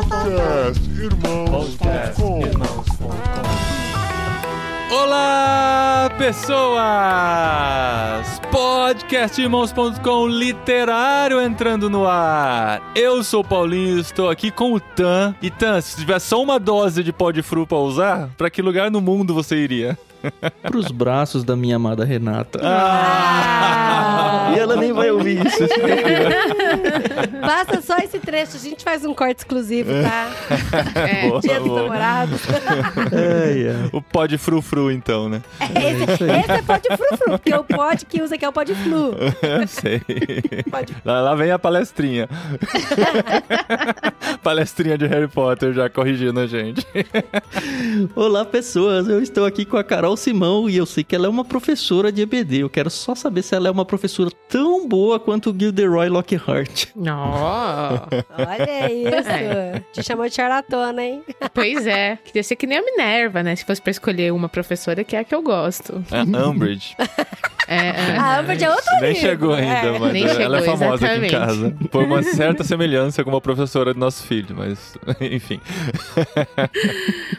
[0.00, 2.40] Podcast Irmãos.com
[4.90, 6.80] Olá, pessoas!
[8.50, 12.80] Podcastirmãos.com literário entrando no ar.
[12.96, 15.34] Eu sou o Paulinho, estou aqui com o Tan.
[15.42, 18.62] E Tan, se tiver só uma dose de pó de fru pra usar, pra que
[18.62, 19.98] lugar no mundo você iria?
[20.62, 22.58] Pros braços da minha amada Renata.
[22.62, 24.09] Ah!
[24.54, 25.58] E ela nem vai ouvir isso.
[27.40, 30.30] Basta só esse trecho, a gente faz um corte exclusivo, tá?
[31.00, 31.82] É, Boa, Dia dos boa.
[31.82, 32.40] namorados.
[33.12, 33.90] Ai, ai.
[33.92, 35.42] O pó de frufru, então, né?
[35.60, 38.62] Esse, esse é pó de frufru, porque o pod que usa aqui é o pó
[38.62, 39.14] de flu.
[39.68, 40.00] Sei.
[40.70, 42.28] Pode- Lá, lá vem a palestrinha.
[44.42, 46.86] palestrinha de Harry Potter já corrigindo a gente.
[48.14, 49.08] Olá, pessoas.
[49.08, 52.10] Eu estou aqui com a Carol Simão e eu sei que ela é uma professora
[52.12, 52.58] de EBD.
[52.58, 56.86] Eu quero só saber se ela é uma professora tão boa quanto o Gilderoy Lockhart.
[56.96, 57.30] Não.
[57.30, 59.84] Olha isso.
[59.92, 61.22] Te chamou de charlatona, hein?
[61.54, 62.18] pois é.
[62.24, 63.54] Queria ser que nem a Minerva, né?
[63.54, 66.04] Se fosse pra escolher uma professora que é a que eu gosto.
[66.10, 66.96] A Umbridge.
[67.70, 68.16] É, é.
[68.18, 69.20] A Amber é outro Nem livro.
[69.28, 69.98] chegou ainda, É.
[70.00, 71.74] mas Nem ela é chegou, famosa aqui em casa.
[71.90, 75.60] Por uma certa semelhança com uma professora do nosso filho, mas enfim.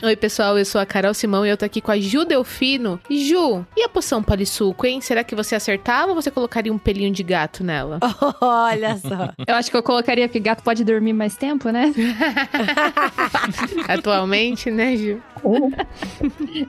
[0.02, 0.57] Oi, pessoal.
[0.57, 2.97] Eu sou a Carol Simão e eu tô aqui com a Ju Delfino.
[3.09, 5.02] Ju, e a poção palisuco, hein?
[5.02, 7.99] Será que você acertava ou você colocaria um pelinho de gato nela?
[8.39, 9.33] Olha só.
[9.45, 11.91] Eu acho que eu colocaria que gato pode dormir mais tempo, né?
[13.87, 15.21] Atualmente, né, Ju?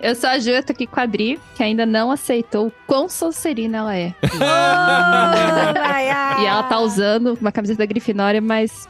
[0.00, 2.72] Eu sou a Ju, eu tô aqui com a Adri, que ainda não aceitou o
[2.86, 3.08] quão
[3.52, 4.14] Sonserina ela é.
[6.40, 8.88] E ela tá usando uma camiseta da Grifinória, mas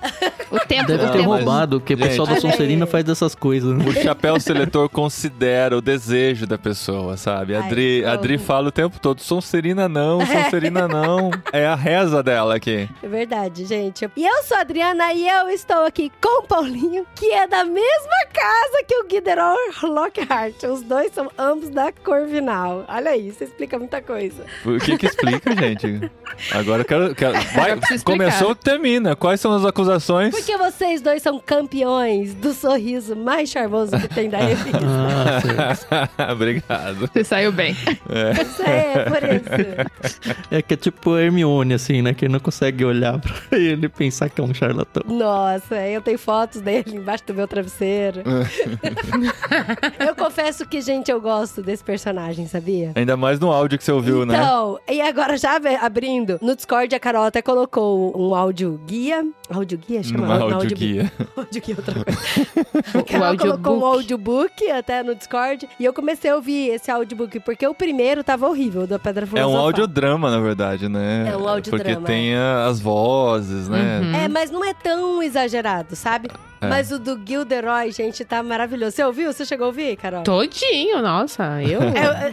[0.50, 0.86] o tempo...
[0.86, 1.30] Deve o ter tempo...
[1.34, 3.76] roubado, porque o pessoal da Sonserina faz dessas coisas.
[3.76, 3.84] né?
[3.84, 7.54] O chapéu seletor considera o desejo da pessoa, sabe?
[7.54, 8.38] A bom.
[8.38, 11.30] fala o tempo todo: Sonserina não, Sonserina não.
[11.52, 12.88] É a reza dela aqui.
[13.02, 14.08] É verdade, gente.
[14.16, 17.64] E eu sou a Adriana e eu estou aqui com o Paulinho, que é da
[17.64, 20.62] mesma casa que o Guiderol Lockhart.
[20.62, 22.84] Os dois são ambos da Corvinal.
[22.88, 24.41] Olha aí, isso explica muita coisa.
[24.64, 26.10] O que que explica, gente?
[26.52, 27.14] Agora eu quero.
[27.14, 29.14] quero- vai, começou, termina.
[29.14, 30.34] Quais são as acusações?
[30.34, 34.80] Porque vocês dois são campeões do sorriso mais charmoso que tem da revista.
[36.22, 36.32] Ah.
[36.32, 37.08] Obrigado.
[37.12, 37.72] Você saiu bem.
[37.72, 40.42] Isso é, por isso.
[40.50, 42.14] É que é tipo Hermione, assim, né?
[42.14, 45.02] Que não consegue olhar pra ele e pensar que é um charlatão.
[45.06, 48.22] Nossa, eu tenho fotos dele embaixo do meu travesseiro.
[49.98, 52.92] eu confesso que, gente, eu gosto desse personagem, sabia?
[52.94, 54.31] Ainda mais no áudio que você ouviu, né?
[54.36, 59.24] Então, e agora já abrindo, no Discord a Carol até colocou um áudio guia.
[59.52, 60.02] Áudio guia?
[60.02, 61.12] Chama Numa Não, áudio guia.
[61.36, 62.98] áudio guia é outra coisa.
[62.98, 67.40] A Carol colocou um audiobook até no Discord e eu comecei a ouvir esse audiobook
[67.40, 69.64] porque o primeiro tava horrível, do Pedra É um Filosofal.
[69.66, 71.28] audiodrama, na verdade, né?
[71.32, 74.00] É um audiodrama, Porque tem a- as vozes, né?
[74.02, 74.14] Uhum.
[74.14, 76.28] É, mas não é tão exagerado, sabe?
[76.62, 76.68] É.
[76.68, 78.92] Mas o do Gilderoy, gente, tá maravilhoso.
[78.96, 79.32] Você ouviu?
[79.32, 80.22] Você chegou a ouvir, Carol?
[80.22, 81.62] Todinho, nossa.
[81.62, 81.80] Eu,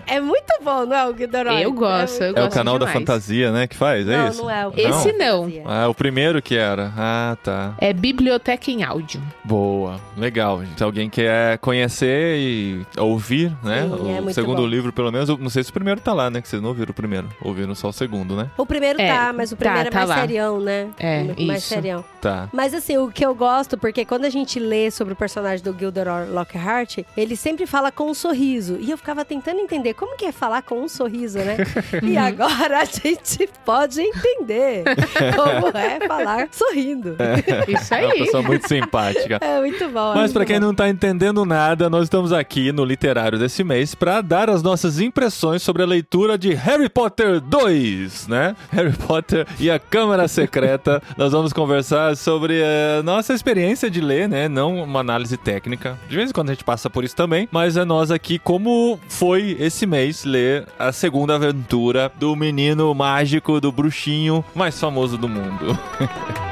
[0.09, 1.62] É, é muito bom, não é o Gilderoy?
[1.63, 2.22] eu gosto.
[2.23, 3.00] É Eu muito- É o gosto canal da demais.
[3.00, 3.67] fantasia, né?
[3.67, 4.41] Que faz, é não, isso?
[4.44, 5.47] não é o Esse não.
[5.66, 6.91] Ah, o primeiro que era.
[6.97, 7.73] Ah, tá.
[7.79, 9.22] É biblioteca em áudio.
[9.44, 10.00] Boa.
[10.17, 10.61] Legal.
[10.78, 13.84] Se alguém quer conhecer e ouvir, né?
[13.84, 14.67] Sim, é o muito segundo bom.
[14.67, 15.29] livro, pelo menos.
[15.29, 16.41] eu Não sei se o primeiro tá lá, né?
[16.41, 17.28] Que vocês não ouviram o primeiro.
[17.41, 18.50] Ouviram só o segundo, né?
[18.57, 20.16] O primeiro É, tá, mas o tá, primeiro tá é mais lá.
[20.22, 20.88] serião, né?
[21.00, 21.69] É, mais isso.
[21.69, 22.03] serião.
[22.22, 22.50] Tá.
[22.53, 25.75] Mas assim, o que eu gosto, porque quando a gente lê sobre o personagem do
[25.78, 28.78] Gilderoy Lockhart, ele sempre fala com um sorriso.
[28.80, 31.57] E eu ficava tentando entender como que é falar com um sorriso, né?
[32.03, 34.84] e agora a gente pode entender
[35.35, 37.16] como é falar sorrindo.
[37.68, 38.19] Isso É uma aí.
[38.19, 39.38] pessoa muito simpática.
[39.41, 40.12] É muito bom.
[40.13, 40.68] é Mas pra quem bom.
[40.68, 45.00] não tá entendendo nada, nós estamos aqui no literário desse mês pra dar as nossas
[45.00, 48.56] impressões sobre a leitura de Harry Potter 2, né?
[48.72, 51.02] Harry Potter e a Câmara Secreta.
[51.18, 54.50] nós vamos conversar sobre a nossa experiência de ler, né?
[54.50, 55.97] Não uma análise técnica.
[56.09, 59.00] De vez em quando a gente passa por isso também, mas é nós aqui como
[59.08, 65.30] foi esse mês ler a segunda aventura do menino mágico, do bruxinho mais famoso do
[65.30, 65.78] mundo.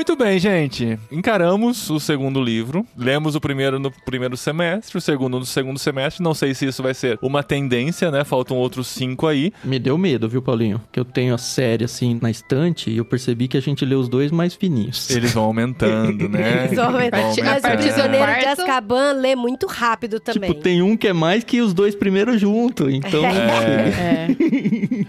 [0.00, 0.98] Muito bem, gente.
[1.12, 2.86] Encaramos o segundo livro.
[2.96, 6.24] Lemos o primeiro no primeiro semestre, o segundo no segundo semestre.
[6.24, 8.24] Não sei se isso vai ser uma tendência, né?
[8.24, 9.52] Faltam outros cinco aí.
[9.62, 10.80] Me deu medo, viu, Paulinho?
[10.90, 13.94] Que eu tenho a série assim na estante e eu percebi que a gente lê
[13.94, 15.10] os dois mais fininhos.
[15.10, 16.64] Eles vão aumentando, né?
[16.64, 17.18] Eles vão aumentar.
[17.18, 17.76] Vão Mas o aumentando.
[17.82, 18.46] Prisioneiro de.
[18.46, 20.48] Azkaban lê muito rápido também.
[20.48, 22.90] Tipo, tem um que é mais que os dois primeiros juntos.
[22.90, 24.28] Então, É.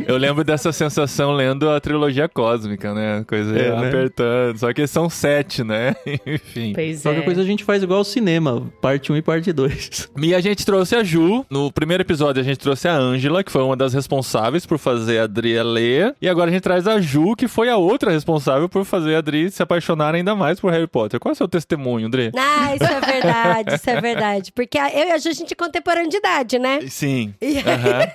[0.06, 3.24] Eu lembro dessa sensação lendo a trilogia cósmica, né?
[3.26, 3.88] Coisa É, né?
[3.88, 4.58] apertando.
[4.58, 5.96] Só é que são sete, né?
[6.26, 6.74] Enfim.
[6.74, 7.24] Pois Qualquer é.
[7.26, 10.10] coisa a gente faz igual ao cinema, parte 1 e parte 2.
[10.22, 11.46] E a gente trouxe a Ju.
[11.50, 15.20] No primeiro episódio, a gente trouxe a Ângela, que foi uma das responsáveis por fazer
[15.20, 16.16] a Adri ler.
[16.22, 19.18] E agora a gente traz a Ju, que foi a outra responsável por fazer a
[19.20, 21.20] Adri se apaixonar ainda mais por Harry Potter.
[21.20, 22.32] Qual é o seu testemunho, Adri?
[22.38, 24.52] Ah, isso é verdade, isso é verdade.
[24.54, 26.80] Porque a- eu e a Ju, a gente é contemporânea de idade, né?
[26.88, 27.34] Sim.
[27.42, 28.08] E aí, Aham.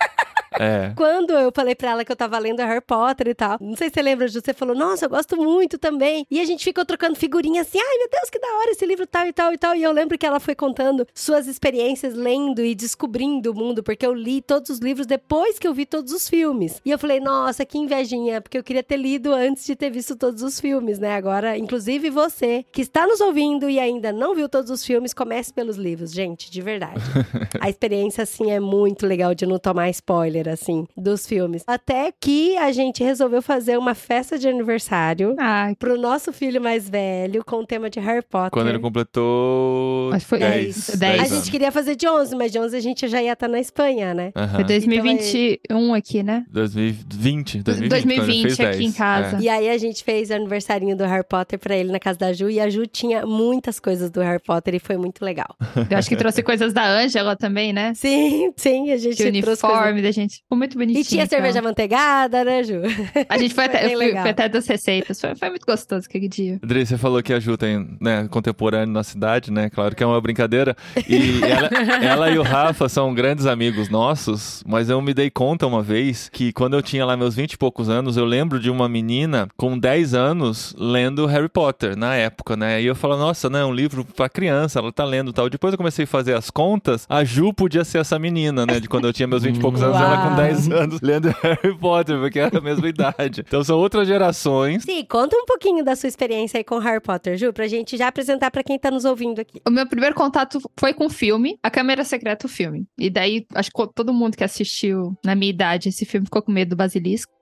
[0.59, 0.93] É.
[0.97, 3.89] Quando eu falei pra ela que eu tava lendo Harry Potter e tal, não sei
[3.89, 6.27] se você lembra, Ju, você falou, nossa, eu gosto muito também.
[6.31, 9.07] E a gente ficou trocando figurinha assim, ai meu Deus, que da hora esse livro
[9.07, 9.75] tal e tal e tal.
[9.75, 14.07] E eu lembro que ela foi contando suas experiências lendo e descobrindo o mundo, porque
[14.07, 16.81] eu li todos os livros depois que eu vi todos os filmes.
[16.85, 20.17] E eu falei, nossa, que invejinha, porque eu queria ter lido antes de ter visto
[20.17, 21.15] todos os filmes, né?
[21.15, 25.53] Agora, inclusive você, que está nos ouvindo e ainda não viu todos os filmes, comece
[25.53, 27.01] pelos livros, gente, de verdade.
[27.61, 31.63] A experiência, assim, é muito legal de não tomar spoiler, assim, dos filmes.
[31.67, 36.89] Até que a gente resolveu fazer uma festa de aniversário Ai, pro nosso filho mais
[36.89, 38.51] velho com o tema de Harry Potter.
[38.51, 40.11] Quando ele completou.
[40.13, 40.87] Acho que foi 10.
[40.97, 40.99] 10.
[40.99, 43.49] 10 A gente queria fazer de 11, mas de 11 a gente já ia estar
[43.49, 44.33] na Espanha, né?
[44.55, 46.45] Foi 2021 aqui, né?
[46.51, 47.07] 2020.
[47.07, 48.81] 2020, quando ele 2020 fez aqui 10.
[48.81, 49.39] em casa.
[49.43, 52.33] E aí a gente fez o aniversarinho do Harry Potter pra ele na casa da
[52.33, 55.55] Ju e a Ju tinha muitas coisas do Harry Potter e foi muito legal.
[55.91, 57.93] Eu acho que trouxe coisas da Ângela também, né?
[57.95, 60.36] Sim, sim, a gente Que trouxe coisas- uniforme da gente.
[60.43, 61.03] Ficou muito bonitinho.
[61.03, 61.37] E tinha então.
[61.39, 62.83] cerveja manteigada, né, Ju?
[63.29, 65.21] A gente foi Foi até, eu fui, fui até das receitas.
[65.21, 66.59] Foi, foi muito gostoso aquele dia.
[66.63, 69.69] Adri, você falou que a Ju tem né, contemporâneo na cidade, né?
[69.71, 70.77] Claro que é uma brincadeira.
[71.09, 71.69] E ela,
[72.03, 76.29] ela e o Rafa são grandes amigos nossos, mas eu me dei conta uma vez
[76.33, 79.49] que quando eu tinha lá meus 20 e poucos anos, eu lembro de uma menina
[79.57, 82.81] com 10 anos lendo Harry Potter na época, né?
[82.81, 83.65] E eu falo, nossa, né?
[83.65, 85.51] Um livro pra criança, ela tá lendo e tal.
[85.51, 88.79] Depois eu comecei a fazer as contas, a Ju podia ser essa menina, né?
[88.81, 90.37] De quando eu tinha meus 20 e poucos anos, ela com Uau.
[90.37, 93.43] 10 anos lendo Harry Potter, porque era a mesma idade.
[93.47, 94.83] Então são outras gerações.
[94.83, 98.09] Sim, conta um pouquinho da sua experiência aí com Harry Potter, Ju, pra gente já
[98.09, 99.61] apresentar pra quem tá nos ouvindo aqui.
[99.67, 102.87] O meu primeiro contato foi com o filme, A Câmera Secreta, o filme.
[102.99, 106.53] E daí, acho que todo mundo que assistiu na minha idade esse filme ficou com
[106.53, 107.33] medo do basilisco.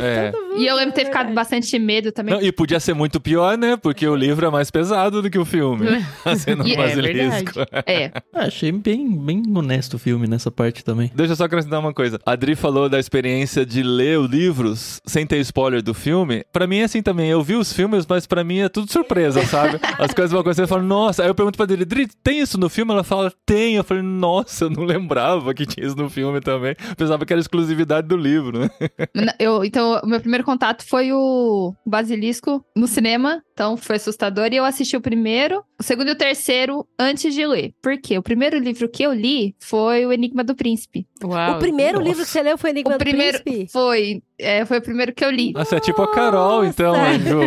[0.00, 0.32] É.
[0.56, 2.34] E eu lembro de ter É ficado bastante medo também.
[2.34, 3.76] Não, e podia ser muito pior, né?
[3.76, 5.86] Porque o livro é mais pesado do que o filme.
[6.24, 7.60] Assim, no E é basilisco.
[7.84, 8.10] É.
[8.32, 11.12] Ah, achei bem, bem honesto o filme nessa parte também.
[11.14, 12.18] Deixa eu só acrescentar uma coisa.
[12.24, 16.42] A Adri falou da experiência de ler os livros sem ter spoiler do filme.
[16.50, 17.28] Pra mim é assim também.
[17.28, 19.78] Eu vi os filmes, mas pra mim é tudo surpresa, sabe?
[19.98, 21.22] As coisas vão acontecer e eu falo, nossa.
[21.22, 22.92] Aí eu pergunto pra Adri, Adri, tem isso no filme?
[22.92, 23.74] Ela fala, tem.
[23.74, 26.74] Eu falei, nossa, eu não lembrava que tinha isso no filme também.
[26.96, 28.70] Pensava que era exclusividade do livro, né?
[29.38, 33.42] Eu, então, o meu primeiro contato foi o Basilisco no cinema.
[33.56, 34.50] Então, foi assustador.
[34.52, 37.72] E eu assisti o primeiro, o segundo e o terceiro antes de ler.
[37.80, 38.18] Por quê?
[38.18, 41.06] O primeiro livro que eu li foi O Enigma do Príncipe.
[41.24, 41.56] Uau.
[41.56, 42.06] o primeiro nossa.
[42.10, 43.72] livro que você leu foi Enigma o primeiro do Príncipe?
[43.72, 45.52] foi, é, foi o primeiro que eu li.
[45.54, 47.40] Nossa, é tipo a Carol, então, Ju?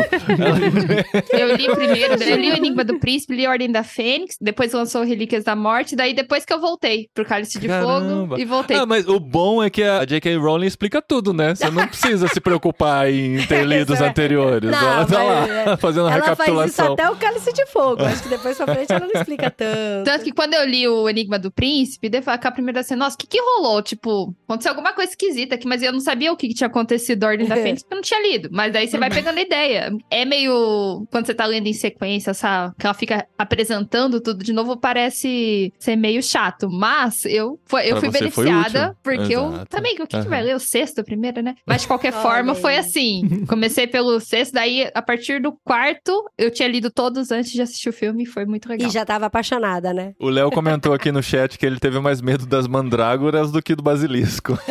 [1.32, 4.74] Eu li primeiro, eu li o Enigma do Príncipe, li a Ordem da Fênix, depois
[4.74, 8.30] lançou Relíquias da Morte, daí depois que eu voltei pro Cálice de Caramba.
[8.30, 8.78] Fogo e voltei.
[8.78, 10.38] Ah, mas o bom é que a J.K.
[10.38, 11.54] Rowling explica tudo, né?
[11.54, 14.72] Você não precisa se preocupar em ter lido os é- anteriores.
[14.72, 16.94] Não, ela tá mas, lá fazendo a Ela faz isso recapitulação.
[16.94, 18.04] até o Cálice de Fogo.
[18.04, 20.06] Acho que depois pra frente ela não explica tanto.
[20.06, 23.16] Tanto que quando eu li o Enigma do Príncipe, daí foi a primeira assim, nossa,
[23.16, 23.82] o que que rolou?
[23.82, 27.24] Tipo, aconteceu alguma coisa esquisita aqui, mas eu não sabia o que, que tinha acontecido
[27.24, 28.50] Ordem da Fênix, porque eu não tinha lido.
[28.52, 29.92] Mas daí você vai pegando a ideia.
[30.10, 32.74] É meio, quando você tá lendo em sequência, sabe?
[32.80, 36.70] Que ela fica apresentando tudo de novo, parece ser meio chato.
[36.72, 39.66] Mas eu, foi, eu Pra fui beneficiada, porque eu Exato.
[39.70, 40.30] também, o que, que Aham.
[40.30, 40.56] vai ler?
[40.56, 41.56] O sexto primeiro, né?
[41.66, 43.46] Mas de qualquer forma, foi assim.
[43.48, 45.89] Comecei pelo sexto, daí a partir do quarto,
[46.38, 48.88] eu tinha lido todos antes de assistir o filme, e foi muito legal.
[48.88, 50.14] E já tava apaixonada, né?
[50.20, 53.76] O Léo comentou aqui no chat que ele teve mais medo das mandrágoras do que
[53.76, 54.58] do basilisco.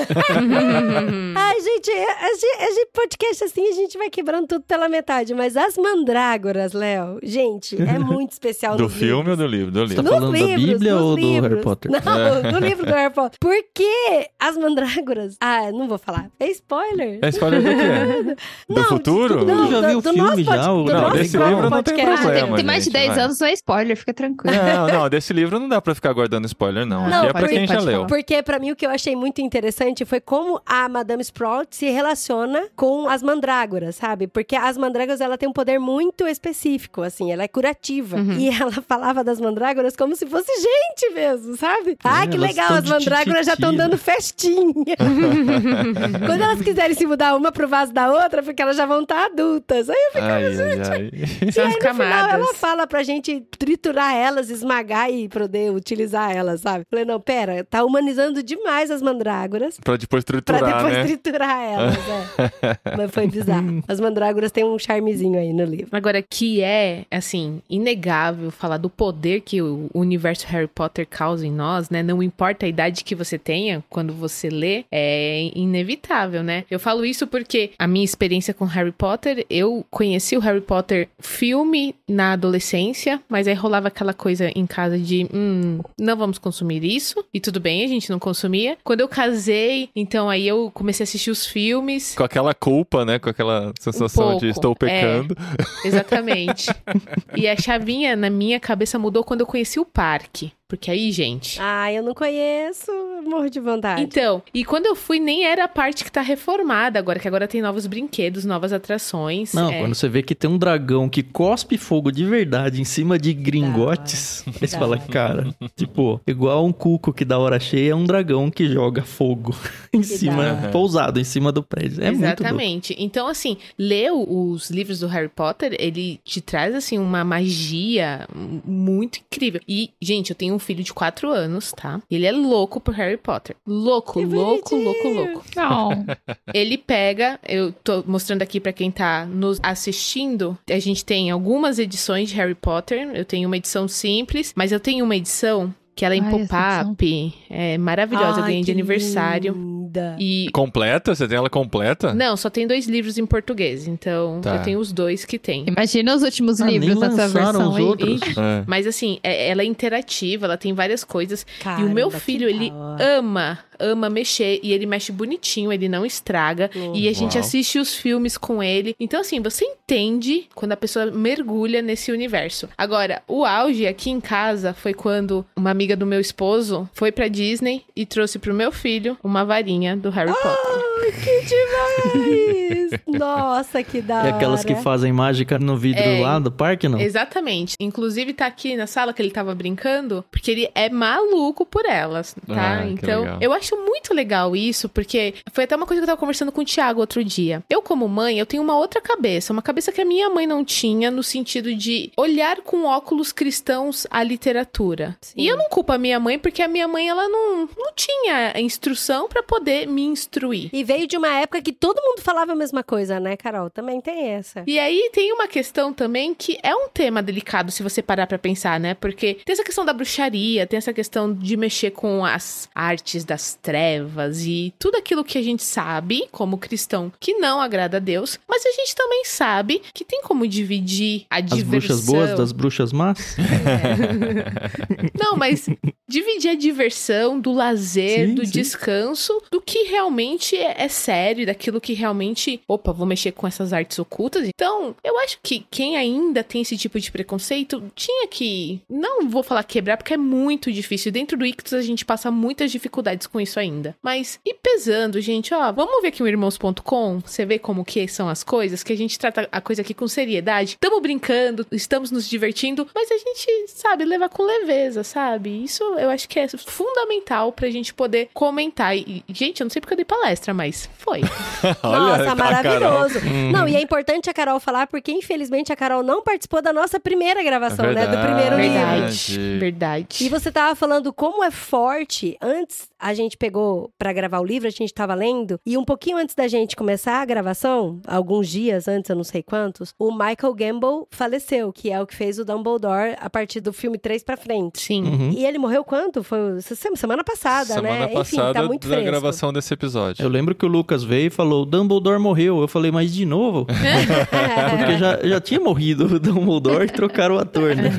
[1.36, 5.34] Ai, gente, a gente, a gente podcast assim, a gente vai quebrando tudo pela metade.
[5.34, 9.38] Mas as mandrágoras, Léo, gente, é muito especial do filme ou livros.
[9.38, 9.70] do livro?
[9.72, 9.96] Do Você livro.
[9.96, 11.50] tá Nos falando da livros, Bíblia nos ou do livros.
[11.50, 11.90] Harry Potter?
[11.90, 13.38] Não, do livro do Harry Potter.
[13.40, 15.36] Por que as mandrágoras...
[15.40, 16.28] Ah, não vou falar.
[16.38, 17.18] É spoiler.
[17.22, 18.36] É spoiler do quê?
[18.68, 19.44] Do Não, futuro?
[19.44, 21.70] Não, Eu já vi do, o do filme já, o- do Não, nosso desse livro
[21.70, 22.10] não tem podcast.
[22.10, 23.24] Ah, tem, problema, tem mais de gente, 10 vai.
[23.24, 24.56] anos, não é spoiler, fica tranquilo.
[24.56, 27.08] Não, não, desse livro não dá pra ficar guardando spoiler, não.
[27.08, 28.06] Não, Aqui é pra quem já leu.
[28.06, 31.90] Porque pra mim o que eu achei muito interessante foi como a Madame Sprout se
[31.90, 34.26] relaciona com as mandrágoras, sabe?
[34.26, 38.16] Porque as mandrágoras ela tem um poder muito específico, assim, ela é curativa.
[38.16, 38.32] Uhum.
[38.32, 41.96] E ela falava das mandrágoras como se fosse gente mesmo, sabe?
[42.04, 44.96] Ah, que elas legal, as de mandrágoras já estão dando festinha.
[46.26, 49.26] Quando elas quiserem se mudar uma pro vaso da outra, porque elas já vão estar
[49.26, 49.88] adultas.
[49.90, 50.97] Aí eu Ai, ai,
[51.52, 52.56] São e as aí, no final, ela camadas.
[52.56, 56.84] fala pra gente triturar elas, esmagar e poder utilizar elas, sabe?
[56.90, 61.04] Falei, não, pera, tá humanizando demais as mandrágoras Pra depois pra triturar, depois né?
[61.04, 61.62] triturar.
[61.62, 62.78] elas, é.
[62.96, 63.82] Mas foi bizarro.
[63.86, 65.88] As mandrágoras têm um charmezinho aí no livro.
[65.92, 71.52] Agora, que é, assim, inegável falar do poder que o universo Harry Potter causa em
[71.52, 72.02] nós, né?
[72.02, 76.64] Não importa a idade que você tenha quando você lê, é inevitável, né?
[76.70, 80.87] Eu falo isso porque a minha experiência com Harry Potter, eu conheci o Harry Potter
[81.18, 86.84] filme na adolescência, mas aí rolava aquela coisa em casa de, hum, não vamos consumir
[86.84, 87.24] isso.
[87.32, 88.76] E tudo bem, a gente não consumia.
[88.84, 92.14] Quando eu casei, então aí eu comecei a assistir os filmes.
[92.14, 93.18] Com aquela culpa, né?
[93.18, 95.36] Com aquela sensação de pouco, estou pecando.
[95.84, 96.68] Exatamente.
[97.36, 100.52] e a chavinha na minha cabeça mudou quando eu conheci o parque.
[100.68, 101.58] Porque aí, gente.
[101.58, 104.02] Ah, eu não conheço, eu morro de vontade.
[104.02, 107.48] Então, e quando eu fui, nem era a parte que tá reformada agora, que agora
[107.48, 109.54] tem novos brinquedos, novas atrações.
[109.54, 109.80] Não, é.
[109.80, 113.32] quando você vê que tem um dragão que cospe fogo de verdade em cima de
[113.32, 118.04] gringotes, aí você fala, cara, tipo, igual um cuco que dá hora cheia, é um
[118.04, 119.56] dragão que joga fogo
[119.90, 120.68] em da cima, hora.
[120.68, 122.04] pousado em cima do prédio.
[122.04, 122.08] É.
[122.08, 122.94] Exatamente.
[122.98, 128.28] Então, assim, ler os livros do Harry Potter, ele te traz, assim, uma magia
[128.66, 129.62] muito incrível.
[129.66, 132.00] E, gente, eu tenho um filho de 4 anos, tá?
[132.10, 133.56] Ele é louco por Harry Potter.
[133.66, 135.44] Louco, louco, louco, louco.
[135.56, 136.04] Não.
[136.52, 141.78] Ele pega, eu tô mostrando aqui pra quem tá nos assistindo, a gente tem algumas
[141.78, 143.10] edições de Harry Potter.
[143.14, 147.34] Eu tenho uma edição simples, mas eu tenho uma edição que ela é em pop-up.
[147.50, 149.52] É maravilhosa, eu Ai, ganhei de aniversário.
[149.88, 150.16] Linda.
[150.18, 151.14] E Completa?
[151.14, 152.12] Você tem ela completa?
[152.14, 154.56] não, só tem dois livros em português, então Tá.
[154.56, 155.64] eu tenho os dois que tem.
[155.66, 157.82] Imagina os últimos Ah, nem livros dessa versão os aí.
[157.82, 158.20] outros.
[158.36, 158.64] É.
[158.66, 161.46] Mas assim, é- ela é interativa, ela tem várias coisas.
[161.78, 164.60] e o meu Caramba, filho, ele ama, ama mexer.
[164.62, 166.70] E ele mexe bonitinho, ele não estraga.
[166.94, 167.40] E a gente Uau.
[167.44, 168.94] assiste os filmes com ele.
[168.98, 172.68] Então, assim, você entende quando a pessoa mergulha nesse universo.
[172.76, 177.28] Agora, o auge aqui em casa foi quando uma amiga do meu esposo foi pra
[177.28, 180.72] Disney e trouxe pro meu filho uma varinha do Harry Potter.
[181.02, 182.87] Ai, que demais!
[183.06, 184.82] Nossa, que da E aquelas que hora.
[184.82, 186.20] fazem mágica no vidro É.
[186.20, 187.00] lá do parque, não?
[187.00, 187.74] Exatamente.
[187.80, 192.34] Inclusive, tá aqui na sala que ele tava brincando, porque ele é maluco por elas,
[192.46, 192.78] tá?
[192.80, 196.18] Ah, então, eu acho muito legal isso, porque foi até uma coisa que eu tava
[196.20, 197.62] conversando com o Thiago outro dia.
[197.70, 200.64] Eu, como mãe, eu tenho uma outra cabeça, uma cabeça que a minha mãe não
[200.64, 205.16] tinha, no sentido de olhar com óculos cristãos a literatura.
[205.20, 205.34] Sim.
[205.36, 208.52] E eu não culpo a minha mãe, porque a minha mãe, ela não, não tinha
[208.54, 210.68] a instrução pra poder me instruir.
[210.72, 213.70] E veio de uma época que todo mundo falava a mesma coisa, né, Carol?
[213.70, 214.62] Também tem essa.
[214.66, 218.38] E aí tem uma questão também que é um tema delicado se você parar pra
[218.38, 218.94] pensar, né?
[218.94, 223.54] Porque tem essa questão da bruxaria, tem essa questão de mexer com as artes das
[223.60, 228.38] trevas e tudo aquilo que a gente sabe como cristão que não agrada a Deus,
[228.48, 231.70] mas a gente também sabe que tem como dividir a As diversão.
[231.70, 233.36] bruxas boas das bruxas más?
[235.18, 235.68] Não, mas
[236.08, 238.52] dividir a diversão do lazer, Sim, do sim.
[238.52, 243.72] descanso, do que realmente é, é sério, daquilo que realmente, opa, vou mexer com essas
[243.72, 244.46] artes ocultas.
[244.46, 249.42] Então, eu acho que quem ainda tem esse tipo de preconceito tinha que, não vou
[249.42, 251.10] falar quebrar, porque é muito difícil.
[251.10, 253.96] Dentro do Ictus a gente passa muitas dificuldades com isso ainda.
[254.02, 258.28] Mas e pesando, gente, ó, vamos ver aqui o irmãos.com, você vê como que são
[258.28, 260.72] as coisas, que a gente trata a coisa aqui com seriedade.
[260.72, 265.64] Estamos brincando, estamos nos divertindo, mas a gente sabe levar com leveza, sabe?
[265.64, 268.96] Isso eu acho que é fundamental pra gente poder comentar.
[268.96, 271.20] E, gente, eu não sei porque eu dei palestra, mas foi.
[271.82, 273.20] Olha, Nossa, a Maravilhoso.
[273.52, 276.98] Não, e é importante a Carol falar, porque infelizmente a Carol não participou da nossa
[277.00, 278.06] primeira gravação, É né?
[278.06, 279.32] Do primeiro verdade.
[279.36, 279.58] livro.
[279.58, 279.68] Verdade.
[279.78, 280.24] Verdade.
[280.24, 282.36] E você tava falando como é forte.
[282.40, 286.16] Antes a gente pegou pra gravar o livro, a gente tava lendo, e um pouquinho
[286.16, 290.54] antes da gente começar a gravação, alguns dias antes, eu não sei quantos, o Michael
[290.54, 294.36] Gamble faleceu, que é o que fez o Dumbledore a partir do filme 3 pra
[294.36, 294.80] frente.
[294.80, 295.02] Sim.
[295.04, 295.30] Uhum.
[295.32, 296.22] E ele morreu quando?
[296.22, 298.08] Foi se- semana passada, Semana né?
[298.08, 299.10] passada Enfim, tá muito da fresco.
[299.10, 300.22] gravação desse episódio.
[300.24, 302.60] Eu lembro que o Lucas veio e falou: o Dumbledore morreu.
[302.60, 303.66] Eu falei, mas de novo?
[304.78, 307.90] Porque já, já tinha morrido o Dumbledore e trocaram o ator, né?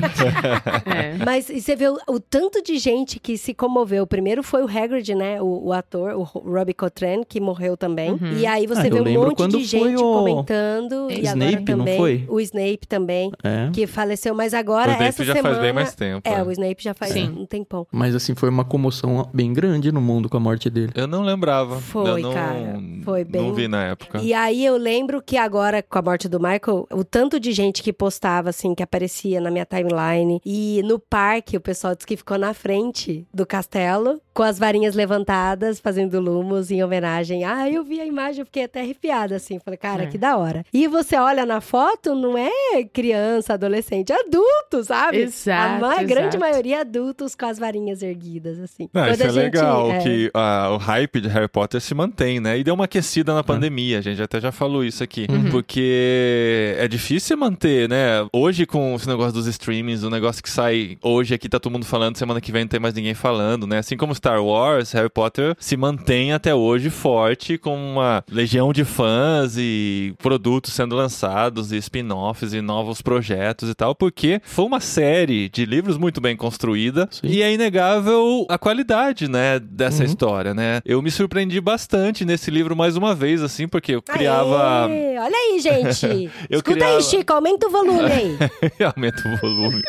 [0.86, 1.24] É.
[1.24, 4.06] Mas você vê o, o tanto de gente que se comoveu.
[4.06, 5.40] Primeiro foi o Hagrid, né?
[5.40, 8.10] O, o ator, o Robbie Coltrane, que morreu também.
[8.12, 8.32] Uhum.
[8.38, 11.10] E aí você Ah, vê um monte quando de gente o comentando.
[11.10, 11.96] E agora Snape, não também.
[11.96, 12.24] foi?
[12.28, 13.70] O Snape também, É.
[13.72, 14.34] que faleceu.
[14.34, 15.54] Mas o agora, Snape essa já semana...
[15.54, 16.28] faz bem mais tempo.
[16.28, 16.42] É, é.
[16.42, 17.28] o Snape já faz Sim.
[17.38, 17.86] um tempão.
[17.92, 20.92] Mas assim, foi uma comoção bem grande no mundo com a morte dele.
[20.94, 21.78] Eu não lembrava.
[21.80, 22.80] Foi, eu não, cara.
[23.04, 24.20] Foi bem- Não vi na época.
[24.20, 27.82] E aí eu lembro que agora, com a morte do Michael, o tanto de gente
[27.82, 30.40] que postava, assim, que aparecia na minha timeline.
[30.44, 34.94] E no parque, o pessoal disse que ficou na frente do castelo, com as varinhas
[34.94, 37.44] levantadas, fazendo lumos em homenagem.
[37.44, 39.58] Ah, eu vi a imagem, eu fiquei até arrepiada, assim.
[39.58, 40.06] Falei, cara, É.
[40.06, 40.64] que da hora.
[40.72, 42.50] E você olha na foto, não é
[42.90, 45.18] criança, adolescente, é adulto, sabe?
[45.18, 46.38] Exato, A ma- grande exato.
[46.38, 48.88] maioria é adultos com as varinhas erguidas, assim.
[48.94, 49.98] Não, Quando isso a é gente- legal, é.
[49.98, 52.58] que ah, o hype de Harry Potter se mantém, né?
[52.58, 55.26] E deu uma aquecida na pandemia, a gente até já falou isso aqui.
[55.50, 58.26] Porque é difícil manter, né?
[58.32, 61.84] Hoje, com esse negócio dos streamings, o negócio que sai hoje aqui, tá todo mundo
[61.84, 63.76] falando, semana que vem não tem mais ninguém falando, né?
[63.78, 68.84] Assim como Star Wars, Harry Potter se mantém até hoje forte, com uma legião de
[68.84, 74.78] fãs e produtos sendo lançados, e spin-offs e novos projetos e tal, porque foi uma
[74.78, 77.26] série de livros muito bem construída Sim.
[77.26, 80.06] e é inegável a qualidade, né, dessa Uhum.
[80.08, 80.80] história, né?
[80.84, 84.86] Eu me surpreendi bastante nesse livro mais uma vez, assim, porque eu criava.
[84.86, 86.06] Aê, olha aí, gente.
[86.48, 88.38] Eu Escuta criava- aí, Chico, aumenta o volume aí.
[88.94, 89.80] Aumenta o volume.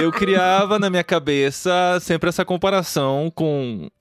[0.00, 3.53] eu criava na minha cabeça sempre essa comparação com,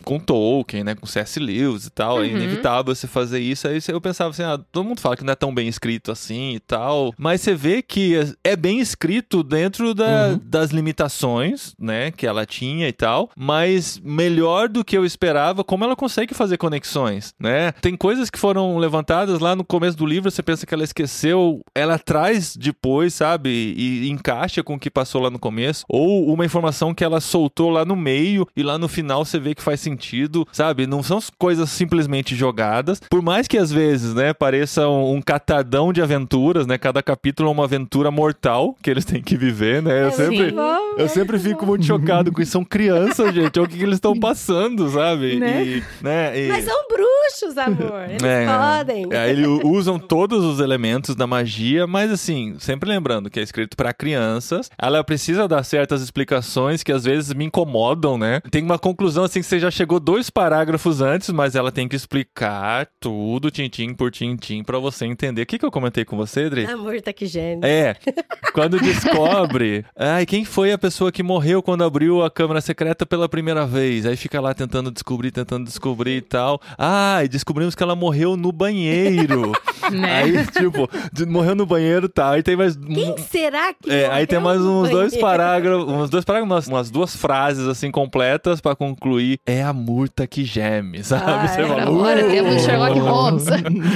[0.03, 0.95] com Tolkien, né?
[0.95, 1.39] Com C.S.
[1.39, 2.23] Lewis e tal.
[2.23, 2.37] É Uhum.
[2.37, 3.67] inevitável você fazer isso.
[3.67, 6.55] Aí eu pensava assim, ah, todo mundo fala que não é tão bem escrito assim
[6.55, 7.13] e tal.
[7.17, 10.39] Mas você vê que é bem escrito dentro da- Uhum.
[10.43, 12.11] das limitações, né?
[12.11, 13.29] Que ela tinha e tal.
[13.37, 17.71] Mas melhor do que eu esperava, como ela consegue fazer conexões, né?
[17.73, 21.61] Tem coisas que foram levantadas lá no começo do livro, você pensa que ela esqueceu,
[21.75, 23.49] ela traz depois, sabe?
[23.77, 25.83] E, encaixa com o que passou lá no começo.
[25.89, 29.53] Ou uma informação que ela soltou lá no meio e lá no final você vê
[29.53, 30.87] que faz sentido, sabe?
[30.87, 32.99] Não são coisas simplesmente jogadas.
[33.09, 36.77] Por mais que às vezes, né, pareça um, um catadão de aventuras, né?
[36.77, 40.03] Cada capítulo é uma aventura mortal que eles têm que viver, né?
[40.03, 40.51] Eu É sempre.
[40.51, 41.67] bom, Eu é sempre muito fico bom.
[41.73, 42.51] muito chocado com isso.
[42.53, 43.59] São crianças, gente.
[43.59, 45.35] Olha o que, que eles estão passando, sabe?
[45.39, 45.63] Né?
[45.65, 46.39] E, né?
[46.39, 48.03] e- Mas são bruxos, amor.
[48.09, 49.07] Eles é, podem.
[49.11, 53.75] é, eles usam todos os elementos da magia, mas assim, sempre lembrando que é escrito
[53.75, 54.69] pra crianças.
[54.79, 58.39] Ela precisa dar certas explicações que às vezes me incomodam, né?
[58.51, 61.95] Tem uma conclusão assim que você já chegou dois parágrafos antes, mas ela tem que
[61.95, 65.41] explicar tudo, tintim por tintim, pra você entender.
[65.41, 66.67] O que, que eu comentei com você, Dri?
[66.67, 67.65] Amor, tá que gênio.
[67.65, 67.95] É,
[68.53, 73.27] quando descobre, ai, quem foi a pessoa que morreu quando abriu a câmara secreta pela
[73.27, 74.05] primeira vez?
[74.05, 76.61] Aí fica lá tentando descobrir, tentando descobrir e tal.
[76.77, 79.51] Ah, e descobrimos que ela morreu no banheiro.
[79.91, 80.23] Né?
[80.23, 80.89] Aí, tipo,
[81.27, 82.31] morreu no banheiro, tá.
[82.31, 82.73] Aí tem mais.
[82.77, 85.19] Quem será que É, aí tem mais uns dois banheiro?
[85.19, 89.22] parágrafos, uns dois parágrafos, umas, umas duas frases assim completas pra concluir.
[89.45, 91.23] É a murta que geme, sabe?
[91.25, 91.67] Ah, Você é.
[91.67, 93.45] fala, Agora "Uh!" temos Sherlock Holmes.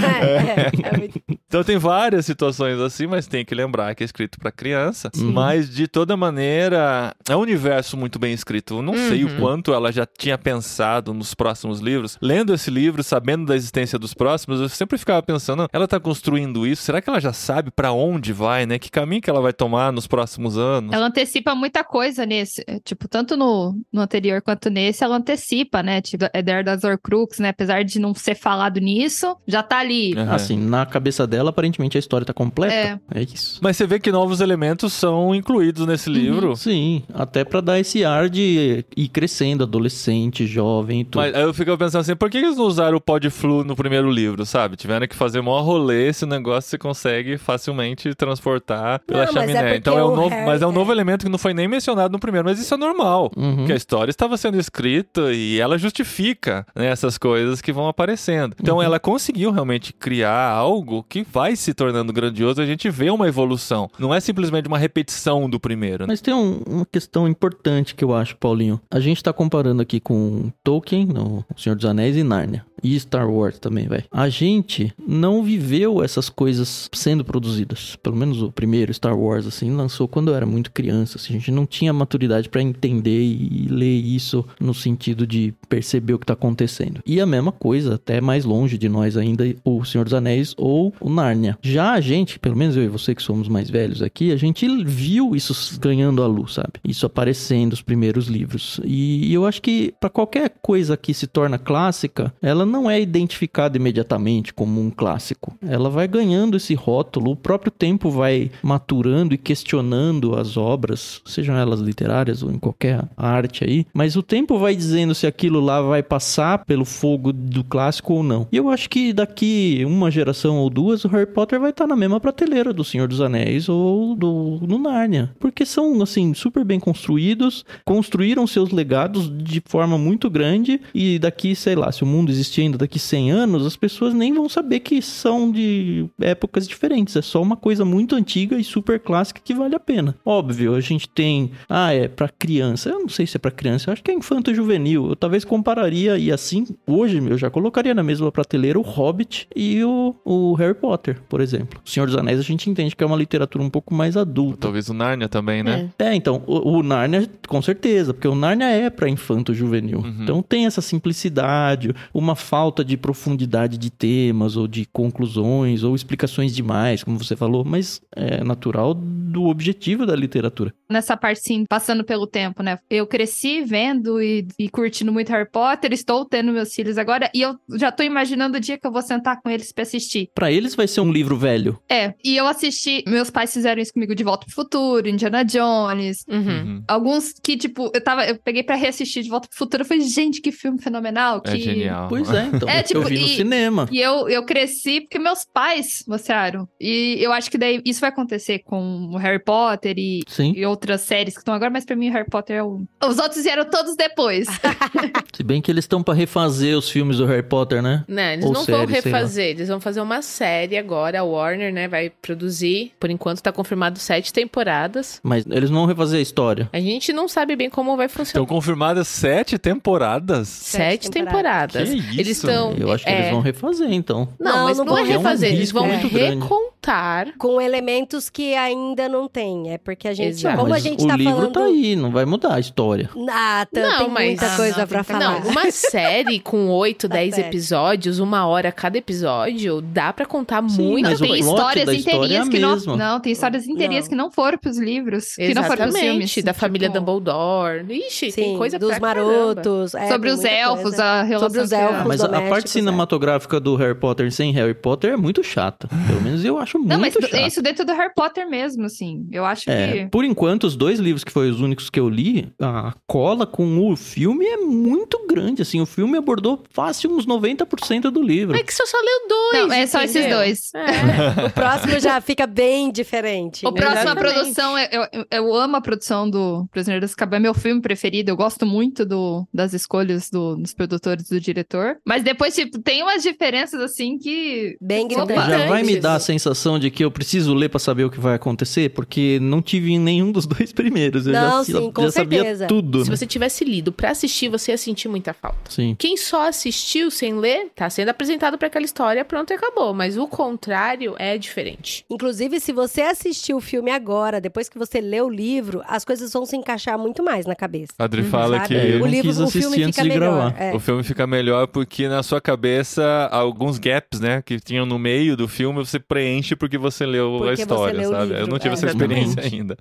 [0.07, 4.05] É, é, é muito- Então tem várias situações assim, mas tem que lembrar que é
[4.05, 5.09] escrito pra criança.
[5.17, 5.31] Uhum.
[5.31, 8.75] Mas de toda maneira, é um universo muito bem escrito.
[8.77, 9.39] Eu não sei o Uhum.
[9.39, 12.17] quanto ela já tinha pensado nos próximos livros.
[12.21, 16.65] Lendo esse livro, sabendo da existência dos próximos, eu sempre ficava pensando, ela tá construindo
[16.67, 18.77] isso, será que ela já sabe pra onde vai, né?
[18.79, 20.93] Que caminho que ela vai tomar nos próximos anos?
[20.93, 22.63] Ela antecipa muita coisa nesse.
[22.83, 26.01] Tipo, tanto no, no anterior quanto nesse, ela antecipa, né?
[26.01, 27.49] Tipo, é der das Horcrux, né?
[27.49, 30.13] Apesar de não ser falado nisso, já tá ali.
[30.29, 32.73] Assim, na cabeça dela, aparentemente a história tá completa.
[32.73, 32.99] É.
[33.13, 33.59] É, isso.
[33.61, 36.55] Mas você vê que novos elementos são incluídos nesse livro.
[36.55, 41.21] Sim, até pra dar esse ar de ir crescendo, adolescente, jovem e tudo.
[41.21, 44.09] Mas aí eu fico pensando assim, por que eles não usaram o Podflu no primeiro
[44.09, 44.75] livro, sabe?
[44.75, 49.39] Tiveram que fazer maior rolê, esse negócio você consegue facilmente transportar pela Não, mas é
[49.41, 49.61] chaminé.
[49.63, 50.95] porque então é um o novo, Harry- mas é um novo é.
[50.95, 53.31] elemento que não foi nem mencionado no primeiro, mas isso é normal.
[53.35, 53.57] Uhum.
[53.57, 58.55] Porque a história estava sendo escrita e ela justifica né, essas coisas que vão aparecendo.
[58.61, 58.83] Então Uhum.
[58.83, 62.61] ela conseguiu realmente criar algo que vai se tornando grandioso.
[62.61, 63.89] A gente vê uma evolução.
[63.99, 66.03] Não é simplesmente uma repetição do primeiro.
[66.03, 66.07] né?
[66.07, 68.79] Mas tem um- uma questão importante que eu acho, Paulinho.
[68.91, 72.65] A gente tá comparando aqui com Tolkien, no Senhor dos Anéis e Nárnia.
[72.83, 74.03] E Star Wars também, vai.
[74.11, 77.95] A gente não viveu essas coisas sendo produzidas.
[78.03, 81.17] Pelo menos o primeiro Star Wars, assim, lançou quando eu era muito criança.
[81.17, 86.13] assim, a gente não tinha maturidade pra entender e ler isso no sentido de perceber
[86.13, 87.01] o que tá acontecendo.
[87.05, 90.93] E a mesma coisa, até mais longe de nós ainda, o Senhor dos Anéis ou
[90.99, 91.57] o Nárnia.
[91.61, 94.67] Já a gente, pelo menos eu e você que somos mais velhos aqui, a gente
[94.83, 96.73] viu isso ganhando a luz, sabe?
[96.83, 98.79] Isso aparecendo, os primeiros livros.
[98.83, 103.77] E eu acho que pra qualquer coisa que se torna clássica, ela não é identificada
[103.77, 105.55] imediatamente como um clássico.
[105.61, 111.55] Ela vai ganhando esse rótulo, o próprio tempo vai maturando e questionando as obras, sejam
[111.55, 115.81] elas literárias ou em qualquer arte aí, mas o tempo vai dizendo se aquilo lá
[115.81, 118.47] vai passar pelo fogo do clássico ou não.
[118.51, 121.95] E eu acho que daqui uma geração ou duas, o Harry Potter vai estar na
[121.95, 126.79] mesma prateleira do Senhor dos Anéis ou do, do Nárnia, porque são assim super bem
[126.79, 132.31] construídos, construíram seus legados de forma muito grande e daqui, sei lá, se o mundo
[132.31, 137.15] existir lendo daqui 100 anos, as pessoas nem vão saber que são de épocas diferentes.
[137.15, 140.15] É só uma coisa muito antiga e super clássica que vale a pena.
[140.25, 142.89] Óbvio, a gente tem, ah, é para criança.
[142.89, 144.66] Eu não sei se é para criança, eu acho que é infanto juvenil.
[144.75, 149.83] Eu talvez compararia e assim, hoje eu já colocaria na mesma prateleira o Hobbit e
[149.83, 151.79] o, o Harry Potter, por exemplo.
[151.85, 154.59] O Senhor dos Anéis a gente entende que é uma literatura um pouco mais adulta.
[154.61, 155.89] Talvez o Narnia também, né?
[155.97, 159.99] É, então, o, o Narnia, com certeza, porque o Narnia é pra infanto juvenil.
[159.99, 160.23] Uhum.
[160.23, 166.55] Então tem essa simplicidade, uma falta de profundidade de temas, ou de conclusões, ou explicações
[166.55, 170.73] demais, como você falou, mas é natural do objetivo da literatura.
[170.89, 172.79] Nessa parte, sim, passando pelo tempo, né?
[172.89, 177.41] Eu cresci vendo e, e curtindo muito Harry Potter, estou tendo meus filhos agora, e
[177.41, 180.29] eu já tô imaginando o dia que eu vou sentar com eles pra assistir.
[180.33, 181.79] Pra eles vai ser um livro velho.
[181.89, 186.25] É, e eu assisti, meus pais fizeram isso comigo de Volta pro Futuro, Indiana Jones,
[186.27, 186.47] Uhum.
[186.47, 186.83] Uhum.
[186.87, 188.25] Alguns que, tipo, eu tava.
[188.25, 189.81] Eu peguei pra reassistir de volta pro futuro.
[189.83, 191.41] Eu falei, gente, que filme fenomenal.
[191.45, 191.59] É que...
[191.59, 192.07] genial.
[192.09, 192.67] Pois é, então.
[192.77, 193.87] É, eu tipo, vi no e- cinema.
[193.91, 196.67] E eu, eu cresci porque meus pais mostraram.
[196.79, 200.53] E eu acho que daí isso vai acontecer com o Harry Potter e, Sim.
[200.55, 202.81] e outras séries que estão agora, mas pra mim o Harry Potter é o.
[203.03, 204.46] Os outros vieram todos depois.
[205.35, 208.03] Se bem que eles estão pra refazer os filmes do Harry Potter, né?
[208.07, 208.91] Né, eles Ou não vão série, lá.
[208.91, 211.19] refazer, eles vão fazer uma série agora.
[211.19, 212.91] A Warner, né, vai produzir.
[212.99, 215.19] Por enquanto tá confirmado sete temporadas.
[215.23, 216.69] Mas eles não vão refazer a história.
[216.73, 218.47] A gente não sabe bem como vai Estão funcionar.
[218.47, 220.47] confirmadas sete temporadas.
[220.47, 221.89] Sete Sete temporadas.
[221.89, 222.71] Que isso, Eles estão.
[222.73, 224.27] Eu acho que é, eles vão refazer, então.
[224.39, 225.11] Não, Não, mas não não, é vão.
[225.13, 226.35] É um refazer, eles vão muito grande.
[226.41, 227.33] recontar.
[227.37, 229.73] Com elementos que ainda não tem.
[229.73, 230.29] É porque a gente.
[230.29, 230.55] Exato.
[230.55, 231.51] Como a Mas gente o tá livro falando.
[231.51, 233.09] tá aí, não vai mudar a história.
[233.29, 235.39] Ah, tá, Não, tem mas- muita Ah, coisa não, pra tem- falar.
[235.41, 240.67] Não, uma série com oito, Tá dez episódios, uma hora cada episódio, dá pra contar
[240.69, 242.71] Sim, muita mas tem histórias história inteirinhas é que não.
[242.73, 242.95] mesma.
[242.97, 244.09] Não, tem histórias inteirinhas Não.
[244.09, 245.35] que não foram pros livros.
[245.35, 246.43] Que não foram pros Exatamente, filmes.
[246.45, 247.85] da família Tipo, Dumbledore.
[247.89, 249.95] Ixi, tem Sim, coisa dos marotos.
[249.95, 251.03] é, Sobre tem os elfos, coisa.
[251.03, 251.97] a relação Sobre os elfos.
[252.01, 252.69] Ah, mas a- a parte é.
[252.69, 255.87] cinematográfica do Harry Potter sem Harry Potter é muito chata.
[256.07, 259.25] Pelo menos eu acho muito Não, mas é isso dentro do Harry Potter mesmo, assim.
[259.31, 260.05] Eu acho É, que.
[260.07, 263.89] por enquanto, os dois livros que foram os únicos que eu li, a cola com
[263.91, 268.55] o filme é muito grande, assim, o filme abordou fácil uns 90% do livro.
[268.55, 269.67] É que você só leu dois.
[269.67, 270.37] Não, é só esses entendeu?
[270.37, 270.71] dois.
[270.73, 271.47] É.
[271.47, 273.65] O próximo já fica bem diferente.
[273.65, 277.39] O próximo, a produção, eu, eu, eu amo a produção do Prisioneiro das Azkaban, é
[277.39, 278.29] meu filme preferido.
[278.31, 281.97] Eu gosto muito do, das escolhas do- dos produtores do diretor.
[282.05, 284.75] Mas depois, tipo, tem umas diferenças assim que.
[284.81, 285.25] Bem Opa.
[285.25, 285.49] gritante.
[285.49, 288.19] Já vai me dar a sensação de que eu preciso ler pra saber o que
[288.19, 291.27] vai acontecer, porque não tive em nenhum dos dois primeiros.
[291.27, 292.67] Eu Não, já, sim, com já sabia certeza.
[292.67, 293.15] tudo, Se né?
[293.15, 295.69] você tivesse lido pra assistir, você ia sentir muita falta.
[295.69, 295.95] Sim.
[295.97, 299.93] Quem só assistiu sem ler, tá sendo apresentado pra aquela história, pronto e acabou.
[299.93, 302.05] Mas o contrário é diferente.
[302.09, 306.31] Inclusive, se você assistiu o filme agora, depois que você lê o livro, as coisas
[306.33, 307.93] vão se encaixar muito mais na cabeça.
[307.99, 308.67] A Adri fala sabe?
[308.69, 310.51] que É, eu o não livro, quis assistir antes fica de melhor.
[310.51, 310.61] gravar.
[310.61, 310.75] é.
[310.75, 315.35] o filme fica melhor porque na sua cabeça alguns gaps, né, que tinham no meio
[315.37, 318.33] do filme, você preenche porque você leu Porque a história, leu sabe?
[318.33, 318.73] Eu não tive é.
[318.73, 319.77] essa experiência ainda.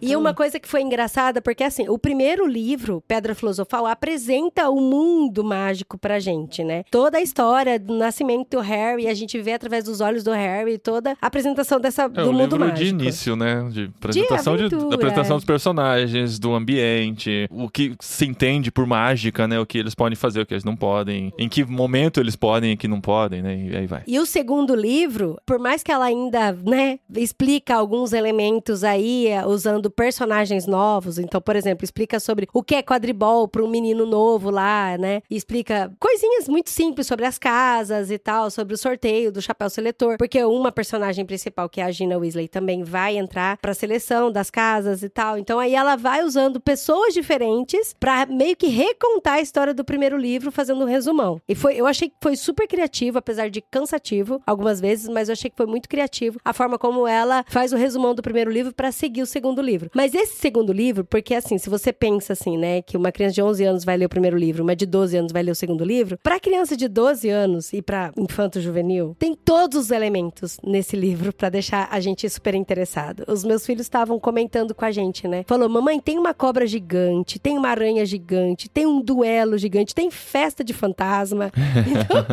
[0.00, 4.80] E uma coisa que foi engraçada, porque assim, o primeiro livro, Pedra Filosofal, apresenta o
[4.80, 6.84] mundo mágico pra gente, né?
[6.90, 10.78] Toda a história do nascimento do Harry, a gente vê através dos olhos do Harry
[10.78, 12.78] toda a apresentação dessa, É do o mundo livro mágico.
[12.78, 13.68] de início, né?
[13.70, 15.38] De apresentação, de, aventura, da apresentação é.
[15.38, 19.58] dos personagens, do ambiente, o que se entende por mágica, né?
[19.58, 22.72] O que eles podem fazer, o que eles não podem, em que momento eles podem
[22.72, 23.56] e que não podem, né?
[23.56, 24.02] E aí vai.
[24.06, 29.46] E o segundo livro, por mais que ela ainda, né, explica alguns elementos aí, eh,
[29.46, 31.18] usando personagens novos.
[31.18, 35.22] Então, por exemplo, explica sobre o que é quadribol para um menino novo lá, né?
[35.30, 39.70] E explica coisinhas muito simples sobre as casas e tal, sobre o sorteio do chapéu
[39.70, 40.16] seletor.
[40.18, 44.50] Porque uma personagem principal, que é a Gina Weasley, também vai entrar pra seleção das
[44.50, 45.38] casas e tal.
[45.38, 50.16] Então, aí ela vai usando pessoas diferentes pra meio que recontar a história do primeiro
[50.16, 51.40] livro, fazendo um resumão.
[51.48, 55.34] E foi, eu achei que foi super criativo, apesar de cansativo algumas vezes, mas eu
[55.34, 58.74] achei que foi muito criativo a forma como ela faz o resumão do primeiro livro
[58.74, 59.90] pra seguir o segundo livro.
[59.94, 63.42] Mas esse segundo livro, porque assim, se você pensa assim, né, que uma criança de
[63.42, 65.84] 11 anos vai ler o primeiro livro, uma de 12 anos vai ler o segundo
[65.84, 70.96] livro, pra criança de 12 anos e pra infanto juvenil, tem todos os elementos nesse
[70.96, 73.24] livro pra deixar a gente super interessado.
[73.28, 75.44] Os meus filhos estavam comentando com a gente, né?
[75.46, 80.10] Falou: "Mamãe, tem uma cobra gigante, tem uma aranha gigante, tem um duelo gigante, tem
[80.10, 81.50] festa de fantasma".
[81.92, 82.24] Então,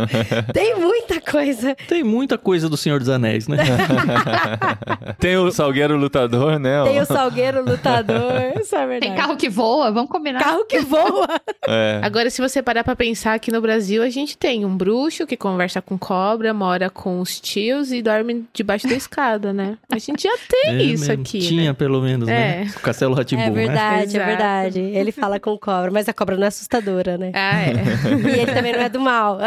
[0.54, 1.76] tem muita coisa.
[1.88, 3.58] Tem muita coisa do Senhor dos Anéis, né?
[5.20, 6.84] Tem o Salgueiro Lutador, né?
[6.84, 9.00] Tem o Salgueiro Lutador, isso é verdade.
[9.00, 10.40] Tem carro que voa, vamos combinar.
[10.40, 10.99] Carro que voa.
[11.68, 12.00] É.
[12.04, 15.38] Agora, se você parar pra pensar aqui no Brasil, a gente tem um bruxo que
[15.38, 19.78] conversa com cobra, mora com os tios e dorme debaixo da escada, né?
[19.92, 21.22] A gente já tem É isso mesmo.
[21.24, 21.74] aqui, Tinha, né?
[21.74, 22.64] pelo menos, né?
[22.64, 22.78] É.
[22.78, 23.52] O Castelo Ratibum, É né?
[23.52, 24.26] verdade, é Exato.
[24.26, 24.80] verdade.
[24.80, 27.32] Ele fala com cobra, mas a cobra não é assustadora, né?
[27.36, 27.74] Ah, é.
[28.36, 29.38] E ele também não é do mal.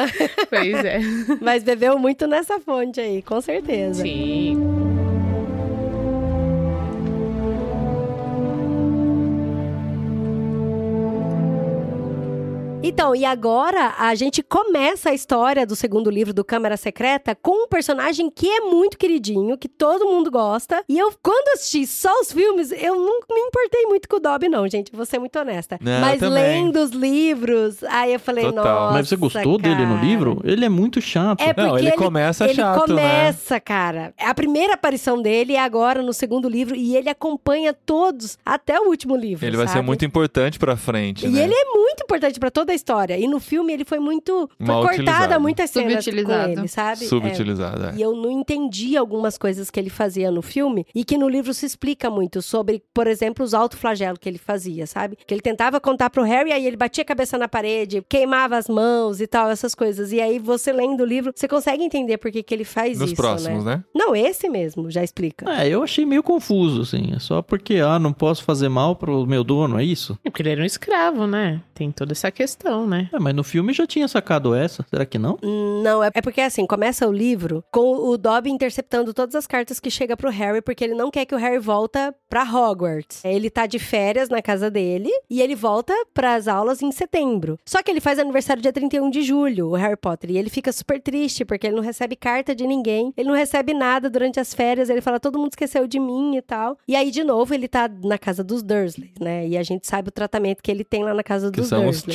[0.49, 1.01] pois é.
[1.41, 4.03] Mas bebeu muito nessa fonte aí, com certeza.
[4.03, 4.61] Sim.
[12.85, 17.65] Então, e agora a gente começa a história do segundo livro do Câmara Secreta com
[17.65, 20.83] um personagem que é muito queridinho, que todo mundo gosta.
[20.89, 24.49] E eu, quando assisti só os filmes, eu não me importei muito com o Dobby,
[24.49, 24.91] não, gente.
[24.93, 25.79] Vou ser muito honesta.
[25.81, 28.65] Não, Mas lendo os livros, aí eu falei, Total.
[28.65, 28.93] nossa.
[28.95, 30.05] Mas você gostou dele no cara.
[30.07, 30.41] livro?
[30.43, 31.41] Ele é muito chato.
[31.41, 33.03] É porque Não, ele começa ele chato, né?
[33.03, 34.13] começa, cara.
[34.19, 38.89] A primeira aparição dele é agora no segundo livro e ele acompanha todos até o
[38.89, 39.47] último livro.
[39.47, 39.87] Ele vai ser sabe?
[39.87, 41.45] muito importante pra frente, E né?
[41.45, 43.19] ele é muito importante pra toda a história.
[43.19, 44.49] E no filme ele foi muito.
[44.59, 47.07] Foi Mal cortada muitas cenas com ele, sabe?
[47.07, 47.89] Subutilizado, É.
[47.91, 47.95] é.
[47.97, 51.53] E eu não entendi algumas coisas que ele fazia no filme e que no livro
[51.55, 55.17] se explica muito sobre, por exemplo, os autoflagelos que ele fazia, sabe?
[55.27, 58.69] Que ele tentava contar pro Harry, aí ele batia a cabeça na parede, queimava as
[58.69, 60.13] mãos e tal, essas coisas.
[60.13, 63.13] E aí você lendo o livro, você consegue entender por que, que ele faz Nos
[63.13, 63.77] isso, próximos, né?
[63.77, 63.85] né?
[63.95, 65.51] Não, esse mesmo, já explica.
[65.51, 67.13] É, eu achei meio confuso, assim.
[67.15, 70.19] É só porque, ah, não posso fazer mal pro meu dono, é isso?
[70.25, 71.61] É porque ele era um escravo, né?
[71.75, 73.09] Tem toda essa questão, né?
[73.13, 74.85] É, mas no filme já tinha sacado essa.
[74.89, 75.39] Será que não?
[75.83, 79.81] Não, é é porque assim, começa o livro com o Dobby interceptando todas as cartas
[79.81, 83.25] que chega pro Harry, porque ele não quer que o Harry volta pra Hogwarts.
[83.25, 87.59] Ele tá de férias na casa dele e ele volta pras aulas em setembro.
[87.65, 90.71] Só que ele faz aniversário dia 31 de julho, o Harry Potter, e ele fica
[90.73, 94.55] super triste porque ele não recebe carta de ninguém, ele não recebe nada durante as
[94.55, 96.79] férias, ele fala todo mundo esqueceu de mim e tal.
[96.87, 99.49] E aí de novo ele tá na casa dos Dursleys, né?
[99.49, 101.89] E a gente sabe o tratamento que ele tem lá na casa Que dos são
[101.89, 102.15] os Dursleys.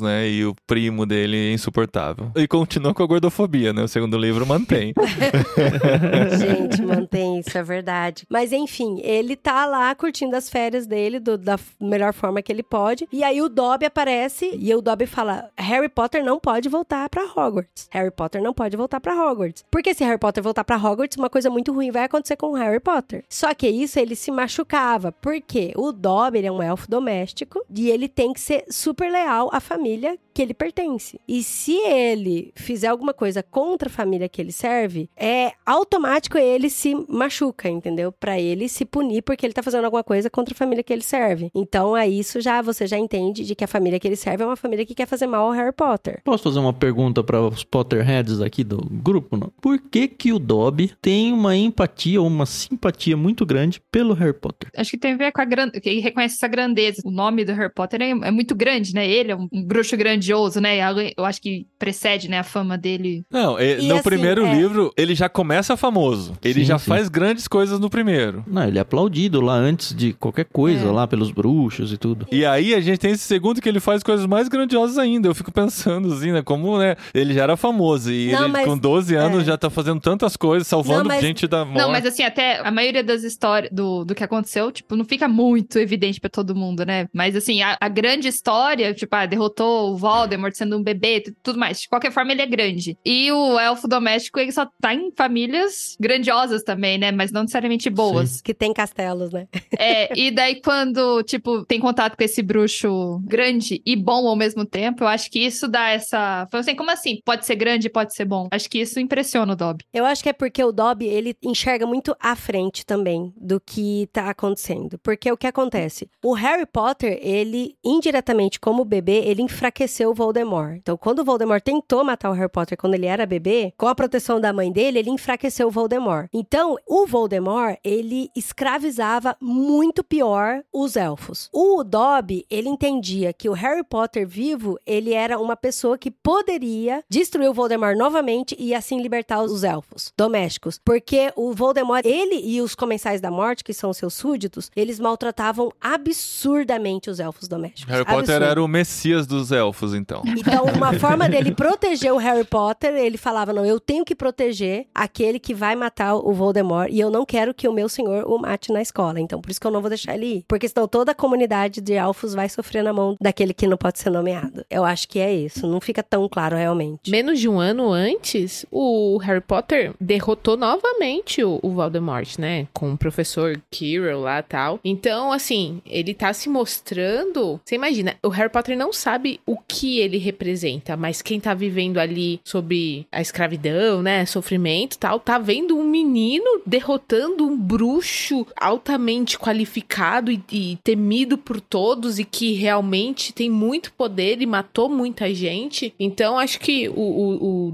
[0.00, 0.28] Né?
[0.28, 2.30] E o primo dele é insuportável.
[2.36, 3.82] E continua com a gordofobia, né?
[3.82, 4.92] O segundo livro mantém.
[6.38, 8.24] Gente, mantém isso, é verdade.
[8.30, 12.62] Mas enfim, ele tá lá curtindo as férias dele do- da melhor forma que ele
[12.62, 13.08] pode.
[13.12, 17.24] E aí o Dobby aparece e o Dobby fala: Harry Potter não pode voltar pra
[17.24, 17.88] Hogwarts.
[17.90, 19.64] Harry Potter não pode voltar pra Hogwarts.
[19.70, 22.54] Porque se Harry Potter voltar pra Hogwarts, uma coisa muito ruim vai acontecer com o
[22.54, 23.24] Harry Potter.
[23.28, 25.12] Só que isso ele se machucava.
[25.12, 29.60] Porque o Dobby é um elfo doméstico e ele tem que ser super leal à
[29.66, 31.20] família que ele pertence.
[31.26, 36.70] E se ele fizer alguma coisa contra a família que ele serve, é automático ele
[36.70, 38.12] se machuca, entendeu?
[38.12, 41.02] Pra ele se punir porque ele tá fazendo alguma coisa contra a família que ele
[41.02, 41.50] serve.
[41.54, 44.46] Então, é isso já você já entende de que a família que ele serve é
[44.46, 46.20] uma família que quer fazer mal ao Harry Potter.
[46.24, 49.36] Posso fazer uma pergunta para os Potterheads aqui do grupo?
[49.36, 49.52] Não?
[49.60, 54.34] Por que que o Dobby tem uma empatia ou uma simpatia muito grande pelo Harry
[54.34, 54.70] Potter?
[54.76, 57.02] Acho que tem a ver com a grandeza, que ele reconhece essa grandeza.
[57.04, 59.08] O nome do Harry Potter é, é muito grande, né?
[59.08, 60.76] Ele é um, um bruxo grandioso, né?
[61.16, 63.24] Eu acho que precede, né, a fama dele.
[63.30, 66.34] Não, e- E no assim, primeiro é- livro, ele já começa famoso.
[66.42, 66.86] Ele Sim, já sim.
[66.88, 68.44] faz grandes coisas no primeiro.
[68.46, 70.90] Não, ele é aplaudido lá antes de qualquer coisa, É.
[70.90, 72.26] lá pelos bruxos e tudo.
[72.30, 75.28] E aí a gente tem esse segundo que ele faz coisas mais grandiosas ainda.
[75.28, 76.42] Eu fico pensando assim, né?
[76.42, 76.96] Como, né?
[77.14, 79.44] Ele já era famoso e Não, ele mas- com 12 anos é.
[79.44, 81.78] já tá fazendo tantas coisas, salvando Não, mas- gente da morte.
[81.78, 85.28] Não, mas assim, até a maioria das histórias do, do que aconteceu, tipo, não fica
[85.28, 87.06] muito evidente pra todo mundo, né?
[87.12, 91.34] Mas assim, a, a grande história, tipo, ah, derrotou o Voldemort sendo um bebê, tu-
[91.42, 91.80] tudo mais.
[91.82, 92.96] De qualquer forma, ele é grande.
[93.04, 97.12] E o elfo doméstico, ele só tá em famílias grandiosas também, né?
[97.12, 98.40] Mas não necessariamente boas.
[98.40, 99.46] Que tem castelos, né?
[99.78, 104.64] É, e daí quando, tipo, tem contato com esse bruxo grande e bom ao mesmo
[104.64, 106.46] tempo, eu acho que isso dá essa...
[106.50, 107.20] Fala assim, como assim?
[107.24, 108.48] Pode ser grande e pode ser bom.
[108.50, 109.84] Acho que isso impressiona o Dobby.
[109.92, 114.08] Eu acho que é porque o Dobby, ele enxerga muito à frente também do que
[114.12, 114.98] tá acontecendo.
[115.02, 116.08] Porque o que acontece?
[116.24, 120.76] O Harry Potter, ele, indiretamente, como bebê, ele enfraqueceu o Voldemort.
[120.76, 123.94] Então, quando o Voldemort tentou matar o Harry Potter quando ele era bebê, com a
[123.94, 126.28] proteção da mãe dele, ele enfraqueceu o Voldemort.
[126.32, 131.50] Então, o Voldemort, ele escravizava muito pior os elfos.
[131.52, 137.02] O Dobby, ele entendia que o Harry Potter vivo, ele era uma pessoa que poderia
[137.10, 140.80] destruir o Voldemort novamente e assim libertar os elfos domésticos.
[140.84, 145.72] Porque o Voldemort, ele e os comensais da morte, que são seus súditos, eles maltratavam
[145.80, 147.92] absurdamente os elfos domésticos.
[147.92, 148.44] Harry Potter Absurdo.
[148.44, 150.22] era o messias dos elfos, então?
[150.26, 154.86] Então, uma forma dele proteger o Harry Potter, ele falava: não, eu tenho que proteger
[154.92, 158.36] aquele que vai matar o Voldemort e eu não quero que o meu senhor o
[158.38, 159.20] mate na escola.
[159.20, 160.44] Então, por isso que eu não vou deixar ele ir.
[160.48, 163.98] Porque senão toda a comunidade de elfos vai sofrer na mão daquele que não pode
[163.98, 164.64] ser nomeado.
[164.68, 165.66] Eu acho que é isso.
[165.66, 167.10] Não fica tão claro realmente.
[167.10, 172.66] Menos de um ano antes, o Harry Potter derrotou novamente o, o Voldemort, né?
[172.72, 174.80] Com o professor Quirrell lá e tal.
[174.84, 177.60] Então, assim, ele tá se mostrando.
[177.64, 179.05] Você imagina, o Harry Potter não sabe
[179.46, 184.26] o que ele representa, mas quem tá vivendo ali sobre a escravidão, né?
[184.26, 191.60] Sofrimento tal, tá vendo um menino derrotando um bruxo altamente qualificado e, e temido por
[191.60, 195.94] todos e que realmente tem muito poder e matou muita gente.
[195.98, 197.72] Então, acho que o, o, o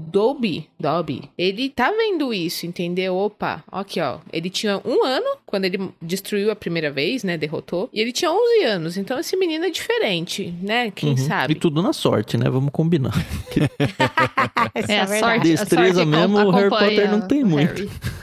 [0.83, 3.15] Dobby, ele tá vendo isso, entendeu?
[3.15, 7.37] Opa, aqui ó, ele tinha um ano quando ele destruiu a primeira vez, né?
[7.37, 7.89] Derrotou.
[7.93, 8.97] E ele tinha 11 anos.
[8.97, 10.91] Então, esse menino é diferente, né?
[10.91, 11.17] Quem Uhum.
[11.17, 11.53] sabe?
[11.53, 12.49] E tudo na sorte, né?
[12.49, 13.13] Vamos combinar.
[14.75, 17.89] Essa É, a sorte, Destreza a sorte mesmo, o Harry Potter não tem muito.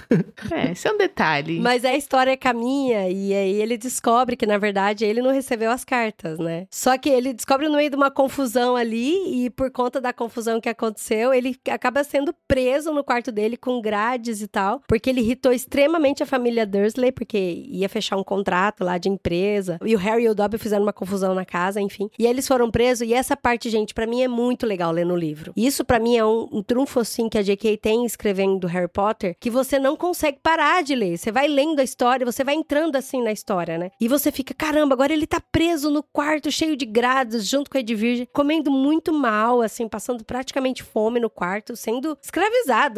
[0.51, 1.61] É, esse é um detalhe.
[1.61, 5.85] Mas a história caminha e aí ele descobre que, na verdade, ele não recebeu as
[5.85, 6.67] cartas, né?
[6.69, 10.61] Só que ele descobre no meio de uma confusão ali e por conta da confusão
[10.61, 15.21] que aconteceu, ele acaba sendo preso no quarto dele com grades e tal, porque ele
[15.21, 19.79] irritou extremamente a família Dursley, porque ia fechar um contrato lá de empresa.
[19.85, 22.11] E o Harry e o Dobby fizeram uma confusão na casa, enfim.
[22.19, 25.15] E eles foram presos e essa parte, gente, pra mim é muito legal ler no
[25.15, 25.53] livro.
[25.57, 27.77] Isso pra mim é um, um trunfo assim que a J.K.
[27.77, 31.19] tem escrevendo Harry Potter, que você não consegue parar de ler.
[31.19, 33.93] Você vai lendo a história, você vai entrando assim na história, né?
[34.01, 37.79] E você fica, caramba, agora ele tá preso no quarto cheio de grades, junto com
[37.79, 42.40] a Edwige, comendo muito mal, assim, passando praticamente fome no quarto, sendo escravizado,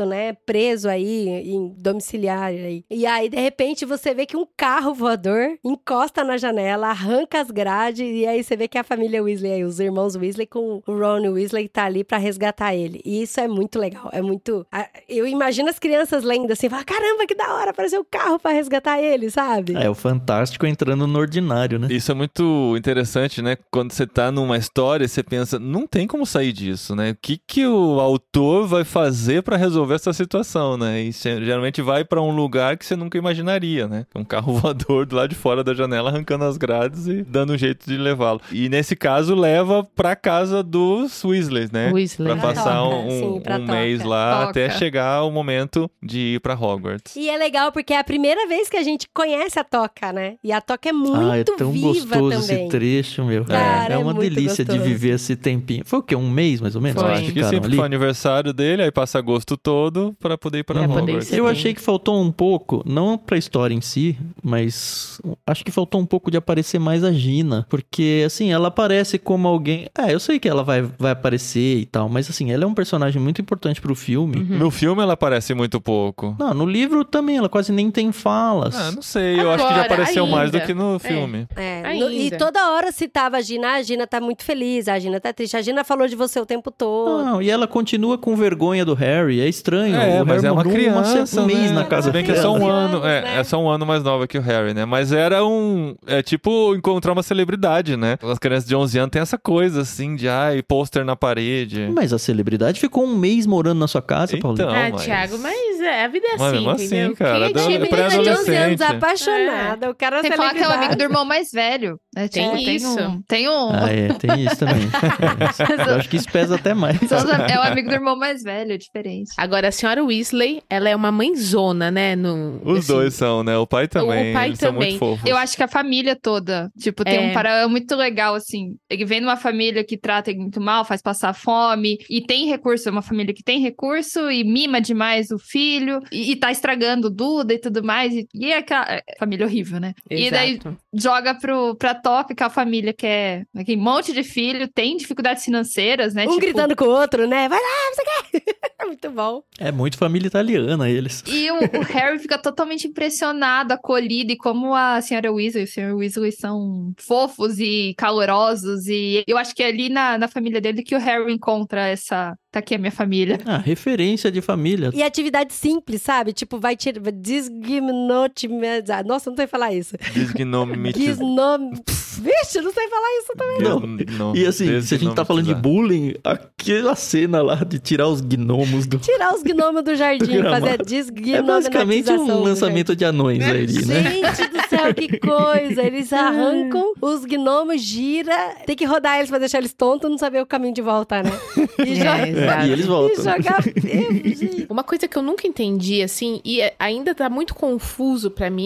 [0.06, 0.32] né?
[0.46, 2.84] Preso aí em domiciliar aí.
[2.90, 7.50] E aí, de repente, você vê que um carro voador encosta na janela, arranca as
[7.50, 10.92] grades, e aí você vê que a família Weasley aí, os irmãos Weasley com o
[10.92, 13.00] Ron Weasley tá ali pra resgatar ele.
[13.04, 14.66] E isso é muito legal, é muito...
[15.08, 18.52] Eu imagino as crianças lendo assim, falar, caramba, que da hora, apareceu o carro pra
[18.52, 19.74] resgatar ele, sabe?
[19.74, 21.88] É, o fantástico entrando no ordinário, né?
[21.90, 23.56] Isso é muito interessante, né?
[23.70, 27.10] Quando você tá numa história, você pensa, não tem como sair disso, né?
[27.12, 31.00] O que, que o autor vai fazer pra resolver essa situação, né?
[31.02, 34.04] E você geralmente vai pra um lugar que você nunca imaginaria, né?
[34.14, 37.58] Um carro voador do lado de fora da janela arrancando as grades e dando um
[37.58, 38.40] jeito de levá-lo.
[38.50, 41.92] E nesse caso, leva pra casa dos Weasleys, né?
[41.92, 42.26] Weasley.
[42.28, 44.50] Pra Pra passar toca, um, sim, pra um mês lá Toca.
[44.50, 47.14] até chegar o momento de ir pra Hogwarts.
[47.14, 50.34] E é legal porque é a primeira vez que a gente conhece a Toca, né?
[50.42, 52.62] E a Toca é muito ah, é tão viva gostoso também.
[52.62, 53.44] esse trecho, meu.
[53.44, 54.88] Cara, é é uma muito delícia de gostoso.
[54.88, 55.82] viver esse tempinho.
[55.84, 56.16] Foi o quê?
[56.16, 57.00] Um mês, mais ou menos?
[57.00, 57.12] Foi.
[57.12, 57.76] Acho que sim, ali?
[57.76, 61.32] foi o aniversário dele, aí passa agosto todo pra poder ir pra É, Hogwarts.
[61.32, 66.00] Eu achei que faltou um pouco, não pra história em si, mas acho que faltou
[66.00, 67.66] um pouco de aparecer mais a Gina.
[67.68, 69.86] Porque, assim, ela aparece como alguém.
[69.96, 72.74] É, eu sei que ela vai, vai aparecer e tal, mas, assim, ela é um
[72.74, 74.38] personagem muito importante pro filme.
[74.38, 74.58] Uhum.
[74.58, 76.36] No filme ela aparece muito pouco.
[76.38, 78.74] Não, no livro também, ela quase nem tem falas.
[78.76, 80.66] Ah, não sei, eu acho que já Agora, apareceu mais do ainda.
[80.66, 80.98] que no É.
[80.98, 81.46] filme.
[81.56, 82.04] É, Ainda.
[82.06, 85.20] no- e toda hora citava a Gina, "Ah, a Gina tá muito feliz, a Gina
[85.20, 87.24] tá triste, a Gina falou de você o tempo todo.
[87.24, 89.94] Não, e ela continua com vergonha do Harry, é estranho.
[89.96, 91.72] É, o mas Harry é uma criança, se- um mês né?
[91.72, 93.38] na casa Se bem que é só um ano, é, né?
[93.40, 94.84] é só um ano mais nova que o Harry, né?
[94.84, 98.16] Mas era um, é tipo encontrar uma celebridade, né?
[98.22, 101.88] As crianças de 11 anos têm essa coisa assim de ai, pôster na parede.
[101.94, 104.76] Mas a celebridade ficou um mês morando na sua casa, Então, Paulinho.
[104.76, 107.52] Ah, mas- Thiago, mas é, a vida é Mas assim, mesmo assim, cara, Quem é
[107.52, 111.02] time- Menina de 11 anos apaixonada, o cara é Tem que é o amigo do
[111.02, 111.98] irmão mais velho.
[112.14, 112.28] né?
[112.28, 112.96] Tem Tipo, isso.
[112.96, 114.82] Tem um, tem um- Ah, é, tem isso também.
[115.88, 116.96] Eu acho que isso pesa até mais.
[117.10, 119.32] é o amigo do irmão mais velho, é diferente.
[119.36, 122.14] Agora, a senhora Weasley, ela é uma mãezona, né?
[122.14, 123.56] No, Os assim, dois são, né?
[123.56, 124.32] O pai também.
[124.32, 124.98] pai eles são também.
[125.26, 127.30] Eu acho que a família toda, tipo, tem É.
[127.30, 128.76] um paralelo muito legal, assim.
[128.90, 132.88] Ele vem numa família que trata ele muito mal, faz passar fome, e tem recurso,
[132.88, 137.06] é uma família que tem recurso, e mima demais o filho, e, e tá estragando
[137.06, 139.94] o Duda e tudo mais, e, e é aquela é, família horrível, né?
[140.10, 140.76] E daí Exato.
[140.92, 144.96] joga pro, pra Toca, que é a família que é aquele monte de filho, tem
[144.96, 146.24] dificuldades financeiras, né?
[146.24, 147.48] Um tipo, gritando com o outro, né?
[147.48, 148.02] Vai lá, você
[148.40, 148.42] quer?
[148.84, 149.42] muito bom.
[149.58, 151.22] É muito família italiana eles.
[151.26, 155.68] E o, o Harry fica totalmente impressionado, acolhido, e como a senhora Weasley e o
[155.68, 158.86] senhor Weasley são fofos e calorosos.
[158.86, 162.36] E eu acho que é ali na, na família dele que o Harry encontra essa.
[162.50, 163.38] Tá aqui a minha família.
[163.46, 164.90] Ah, referência de família.
[164.92, 166.32] E atividade simples, sabe?
[166.34, 167.00] Tipo, vai tirar.
[167.12, 169.06] Desgimnotimizar.
[169.06, 169.96] Nossa, não sei falar isso.
[170.12, 171.70] Desgnomitiz- Giznom...
[172.18, 174.06] Vixe, não sei falar isso também.
[174.18, 174.34] Não.
[174.36, 178.20] E assim, se a gente tá falando de bullying, aquela cena lá de tirar os
[178.20, 178.98] gnomos do.
[178.98, 183.42] Tirar os gnomos do jardim, Do fazer a É desgnomatização basicamente um lançamento de anões
[183.44, 184.02] ali, né?
[184.10, 185.82] Gente do céu, que coisa!
[185.82, 190.40] Eles arrancam os gnomos, gira, tem que rodar eles pra deixar eles tontos, não saber
[190.42, 191.30] o caminho de volta, né?
[191.84, 192.66] E, É.
[192.66, 193.24] E eles e voltam.
[193.24, 194.66] jogar ferro, gente.
[194.68, 198.62] Uma coisa que eu nunca entendi, assim, e é- ainda tá muito confuso pra mim,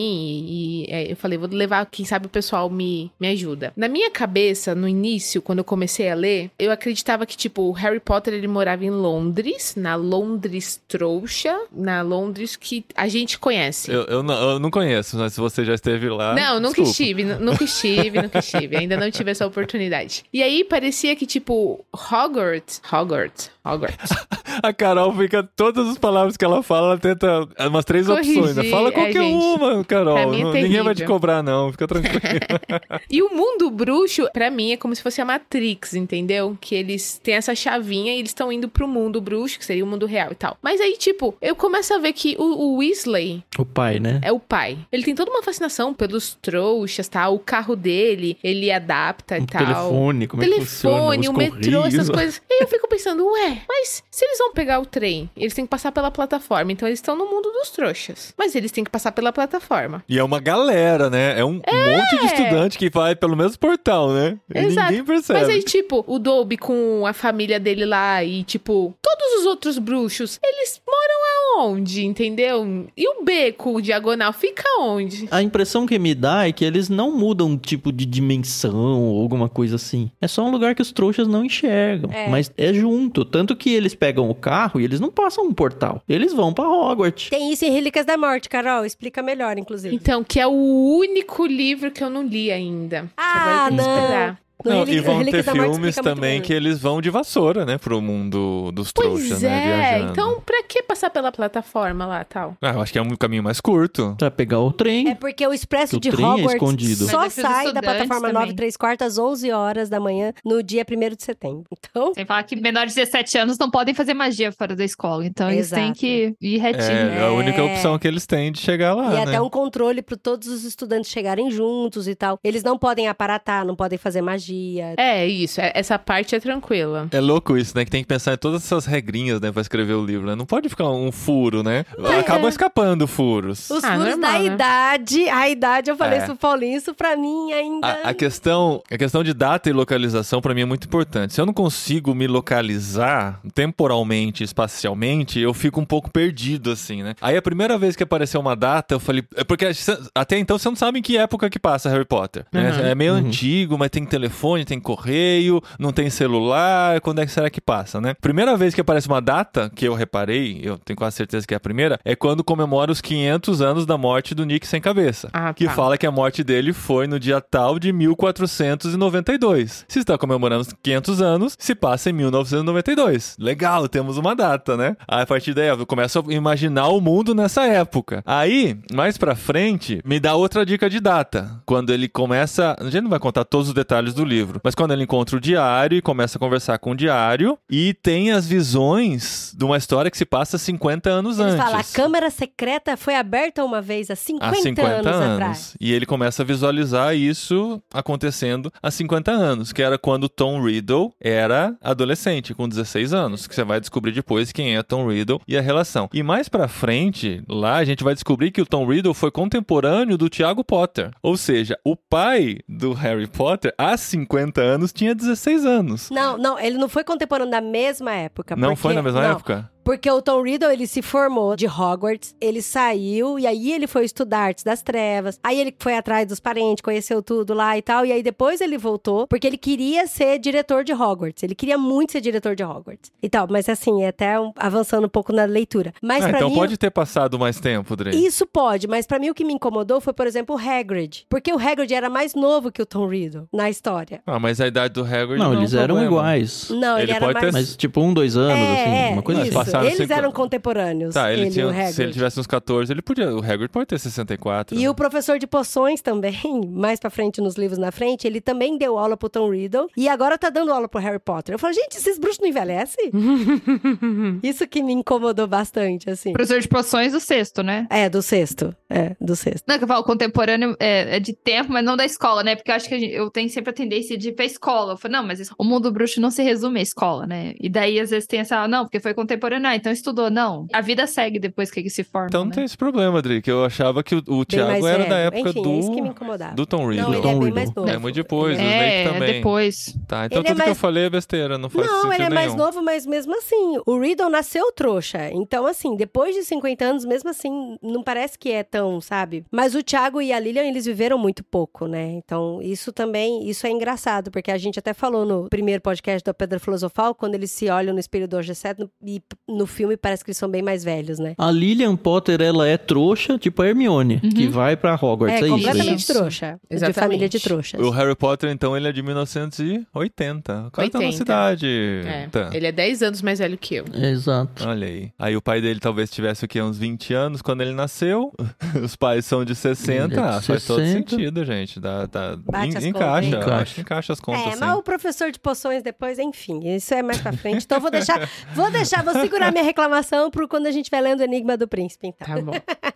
[0.49, 3.73] e, e, é, eu falei, vou levar, quem sabe o pessoal me, me ajuda.
[3.77, 7.73] Na minha cabeça, no início, quando eu comecei a ler, eu acreditava que, tipo, o
[7.73, 13.91] Harry Potter, ele morava em Londres, na Londres trouxa, na Londres que a gente conhece.
[13.91, 16.35] Eu, eu não, eu não conheço, mas se você já esteve lá.
[16.35, 16.91] Não, nunca desculpa.
[16.91, 18.77] estive, nu- nunca estive, nunca estive.
[18.77, 20.25] Ainda não tive essa oportunidade.
[20.33, 24.11] E aí parecia que, tipo, Hogwarts, Hogwarts, Hogwarts.
[24.63, 25.43] A Carol fica.
[25.55, 28.57] Todas as palavras que ela fala, ela tenta umas três Corrigir, opções.
[28.57, 28.65] Né?
[28.71, 29.45] Fala é, qualquer gente.
[29.45, 30.15] uma, Carol.
[30.15, 31.71] Pra mim é Não- ninguém vai te cobrar, não.
[31.73, 32.17] Fica tranquilo.
[33.11, 36.57] E o mundo bruxo, pra mim, é como se fosse a Matrix, entendeu?
[36.61, 39.87] Que eles têm essa chavinha e eles estão indo pro mundo bruxo, que seria o
[39.87, 40.57] mundo real e tal.
[40.63, 44.21] Mas aí, tipo, eu começo a ver que o, o Weasley O pai, né?
[44.23, 44.79] é o pai.
[44.91, 47.35] Ele tem toda uma fascinação pelos trouxas, tal.
[47.35, 49.63] O carro dele, ele adapta e O tal.
[49.65, 50.97] telefone, como é que funciona?
[51.17, 52.43] Telefone, o metrô, essas coisas.
[52.51, 55.65] E aí eu fico pensando, ué, mas se eles vão pegar o trem, eles têm
[55.65, 56.73] que passar pela plataforma.
[56.73, 58.35] Então eles estão no mundo dos trouxas.
[58.37, 60.05] Mas eles têm que passar pela plataforma.
[60.09, 61.39] E é uma galera, né?
[61.39, 64.39] É um monte de estudante que vai pelo mesmo portal, né?
[64.55, 64.91] E Exato.
[64.91, 65.41] ninguém percebe.
[65.41, 69.79] Mas aí, tipo, o Dobby com a família dele lá e, tipo, todos os outros
[69.79, 72.87] bruxos, eles moram aonde, entendeu?
[72.97, 75.29] E o beco diagonal fica onde?
[75.31, 79.49] A impressão que me dá é que eles não mudam tipo de dimensão ou alguma
[79.49, 80.11] coisa assim.
[80.21, 82.11] É só um lugar que os trouxas não enxergam.
[82.13, 82.29] É.
[82.29, 83.25] Mas é junto.
[83.25, 86.03] Tanto que eles pegam o carro e eles não passam um portal.
[86.09, 87.29] Eles vão pra Hogwarts.
[87.29, 88.85] Tem isso em Relíquias da Morte, Carol.
[88.85, 89.95] Explica melhor, inclusive.
[89.95, 93.11] Então, que é o único livro que eu não li ainda.
[93.17, 94.85] Ah, que não.
[94.85, 97.79] Não, e vão ter Relíquias Morte filmes também que eles vão de vassoura, né?
[97.79, 99.77] Pro mundo dos Pois trouxas, é, né?
[99.93, 100.13] Viajando.
[100.13, 102.57] então pra que passar pela plataforma lá tal?
[102.61, 104.15] Ah, eu acho que é um caminho mais curto.
[104.19, 105.09] Pra pegar o trem.
[105.11, 107.07] É porque o Expresso O de trem é Hogwarts escondido.
[107.07, 108.33] só é sai da plataforma também.
[108.43, 111.65] 9 3 quartas às 11 horas da manhã no dia 1 de setembro.
[111.73, 115.25] Então, Sem falar que menores de 17 anos não podem fazer magia fora da escola.
[115.27, 115.99] Então eles têm Exato.
[116.01, 116.91] que ir retinho.
[116.91, 117.65] É, é a única É.
[117.65, 119.23] opção que eles têm de chegar lá, e né?
[119.23, 122.39] até um controle para todos os estudantes chegarem juntos e tal.
[122.43, 124.56] Eles não podem aparatar, não podem fazer magia.
[124.97, 127.09] É isso, é- essa parte é tranquila.
[127.11, 127.85] É louco isso, né?
[127.85, 129.51] Que tem que pensar em todas essas regrinhas, né?
[129.53, 130.35] Pra escrever o livro, né?
[130.35, 131.85] Não pode ficar um furo, né?
[132.21, 133.71] Acabam escapando furos.
[133.71, 134.45] Os Ah, furos normal, da né?
[134.47, 136.23] idade, a idade, eu falei É.
[136.23, 137.87] isso pro Paulinho, isso pra mim ainda...
[137.87, 141.33] A, a questão, a questão de data e localização pra mim é muito importante.
[141.35, 147.15] Se eu não consigo me localizar temporalmente, espacialmente, eu fico um pouco perdido assim, né?
[147.21, 149.67] Aí a primeira vez que apareceu uma data, eu falei, é porque
[150.15, 152.45] até então você não sabe em que época que passa Harry Potter.
[152.53, 152.71] né?
[152.71, 153.19] Uhum, É meio uhum.
[153.19, 158.01] antigo, mas tem telefone, tem correio, não tem celular, quando é que será que passa,
[158.01, 158.15] né?
[158.21, 161.57] Primeira vez que aparece uma data que eu reparei, eu tenho quase certeza que é
[161.57, 165.29] a primeira, é quando comemora os 500 anos da morte do Nick sem cabeça.
[165.33, 165.73] Ah, que tá.
[165.73, 169.85] fala que a morte dele foi no dia tal de 1492.
[169.89, 173.37] Se está comemorando os 500 anos, se passa em 1992.
[173.39, 174.97] Legal, temos uma data, né?
[175.09, 178.23] Aí, a partir daí eu começo a imaginar o mundo nessa época.
[178.25, 181.61] Aí, mais pra frente, me dá outra dica de data.
[181.65, 184.93] Quando ele começa, a gente não vai contar todos os detalhes do livro, mas quando
[184.93, 189.53] ele encontra o diário e começa a conversar com o diário e tem as visões
[189.57, 191.65] de uma história que se passa 50 anos Eles antes.
[191.65, 195.33] falam, a Câmara Secreta foi aberta uma vez há 50, Há 50 anos, anos.
[195.35, 195.77] atrás.
[195.81, 201.13] E ele começa a visualizar isso acontecendo há 50 anos, que era quando Tom Riddle
[201.21, 205.57] era adolescente, com 16 anos, que você vai descobrir depois quem é Tom Riddle e
[205.57, 206.09] a relação.
[206.13, 210.17] E mais pra frente, lá a gente vai descobrir que o Tom Riddle foi contemporâneo
[210.19, 211.11] do Tiago Potter.
[211.23, 216.11] Ou seja, o pai do Harry Potter, há 50 anos, tinha 16 anos.
[216.11, 218.57] Não, não, ele não foi contemporâneo da mesma época.
[218.57, 219.71] Não porque- foi na mesma não, época?
[219.87, 224.05] Porque o Tom Riddle, ele se formou de Hogwarts, ele saiu e aí ele foi
[224.05, 225.39] estudar artes das trevas.
[225.45, 228.05] Aí ele foi atrás dos parentes, conheceu tudo lá e tal.
[228.05, 231.45] E aí depois ele voltou, porque ele queria ser diretor de Hogwarts.
[231.45, 233.47] Ele queria muito ser diretor de Hogwarts e tal.
[233.49, 235.93] Mas assim, é até um- avançando um pouco na leitura.
[236.03, 236.57] Mas Ah, pra então mim.
[236.57, 238.11] pode ter passado mais tempo, Dre.
[238.11, 241.25] Isso pode, mas pra mim o que me incomodou foi, por exemplo, o Hagrid.
[241.31, 244.21] Porque o Hagrid era mais novo que o Tom Riddle na história.
[244.27, 246.07] Ah, mas a idade do Hagrid Não, é um eles eram problema.
[246.07, 246.71] iguais.
[246.71, 247.47] Não, ele, Ele era pode mais...
[247.47, 249.59] ter- Mas tipo um, dois anos, É, assim, é, uma coisa Mas isso.
[249.61, 249.76] assim.
[249.81, 251.15] Tá eles cinco- eram contemporâneos.
[251.15, 253.35] Tá, ele ele tinha, e se ele tivesse uns 14, ele podia.
[253.35, 254.77] O Hagrid pode ter 64.
[254.77, 254.91] E né?
[254.91, 256.37] o professor de poções também,
[256.71, 260.09] mais pra frente nos livros na frente, ele também deu aula pro Tom Riddle e
[260.09, 261.55] agora tá dando aula pro Harry Potter.
[261.55, 263.11] Eu falo, gente, esses bruxos não envelhecem?
[264.43, 266.33] Isso que me incomodou bastante, assim.
[266.33, 267.87] Professor de poções do sexto, né?
[267.91, 268.75] É, do sexto.
[268.89, 269.65] É, do sexto.
[269.69, 272.55] Não, que eu falo, contemporâneo é, é de tempo, mas não da escola, né?
[272.57, 274.93] Porque eu acho que a gente- eu tenho sempre a tendência de ir pra escola.
[274.93, 277.55] Eu falo, não, mas o mundo bruxo não se resume à escola, né?
[277.61, 280.31] E daí, às vezes, tem essa, não, porque foi contemporâneo, ah, então estudou.
[280.31, 282.55] Não, a vida segue depois que eles se formam, Então não né?
[282.55, 285.11] tem esse problema, Adri, que eu achava que o, o Thiago mais era velho.
[285.11, 286.55] da época Enfim, do, é isso que me incomodava.
[286.55, 287.05] do Tom Riddle.
[287.07, 287.55] Não, ele Tom é bem Riddle.
[287.55, 287.89] mais novo.
[287.89, 289.33] É muito depois, o É, Snape também.
[289.35, 289.99] depois.
[290.07, 292.15] Tá, então Ele é tudo que eu mais- falei é besteira, não faz Não, sentido
[292.15, 292.65] ele é mais nenhum.
[292.65, 295.31] novo, mas mesmo assim, o Riddle nasceu trouxa.
[295.33, 299.45] Então, assim, depois de 50 anos, mesmo assim, não parece que é tão, sabe?
[299.51, 302.11] Mas o Thiago e a Lilian, eles viveram muito pouco, né?
[302.13, 306.35] Então, isso também, isso é engraçado, porque a gente até falou no primeiro podcast da
[306.35, 309.21] Pedra Filosofal, quando eles se olham no espelho do G7 no, e
[309.57, 311.35] no filme parece que eles são bem mais velhos, né?
[311.39, 315.41] A Lilian Potter, ela é trouxa, tipo a Hermione, que vai pra Hogwarts.
[315.41, 315.57] É, É, isso.
[315.57, 316.13] completamente Isso.
[316.13, 316.61] trouxa.
[316.69, 317.01] De Exatamente.
[317.01, 317.81] família de trouxas.
[317.81, 320.69] O Harry Potter, então, ele é de 1980.
[320.73, 321.17] Quase tá na 80.
[321.17, 322.03] cidade.
[322.07, 322.51] É, Tá.
[322.53, 323.85] ele é 10 anos mais velho que eu.
[323.95, 324.67] Exato.
[324.67, 325.11] Olha aí.
[325.19, 326.61] Aí o pai dele talvez tivesse o quê?
[326.61, 328.33] Uns 20 anos quando ele nasceu.
[328.83, 329.93] Os pais são de 60.
[329.93, 331.11] Ele é de Ah, faz todo 60.
[331.11, 331.81] sentido, gente.
[331.81, 332.37] Dá, dá...
[332.37, 333.37] Bate en- as encaixa.
[333.41, 334.61] contas, que encaixa as contas, É, sim.
[334.61, 337.65] mas o professor de poções depois, enfim, isso é mais pra frente.
[337.65, 341.21] Então vou deixar, vou deixar, vou segurar minha reclamação pro quando a gente vai lendo
[341.21, 342.27] o Enigma do Príncipe, então.
[342.27, 342.53] Tá bom.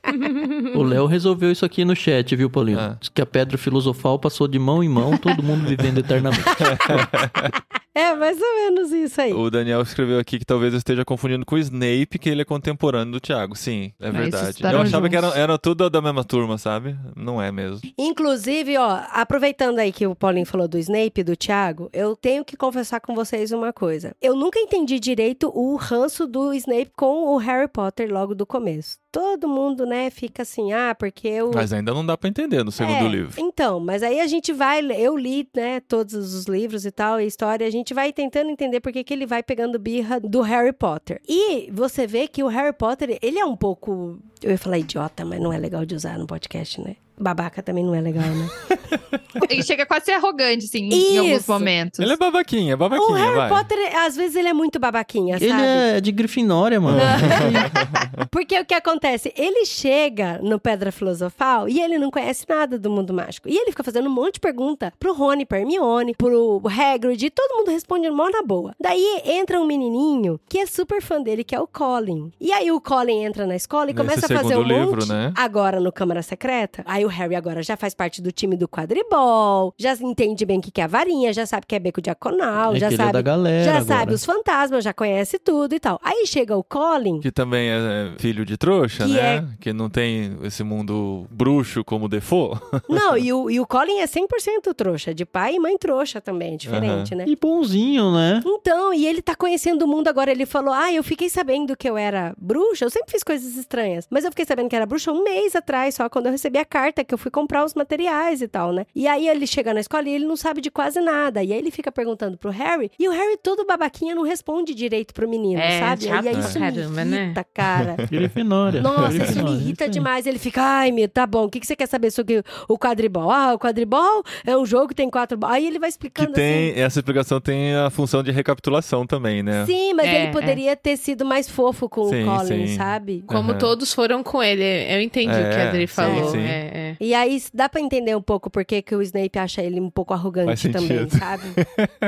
[0.75, 2.81] O Léo resolveu isso aqui no chat, viu, Paulinho?
[2.81, 2.97] Ah.
[2.99, 6.43] Diz que a pedra filosofal passou de mão em mão, todo mundo vivendo eternamente.
[8.01, 9.33] É, mais ou menos isso aí.
[9.33, 12.45] O Daniel escreveu aqui que talvez eu esteja confundindo com o Snape, que ele é
[12.45, 13.55] contemporâneo do Thiago.
[13.57, 14.45] Sim, é Mas verdade.
[14.45, 15.41] Eu estudaram achava que era, juntos.
[15.41, 16.97] era tudo da mesma turma, sabe?
[17.17, 17.81] Não é mesmo.
[17.99, 22.45] Inclusive, ó, aproveitando aí que o Paulinho falou do Snape e do Thiago, eu tenho
[22.45, 24.15] que confessar com vocês uma coisa.
[24.21, 28.99] Eu nunca entendi direito o ranço do Snape com o Harry Potter logo do começo.
[29.13, 31.51] Todo mundo, né, fica assim, ah, porque eu.
[31.53, 33.33] Mas ainda não dá pra entender no segundo É, livro.
[33.39, 37.25] Então, mas aí a gente vai, eu li, né, todos os livros e tal, e
[37.25, 40.41] a história, a gente vai tentando entender por que que ele vai pegando birra do
[40.43, 41.21] Harry Potter.
[41.29, 45.25] E você vê que o Harry Potter, ele é um pouco, eu ia falar idiota,
[45.25, 46.97] mas não é legal de usar no podcast, né?
[47.21, 48.49] Babaca também não é legal, né?
[49.49, 51.53] Ele chega quase a ser arrogante, assim, em alguns Isso.
[51.53, 52.01] momentos.
[52.01, 53.49] Ele é babaquinha, O babaquinha, Harry vai.
[53.49, 55.63] Potter, às vezes, ele é muito babaquinha, Ele sabe?
[55.63, 56.99] é de Grifinória, mano.
[58.31, 59.33] Porque o que acontece?
[59.37, 63.49] Ele chega no Pedra Filosofal e ele não conhece nada do mundo mágico.
[63.49, 67.31] E ele fica fazendo um monte de pergunta pro Rony, pra Hermione, pro Hagrid, e
[67.31, 68.75] todo mundo responde mó na boa.
[68.81, 72.33] Daí entra um menininho que é super fã dele, que é o Colin.
[72.41, 75.09] E aí o Colin entra na escola e Nesse começa a fazer um livro, monte...
[75.09, 75.33] né?
[75.37, 76.83] Agora no Câmara Secreta.
[76.87, 80.63] Aí o Harry agora já faz parte do time do quadribol, já entende bem o
[80.63, 83.13] que que é a varinha, já sabe que é beco diaconal, É já é sabe...
[83.13, 83.85] da galera já agora.
[83.85, 85.99] sabe os fantasmas, já conhece tudo e tal.
[86.03, 89.37] Aí chega o Colin, Que também é filho de trouxa, Que né?
[89.37, 92.59] é- Que não tem esse mundo bruxo como Defoe.
[92.89, 96.57] Não, e o, e o Colin é 100% trouxa, de pai e mãe trouxa também,
[96.57, 97.25] diferente, né?
[97.27, 98.41] E bonzinho, né?
[98.45, 100.31] Então, e ele tá conhecendo o mundo agora.
[100.31, 102.85] Ele falou: Ah, eu fiquei sabendo que eu era bruxa.
[102.85, 105.95] Eu sempre fiz coisas estranhas, mas eu fiquei sabendo que era bruxa um mês atrás,
[105.95, 108.87] só quando eu recebi a carta que eu fui comprar os materiais e tal, né?
[108.95, 111.43] E aí ele chega na escola e ele não sabe de quase nada.
[111.43, 115.13] E aí ele fica perguntando pro Harry, e o Harry todo babaquinha não responde direito
[115.15, 116.05] pro menino, É, sabe?
[116.05, 117.45] chato E aí pra isso me caramba, irrita, né?
[117.55, 117.97] cara.
[118.11, 118.81] Grifinória.
[118.81, 120.27] Nossa, isso me irrita demais.
[120.27, 123.31] Ele fica, ai, meu, tá bom, o que, que você quer saber sobre o quadribol?
[123.31, 125.57] Ah, o quadribol é um jogo que tem quatro bolas.
[125.57, 129.63] Aí ele vai Que explicando tem, essa explicação tem a função de recapitulação também, né?
[129.63, 129.73] assim.
[129.73, 132.77] Sim, mas É, ele poderia ter sido mais fofo com Sim, o Colin, sim.
[132.77, 133.23] sabe?
[133.27, 133.59] Como Aham.
[133.59, 134.63] todos foram com ele.
[134.63, 136.31] Eu entendi o que É, a Adri sim, falou.
[136.31, 136.39] sim.
[136.39, 136.97] É, é.
[137.01, 139.91] E aí dá pra entender um pouco por que que o Snape acha ele um
[139.91, 141.43] pouco arrogante também, sabe?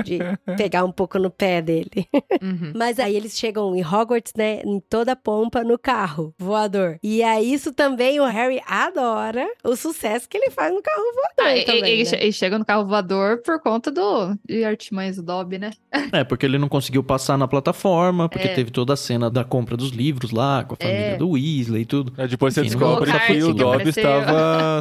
[0.05, 0.19] De
[0.57, 2.07] pegar um pouco no pé dele.
[2.43, 2.73] Uhum.
[2.77, 4.61] Mas aí eles chegam em Hogwarts, né?
[4.65, 6.99] Em toda pompa no carro voador.
[7.03, 11.53] E aí isso também o Harry adora o sucesso que ele faz no carro voador.
[11.53, 12.19] Ah, e- também, ele, né?
[12.23, 15.71] ele chega no carro voador por conta do de artimanhas do Dobby, né?
[16.13, 18.55] É, porque ele não conseguiu passar na plataforma, porque É.
[18.55, 21.17] teve toda a cena da compra dos livros lá, com a família É.
[21.17, 22.13] do Weasley e tudo.
[22.17, 24.03] Aí depois você Enfim, descobre que o Dobby apareceu.
[24.03, 24.33] estava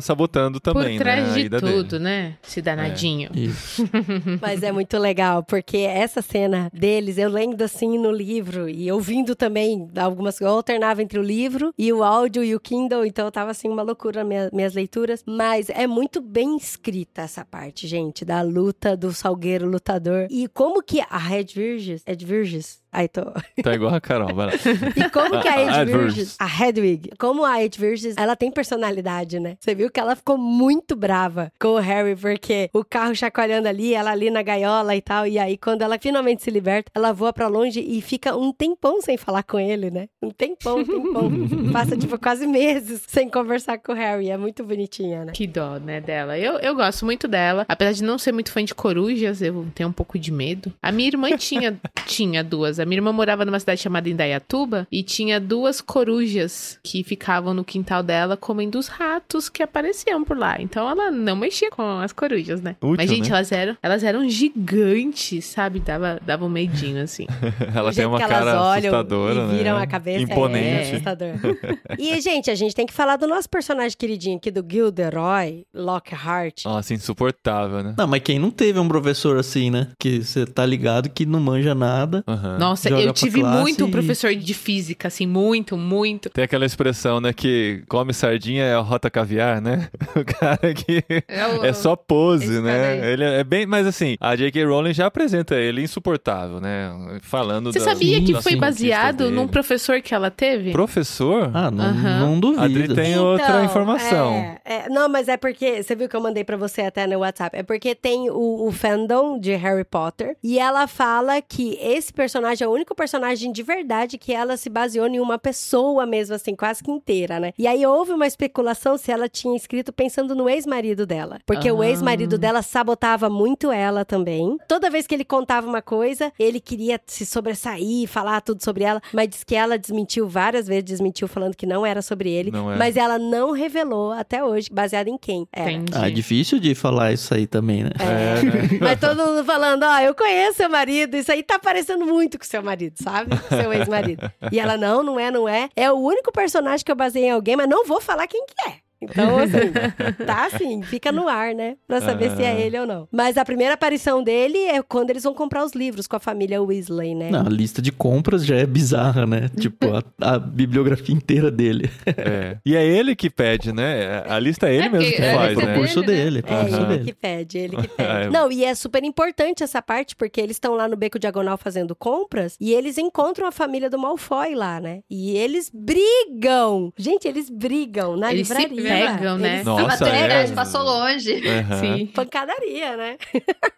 [0.01, 1.29] sabotando também, Por trás né?
[1.29, 2.03] A de ida tudo, dele.
[2.03, 2.37] né?
[2.45, 3.29] Esse danadinho.
[3.33, 3.87] Isso.
[4.41, 9.35] Mas é muito legal, porque essa cena deles, eu lendo assim no livro e ouvindo
[9.35, 13.51] também algumas Eu alternava entre o livro e o áudio e o Kindle, então tava
[13.51, 15.23] assim uma loucura minha, minhas leituras.
[15.25, 20.27] Mas é muito bem escrita essa parte, gente, da luta do Salgueiro lutador.
[20.29, 22.01] E como que a Red Virgis.
[22.05, 22.80] Ed Virgis?
[22.91, 23.21] Aí tô.
[23.63, 24.53] Tá igual a Carol, vai lá.
[24.95, 26.35] E como que a Edwige, Edwards.
[26.39, 29.55] a Hedwig, como a Edwige, ela tem personalidade, né?
[29.59, 33.93] Você viu que ela ficou muito brava com o Harry, porque o carro chacoalhando ali,
[33.93, 37.31] ela ali na gaiola e tal, e aí quando ela finalmente se liberta, ela voa
[37.31, 40.07] pra longe e fica um tempão sem falar com ele, né?
[40.21, 41.31] Um tempão, um tempão.
[41.71, 45.31] Passa, tipo, quase meses sem conversar com o Harry, é muito bonitinha, né?
[45.33, 46.37] Que dó, né, dela.
[46.37, 47.65] Eu, eu gosto muito dela.
[47.69, 50.73] Apesar de não ser muito fã de corujas, eu tenho um pouco de medo.
[50.81, 52.80] A minha irmã tinha, tinha duas.
[52.83, 57.63] A minha irmã morava numa cidade chamada Indaiatuba e tinha duas corujas que ficavam no
[57.63, 60.61] quintal dela comendo os ratos que apareciam por lá.
[60.61, 62.75] Então ela não mexia com as corujas, né?
[62.81, 63.35] Útil, Mas, gente, né?
[63.35, 65.79] elas eram, elas eram gigantes, sabe?
[65.79, 67.25] Dava, dava um medinho, assim.
[67.73, 69.83] Ela tem uma que elas cara olham assustadora, e viram né?
[69.83, 70.67] a cabeça Imponente.
[70.67, 71.29] é assustador.
[71.97, 76.65] e, gente, a gente tem que falar do nosso personagem queridinho aqui, do Gilderoy Lockhart.
[76.65, 77.95] Nossa, insuportável, né?
[77.97, 79.87] Não, mas quem não teve um professor assim, né?
[79.99, 82.23] Que você tá ligado que não manja nada.
[82.27, 82.57] Aham.
[82.57, 86.29] Nossa, Joga eu tive muito um e- professor de física, assim, muito, muito.
[86.29, 89.89] Tem aquela expressão, né, que come sardinha é a rota caviar, né?
[90.15, 93.11] O cara que Eu- é só pose, né?
[93.11, 94.65] Ele é bem, mas assim, a J.K.
[94.65, 96.91] Rowling já apresenta ele insuportável, né?
[97.21, 99.31] Falando Você das- sabia Sim, que foi baseado dele.
[99.35, 100.71] num professor que ela teve?
[100.71, 101.49] professor?
[101.53, 102.39] Ah, não, Aham.
[102.39, 102.95] não A Adri duvido.
[102.95, 104.33] tem outra Então, informação.
[104.35, 105.81] é, é, não, mas é porque.
[105.83, 107.55] Você viu que eu mandei pra você até no WhatsApp?
[107.57, 110.35] É porque tem o, o fandom de Harry Potter.
[110.43, 114.69] E ela fala que esse personagem é o único personagem de verdade que ela se
[114.69, 117.53] baseou em uma pessoa mesmo, assim, quase que inteira, né?
[117.57, 121.39] E aí houve uma especulação se ela tinha escrito pensando no ex-marido dela.
[121.45, 121.87] Porque o Ah.
[121.89, 124.57] ex-marido dela sabotava muito ela também.
[124.67, 129.01] Toda vez que ele contava uma coisa, ele queria se sobressair, falar tudo sobre ela,
[129.13, 132.51] mas diz que ela desmentiu várias vezes, desmentiu falando que não era sobre ele.
[132.51, 132.77] Não é.
[132.77, 135.71] Mas ela não revelou até hoje, baseada em quem era.
[135.71, 135.91] Entendi.
[135.95, 137.91] Ah, é difícil de falar isso aí também, né?
[137.99, 138.77] É, né?
[138.79, 142.45] Mas todo mundo falando, ó, eu conheço seu marido, isso aí tá parecendo muito com
[142.51, 143.31] seu marido, sabe?
[143.49, 144.31] Seu ex-marido.
[144.51, 145.69] E ela, não, não é, não é.
[145.75, 148.69] É o único personagem que eu baseei em alguém, mas não vou falar quem que
[148.69, 148.75] é.
[149.01, 151.75] Então, assim, tá assim, fica no ar, né?
[151.87, 152.59] Pra saber se é Ah.
[152.59, 153.07] ele ou não.
[153.11, 156.61] Mas a primeira aparição dele é quando eles vão comprar os livros com a família
[156.61, 157.29] Weasley, né?
[157.31, 159.49] Não, a lista de compras já é bizarra, né?
[159.59, 160.03] tipo, a,
[160.35, 161.89] a bibliografia inteira dele.
[162.05, 162.57] É.
[162.65, 164.23] E é ele que pede, né?
[164.27, 165.73] A lista é ele É, mesmo que é faz, o lista né?
[165.73, 166.21] concurso dele, né?
[166.21, 168.19] dele, É concurso ele que pede, ele que É.
[168.19, 168.29] pede.
[168.29, 171.95] Não, e é super importante essa parte, porque eles estão lá no Beco Diagonal fazendo
[171.95, 174.99] compras e eles encontram a família do Malfoy lá, né?
[175.09, 176.93] E eles brigam!
[176.97, 178.90] Gente, eles brigam na Eles livraria.
[178.91, 179.53] Pegam, né?
[179.55, 180.47] Eles- Nossa, a é.
[180.51, 181.41] passou longe.
[181.47, 181.79] Aham.
[181.79, 182.05] Sim.
[182.07, 183.17] Pancadaria, né?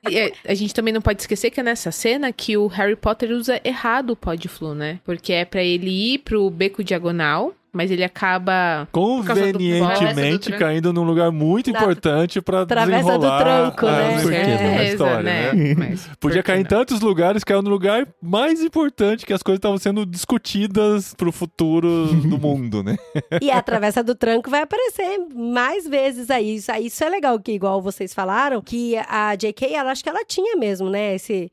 [0.10, 2.96] E, é, a gente também não pode esquecer que é nessa cena que o Harry
[2.96, 5.00] Potter usa errado o Podflu, né?
[5.04, 8.88] Porque é pra ele ir pro beco diagonal, mas ele acaba.
[8.92, 14.16] Convenientemente caindo num lugar muito Na importante pra travessa do desenrolar tranco, né?
[14.16, 14.88] a- Por quê, a né?
[14.90, 15.54] história, né?
[15.54, 15.76] né?
[15.78, 16.70] Mas Podia por que cair em não?
[16.70, 22.08] tantos lugares, caiu no lugar mais importante que as coisas estavam sendo discutidas pro futuro
[22.08, 22.96] do mundo, né?
[23.42, 26.56] E a travessa do tranco vai aparecer mais vezes aí.
[26.56, 30.24] Isso, isso é legal, que igual vocês falaram, que a JK, ela acho que ela
[30.26, 31.16] tinha mesmo, né?
[31.16, 31.52] Esse,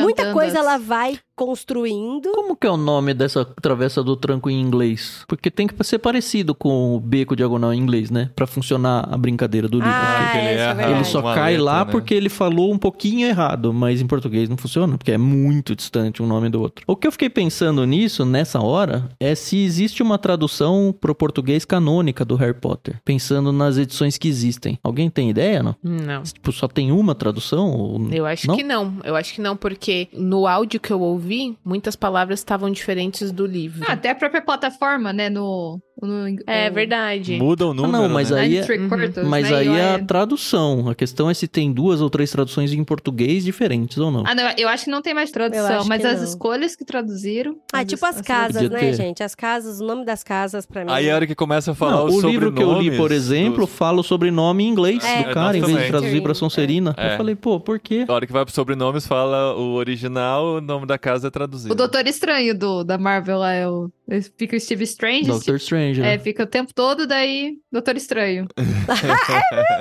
[0.00, 2.30] muita coisa as- ela vai construindo.
[2.32, 5.24] Como que é o nome dessa travessa do tranco em inglês?
[5.26, 8.30] Porque tem que ser parecido com o beco diagonal em inglês, né?
[8.34, 9.92] Pra funcionar a brincadeira do livro.
[9.92, 10.90] Ah, Porque ele é, é.
[10.92, 11.90] Ele só uma cai letra, lá né?
[11.90, 16.22] porque ele falou um pouquinho errado, mas em português não funciona, porque é muito distante
[16.22, 16.84] um nome do outro.
[16.86, 21.64] O que eu fiquei pensando nisso, nessa hora, é se existe uma tradução pro português
[21.64, 24.78] canônica do Harry Potter, pensando nas edições que existem.
[24.82, 25.76] Alguém tem ideia, não?
[25.82, 26.22] Não.
[26.22, 27.70] Tipo, só tem uma tradução?
[27.70, 28.08] Ou...
[28.12, 28.56] Eu acho Não?
[28.56, 28.96] que não.
[29.04, 31.21] Eu acho que não, porque no áudio que eu ouvi,
[31.64, 33.84] muitas palavras estavam diferentes do livro.
[33.88, 35.28] Ah, até a própria plataforma, né?
[35.30, 35.80] No.
[36.00, 37.36] no é no- verdade.
[37.38, 38.40] Muda o número, não, mas né?
[38.40, 39.28] aí é- Uhum.
[39.28, 39.56] Mas né?
[39.56, 40.88] aí é a é- tradução.
[40.88, 44.24] A questão é se tem duas ou três traduções em português diferentes ou não.
[44.26, 46.24] Ah, não, eu acho que não tem mais tradução, mas as não.
[46.24, 47.56] escolhas que traduziram.
[47.72, 48.94] Ah, tipo as as- casas, né, ter.
[48.94, 49.22] gente?
[49.22, 50.90] As casas, o nome das casas pra mim.
[50.92, 52.96] Aí é a hora que começa a falar Não, os o livro que eu li,
[52.96, 55.88] por exemplo, dos- fala o sobrenome em inglês É, do cara, nós em vez de
[55.88, 56.94] traduzir pra Sonserina.
[56.96, 57.12] É.
[57.14, 58.04] Eu falei, pô, por quê?
[58.08, 61.72] A hora que vai pros sobrenomes, fala o original, o nome da casa é traduzido.
[61.72, 63.90] O Doutor Estranho do, da Marvel lá é o.
[64.36, 65.26] Fica o Steve Strange.
[65.26, 66.00] Doctor Strange.
[66.00, 66.14] né?
[66.14, 68.46] É, fica o tempo todo, daí Doutor Estranho.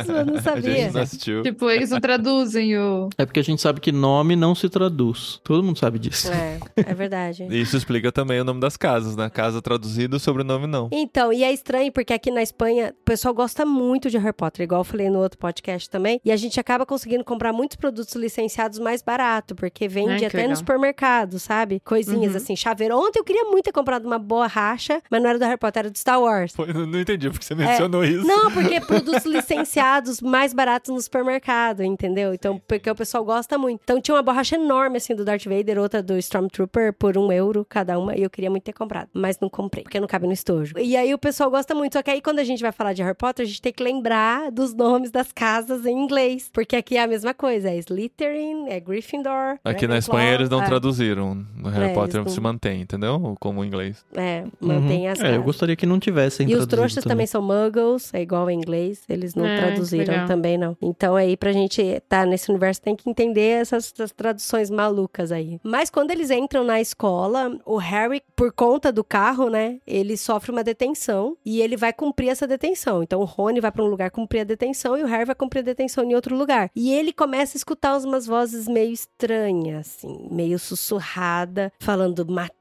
[0.01, 0.75] Isso, eu não A sabia.
[0.75, 1.43] gente não assistiu.
[1.43, 3.09] tipo, eles não traduzem o.
[3.17, 5.39] É porque a gente sabe que nome não se traduz.
[5.43, 6.32] Todo mundo sabe disso.
[6.32, 7.47] É, é verdade.
[7.51, 9.29] Isso explica também o nome das casas, né?
[9.29, 10.89] Casa traduzido, sobrenome não.
[10.91, 14.63] Então, e é estranho porque aqui na Espanha o pessoal gosta muito de Harry Potter,
[14.63, 18.13] igual eu falei no outro podcast também, e a gente acaba conseguindo comprar muitos produtos
[18.15, 20.55] licenciados mais barato, porque vende Ai, até no legal.
[20.57, 21.79] supermercado, sabe?
[21.84, 22.38] Coisinhas Uhum.
[22.38, 22.95] assim, chaveiro.
[22.97, 25.89] Ontem eu queria muito ter comprado uma borracha, mas não era do Harry Potter, era
[25.89, 26.53] do Star Wars.
[26.55, 28.22] Foi, não, entendi porque você mencionou isso.
[28.24, 28.28] É.
[28.28, 32.34] Não, porque produtos licenciados mais baratos no supermercado, entendeu?
[32.34, 33.82] Então, porque o pessoal gosta muito.
[33.84, 37.65] Então tinha uma borracha enorme, assim, do Darth Vader, outra do Stormtrooper, por um euro
[37.67, 39.09] cada uma, e eu queria muito ter comprado.
[39.13, 40.78] Mas não comprei, porque não cabe no estojo.
[40.78, 41.93] E aí o pessoal gosta muito.
[41.93, 43.84] Só que aí quando a gente vai falar de Harry Potter, a gente tem que
[43.84, 46.49] lembrar dos nomes das casas em inglês.
[46.53, 47.69] Porque aqui é a mesma coisa.
[47.69, 49.57] É Slytherin, é Gryffindor.
[49.63, 51.36] Aqui na Ravenclaw, Espanha eles não é, traduziram.
[51.55, 53.36] No Harry É, Potter não- se mantém, entendeu?
[53.39, 54.05] Como em inglês.
[54.16, 58.14] É, mantém as É, eu gostaria que não tivessem E os trouxas também são muggles,
[58.14, 60.78] é igual em inglês, eles não É, traduziram também, não.
[60.82, 65.59] Então aí, pra gente estar nesse universo, tem que entender essas, essas traduções malucas aí.
[65.64, 70.51] Mas quando eles entram na escola, o Harry, por conta do carro, né, ele sofre
[70.51, 73.03] uma detenção e ele vai cumprir essa detenção.
[73.03, 75.59] Então o Rony vai pra um lugar cumprir a detenção e o Harry vai cumprir
[75.59, 76.70] a detenção em outro lugar.
[76.76, 82.51] E ele começa a escutar umas vozes meio estranhas, assim, meio sussurrada, falando matar,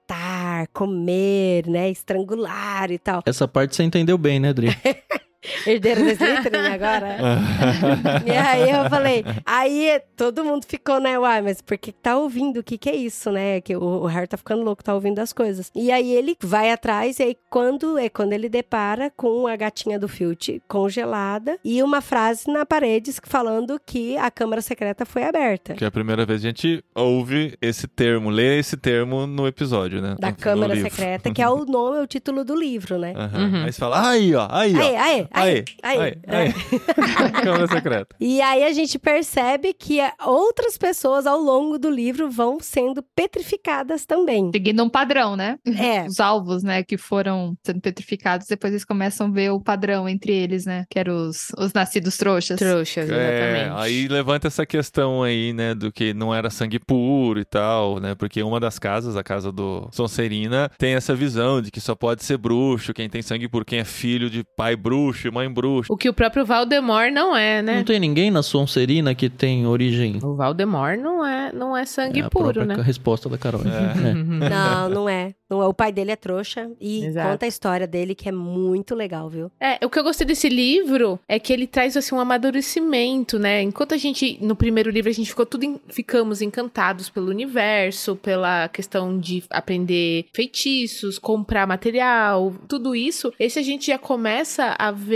[0.67, 3.23] comer, né, estrangular e tal.
[3.27, 4.69] Essa parte você entendeu bem, né, Dri?
[5.67, 7.17] Herdeiro da Slytherin agora.
[8.27, 12.17] e aí eu falei, aí todo mundo ficou, né, uai, mas por que que tá
[12.17, 12.61] ouvindo?
[12.61, 13.61] O que que é isso, né?
[13.61, 15.71] Que o, o Harry tá ficando louco, tá ouvindo as coisas.
[15.75, 19.99] E aí ele vai atrás e aí quando é quando ele depara com a gatinha
[19.99, 25.75] do Filch congelada e uma frase na parede falando que a câmara secreta foi aberta.
[25.75, 29.47] Que é a primeira vez que a gente ouve esse termo, lê esse termo no
[29.47, 30.17] episódio, né?
[30.19, 30.91] Da No- no Câmara livro.
[30.91, 33.15] Secreta, que é o nome, é o título do livro, né?
[33.17, 33.39] Aham.
[33.41, 33.65] Uhum.
[33.65, 34.81] Aí você fala, aí, ó, aí, ó.
[34.81, 36.19] Aê, aê, aê, Aí, aê.
[36.27, 36.53] aí, aí.
[37.43, 38.17] Câmara secreta.
[38.21, 43.03] E aí a gente percebe que é, outras pessoas ao longo do livro vão sendo
[43.15, 44.51] petrificadas também.
[44.53, 45.59] Seguindo um padrão, né?
[45.67, 46.05] É.
[46.07, 50.33] Os alvos, né, que foram sendo petrificados, depois eles começam a ver o padrão entre
[50.33, 50.85] eles, né?
[50.91, 52.59] Que eram os, os nascidos trouxas.
[52.59, 53.83] Trouxas, É, exatamente.
[53.85, 58.15] aí levanta essa questão aí, né, do que não era sangue puro e tal, né?
[58.15, 62.25] Porque uma das casas, a casa do Sonserina, tem essa visão de que só pode
[62.25, 65.93] ser bruxo quem tem sangue puro, quem é filho de pai bruxo e mãe bruxo.
[65.93, 67.77] O que o próprio Valdemar não é, né?
[67.77, 70.19] Não tem ninguém na Sonserina que tem origem.
[70.23, 72.83] O Valdemar não é, não é sangue é a puro, própria né?
[72.83, 73.63] resposta da Carol.
[73.63, 73.91] É.
[74.11, 74.15] É.
[74.51, 75.35] Não, não é.
[75.49, 75.67] Não é.
[75.67, 77.29] O pai dele é trouxa e Exato.
[77.31, 79.51] conta a história dele, que é muito legal, viu?
[79.61, 83.63] É, o que eu gostei desse livro é que ele traz assim um amadurecimento, né?
[83.63, 88.17] Enquanto a gente no primeiro livro a gente ficou tudo em- ficamos encantados pelo universo,
[88.17, 93.33] pela questão de aprender feitiços, comprar material, tudo isso.
[93.39, 95.10] Esse a gente já começa a ver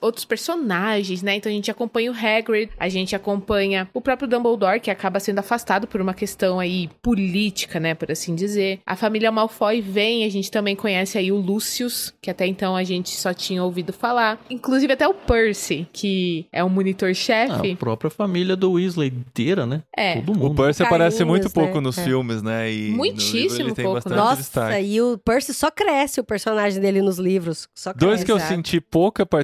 [0.00, 1.36] outros personagens, né?
[1.36, 5.38] Então a gente acompanha o Hagrid, a gente acompanha o próprio Dumbledore que acaba sendo
[5.38, 8.80] afastado por uma questão aí política, né, por assim dizer.
[8.86, 12.84] A família Malfoy vem, a gente também conhece aí o Lucius, que até então a
[12.84, 14.38] gente só tinha ouvido falar.
[14.50, 17.72] Inclusive até o Percy, que é o Ah, monitor-chefe.
[17.72, 19.82] a própria família do Weasley inteira, né?
[19.96, 20.16] É.
[20.20, 20.54] Todo O mundo.
[20.62, 21.80] Percy aparece muito pouco né?
[21.80, 22.04] nos É.
[22.04, 22.70] filmes, né?
[22.70, 24.16] E livro Muitíssimo pouco, né?
[24.16, 24.86] Nossa, destaque.
[24.86, 27.68] e o Percy só cresce o personagem dele nos livros.
[27.74, 28.06] Só cresce.
[28.06, 28.54] Dois que eu Exato.
[28.54, 29.39] senti pouca participação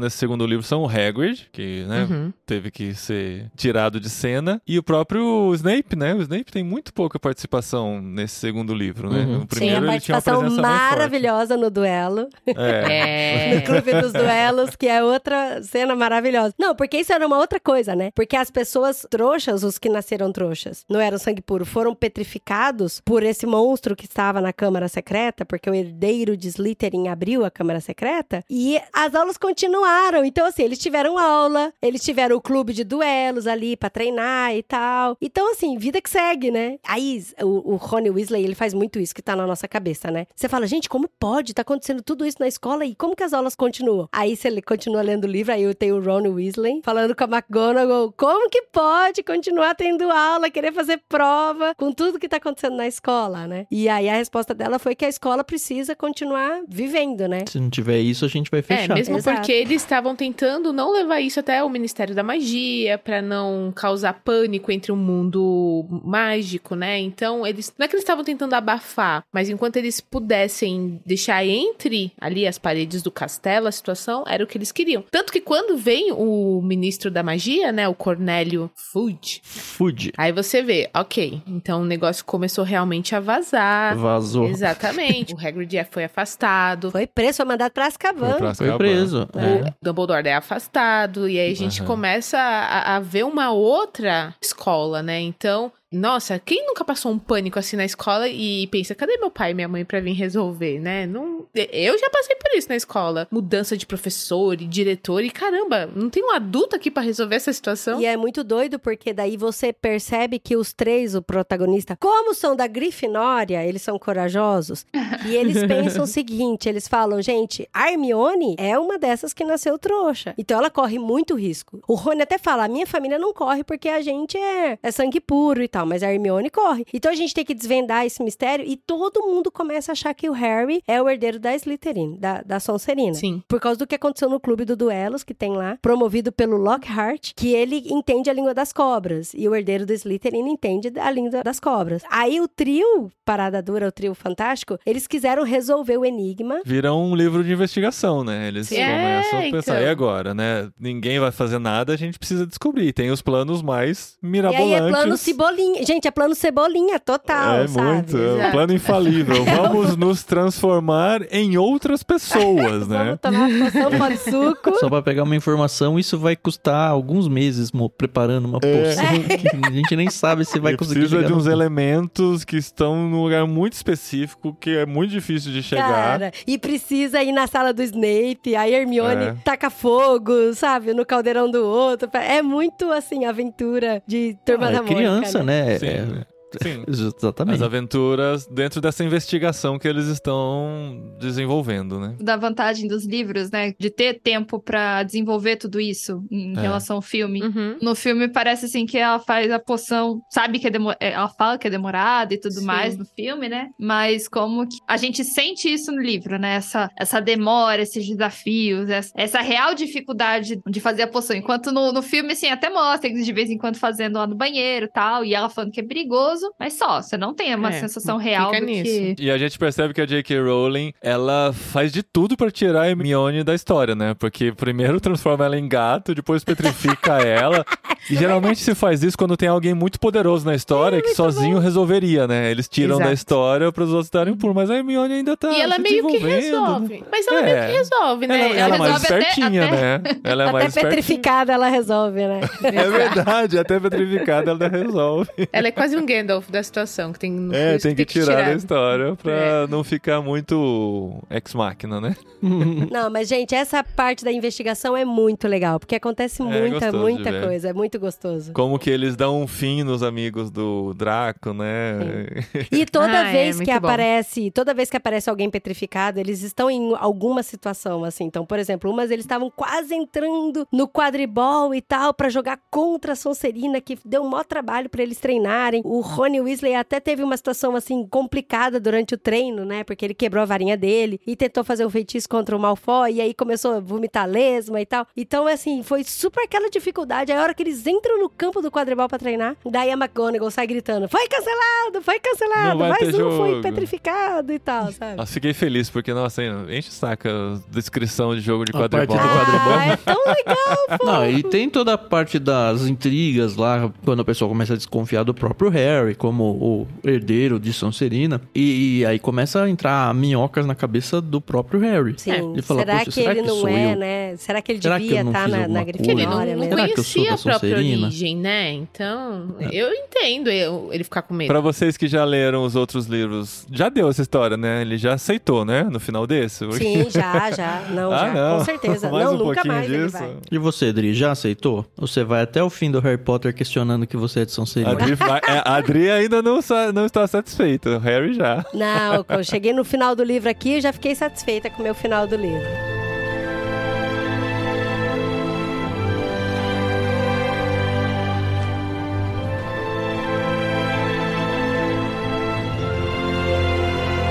[0.00, 2.32] nesse segundo livro são o Hagrid, que, né, Uhum.
[2.44, 6.14] teve que ser tirado de cena, e o próprio Snape, né?
[6.14, 9.20] O Snape tem muito pouca participação nesse segundo livro, né?
[9.20, 9.32] Uhum.
[9.34, 12.28] No Sim, primeiro a ele tinha uma participação maravilhosa no duelo.
[12.46, 12.52] É.
[12.56, 13.54] É.
[13.56, 16.54] no Clube dos Duelos, que é outra cena maravilhosa.
[16.58, 18.10] Não, porque isso era uma outra coisa, né?
[18.14, 23.22] Porque as pessoas trouxas, os que nasceram trouxas, não eram sangue puro, foram petrificados por
[23.22, 27.80] esse monstro que estava na Câmara Secreta, porque o herdeiro de Slytherin abriu a Câmara
[27.80, 30.24] Secreta, e as aulas continuaram.
[30.24, 34.62] Então, assim, eles tiveram aula, eles tiveram o clube de duelos ali pra treinar e
[34.62, 35.16] tal.
[35.20, 36.78] Então, assim, vida que segue, né?
[36.86, 40.26] Aí, o, o Rony Weasley, ele faz muito isso que tá na nossa cabeça, né?
[40.34, 41.54] Você fala, gente, como pode?
[41.54, 44.08] Tá acontecendo tudo isso na escola e como que as aulas continuam?
[44.12, 47.28] Aí você continua lendo o livro, aí eu tenho o Ron Weasley falando com a
[47.28, 52.76] McGonagall, como que pode continuar tendo aula, querer fazer prova com tudo que tá acontecendo
[52.76, 53.66] na escola, né?
[53.70, 57.44] E aí a resposta dela foi que a escola precisa continuar vivendo, né?
[57.48, 58.94] Se não tiver isso, a gente vai É, fechar.
[58.94, 59.38] mesmo Exato.
[59.38, 64.12] porque eles estavam tentando não levar isso até o Ministério da Magia, pra não causar
[64.24, 66.98] pânico entre o mundo mágico, né?
[66.98, 72.12] Então, eles não é que eles estavam tentando abafar, mas enquanto eles pudessem deixar entre
[72.20, 75.04] ali as paredes do castelo a situação, era o que eles queriam.
[75.10, 80.12] Tanto que quando vem o ministro da magia, né, o Cornélio Fudge, Food.
[80.16, 83.96] aí você vê, OK, então o negócio começou realmente a vazar.
[83.96, 84.48] Vazou.
[84.48, 85.34] Exatamente.
[85.34, 86.90] o Hagrid foi afastado.
[86.90, 88.38] Foi preso, foi mandado pra Foi Azkaban.
[88.38, 88.78] Foi Azkaban.
[88.78, 89.15] preso.
[89.34, 89.74] O É.
[89.82, 91.86] Dumbledore é afastado, e aí a gente Aham.
[91.86, 95.20] começa a, a ver uma outra escola, né?
[95.20, 99.50] Então, nossa, quem nunca passou um pânico assim na escola e pensa, cadê meu pai
[99.50, 101.06] e minha mãe pra vir resolver, né?
[101.06, 103.26] Não, eu já passei por isso na escola.
[103.30, 107.52] Mudança de professor e diretor e caramba, não tem um adulto aqui pra resolver essa
[107.52, 108.00] situação?
[108.00, 112.54] E é muito doido porque daí você percebe que os três, o protagonista, como são
[112.54, 114.84] da Grifinória, eles são corajosos.
[115.26, 119.78] e eles pensam o seguinte, eles falam, gente, a Hermione é uma dessas que nasceu
[119.78, 120.34] trouxa.
[120.36, 121.80] Então ela corre muito risco.
[121.88, 125.20] O Rony até fala, a minha família não corre porque a gente é, é sangue
[125.20, 126.84] puro e tal, mas a Hermione corre.
[126.92, 130.28] Então a gente tem que desvendar esse mistério e todo mundo começa a achar que
[130.28, 133.14] o Harry é o herdeiro da Slytherin, da, da Sonserina.
[133.14, 133.42] Sim.
[133.48, 137.32] Por causa do que aconteceu no clube do duelos que tem lá, promovido pelo Lockhart,
[137.36, 139.32] que ele entende a língua das cobras.
[139.34, 142.02] E o herdeiro do Slytherin entende a língua das cobras.
[142.10, 146.60] Aí o trio, Parada Dura, o trio fantástico, eles quiseram resolver o enigma.
[146.64, 148.48] Vira um livro de investigação, né?
[148.48, 148.76] Eles Sim.
[148.76, 149.86] começam É, a pensar, então.
[149.86, 150.68] e agora, né?
[150.78, 152.92] Ninguém vai fazer nada, a gente precisa descobrir.
[152.92, 154.72] Tem os planos mais E mirabolantes.
[154.74, 155.65] aí é plano cebolinha.
[155.84, 157.86] Gente, é plano cebolinha total, É sabe?
[157.86, 159.44] muito, é um plano infalível.
[159.44, 163.18] Vamos nos transformar em outras pessoas, né?
[163.20, 164.78] Vamos tomar uma poção de suco.
[164.78, 169.04] Só pra pegar uma informação, isso vai custar alguns meses mo- preparando uma poção
[169.60, 170.74] que a gente nem sabe se vai É.
[170.74, 175.10] E conseguir precisa de uns elementos que estão num lugar muito específico, que é muito
[175.10, 175.86] difícil de chegar.
[176.18, 179.36] Cara, e precisa ir na sala do Snape, aí Hermione É.
[179.44, 182.08] taca fogo, sabe, no caldeirão do outro.
[182.14, 185.78] É muito, assim, aventura de Turma Ah, da é Mônica, criança, né?
[185.78, 186.84] Sim, É- Sim.
[186.88, 187.62] As Exatamente.
[187.62, 192.16] aventuras dentro dessa investigação que eles estão desenvolvendo, né?
[192.20, 193.72] Da vantagem dos livros, né?
[193.78, 196.60] De ter tempo pra desenvolver tudo isso em É.
[196.60, 197.42] relação ao filme.
[197.42, 197.78] Uhum.
[197.82, 201.28] No filme parece assim que ela faz a poção, sabe que é demo- é, ela
[201.28, 202.64] fala que é demorada e tudo Sim.
[202.64, 203.68] mais no filme, né?
[203.78, 206.56] Mas como que a gente sente isso no livro, né?
[206.56, 211.36] Essa, essa demora, esses desafios, essa, essa real dificuldade de fazer a poção.
[211.36, 214.34] Enquanto no, no filme, assim, até mostra eles de vez em quando fazendo lá no
[214.36, 217.68] banheiro e tal, e ela falando que é perigoso, mas só, você não tem uma
[217.70, 218.84] É, sensação real fica do nisso.
[218.84, 219.16] que...
[219.18, 220.40] E a gente percebe que a J.K.
[220.40, 224.14] Rowling, ela faz de tudo pra tirar a Hermione da história, né?
[224.18, 227.64] Porque primeiro transforma ela em gato, depois petrifica ela.
[228.10, 232.26] E geralmente se faz isso quando tem alguém muito poderoso na história que sozinho resolveria,
[232.28, 232.50] né?
[232.50, 233.14] Eles tiram da Exato.
[233.14, 236.18] história pros outros darem por, mas a Hermione ainda tá e ela se meio que
[236.18, 237.00] resolve.
[237.00, 237.06] né?
[237.10, 237.42] Mas ela É.
[237.42, 238.36] meio que resolve, né?
[238.40, 240.00] Ela, ela é mais resolve até- espertinha, até- né?
[240.22, 240.90] Ela é Até mais espertinha.
[240.90, 242.40] petrificada ela resolve, né?
[242.62, 245.30] É verdade, até petrificada ela resolve.
[245.52, 248.42] Ela é quase um Gandalf da situação, que tem, no É, Cristo, tem que tirar
[248.44, 249.66] da história pra É.
[249.66, 252.16] não ficar muito ex-máquina, né?
[252.90, 257.40] Não, mas, gente, essa parte da investigação é muito legal, porque acontece muita, de muita
[257.42, 257.68] coisa.
[257.70, 258.52] É muito gostoso.
[258.52, 262.26] Como que eles dão um fim nos amigos do Draco, né?
[262.70, 263.86] E toda Ah, é, vez que muito bom.
[263.88, 268.24] aparece, toda vez que aparece alguém petrificado, eles estão em alguma situação assim.
[268.24, 273.12] Então, por exemplo, umas eles estavam quase entrando no quadribol e tal pra jogar contra
[273.12, 275.80] a Sonserina, que deu um maior trabalho pra eles treinarem.
[275.84, 279.84] O Rony Weasley até teve uma situação assim complicada durante o treino, né?
[279.84, 283.20] Porque ele quebrou a varinha dele e tentou fazer um feitiço contra o Malfoy e
[283.20, 285.06] aí começou a vomitar lesma e tal.
[285.16, 287.32] Então, assim, foi super aquela dificuldade.
[287.32, 290.50] Aí a hora que eles entram no campo do quadribol pra treinar, daí a McGonagall
[290.50, 294.58] sai gritando: "Foi cancelado, foi cancelado, Não vai mais ter um foi jogo." petrificado e
[294.58, 295.16] tal, sabe?
[295.16, 298.92] Nossa, fiquei feliz, porque, nossa, enche o saco a descrição de jogo de A parte
[298.92, 299.16] quadribol.
[299.16, 299.72] do quadribol.
[299.78, 301.06] Ah, é tão legal, pô.
[301.06, 305.22] Não, e tem toda a parte das intrigas lá, quando a pessoa começa a desconfiar
[305.24, 308.40] do próprio Harry, como o herdeiro de Sonserina.
[308.54, 312.14] E, e aí começa a entrar minhocas na cabeça do próprio Harry.
[312.18, 314.36] Sim, Ele fala, será, "Poxa, que ele não sou é, eu?" né?
[314.36, 316.14] Será que ele Será que devia não estar fiz na, na Porque ele não?
[316.16, 316.94] Grifinória não Será mesmo?
[316.94, 318.06] que eu sou conhecia da a própria Sonserina?
[318.06, 318.72] origem, né?
[318.72, 321.48] Então, eu entendo ele ficar com medo.
[321.48, 324.82] Pra vocês que já leram os outros livros, já deu essa história, né?
[324.82, 325.82] Ele já aceitou, né?
[325.84, 326.70] No final desse.
[326.72, 327.82] Sim, já, já.
[327.90, 328.58] Não, Ah, já, não.
[328.58, 329.10] com certeza.
[329.10, 330.18] Mais não, um nunca mais ele disso.
[330.18, 330.36] vai.
[330.50, 331.84] E você, Adri, já aceitou?
[331.96, 334.54] Ou você vai até o fim do Harry Potter questionando que você é de A
[334.54, 334.92] Sonserina?
[334.92, 336.60] Adri, vai- é, a Adri ainda não,
[336.94, 337.96] não está satisfeita.
[337.96, 338.64] O Harry já.
[338.74, 341.94] Não, eu cheguei no final do livro aqui, eu já fiquei satisfeita com o meu
[341.94, 342.66] final do livro.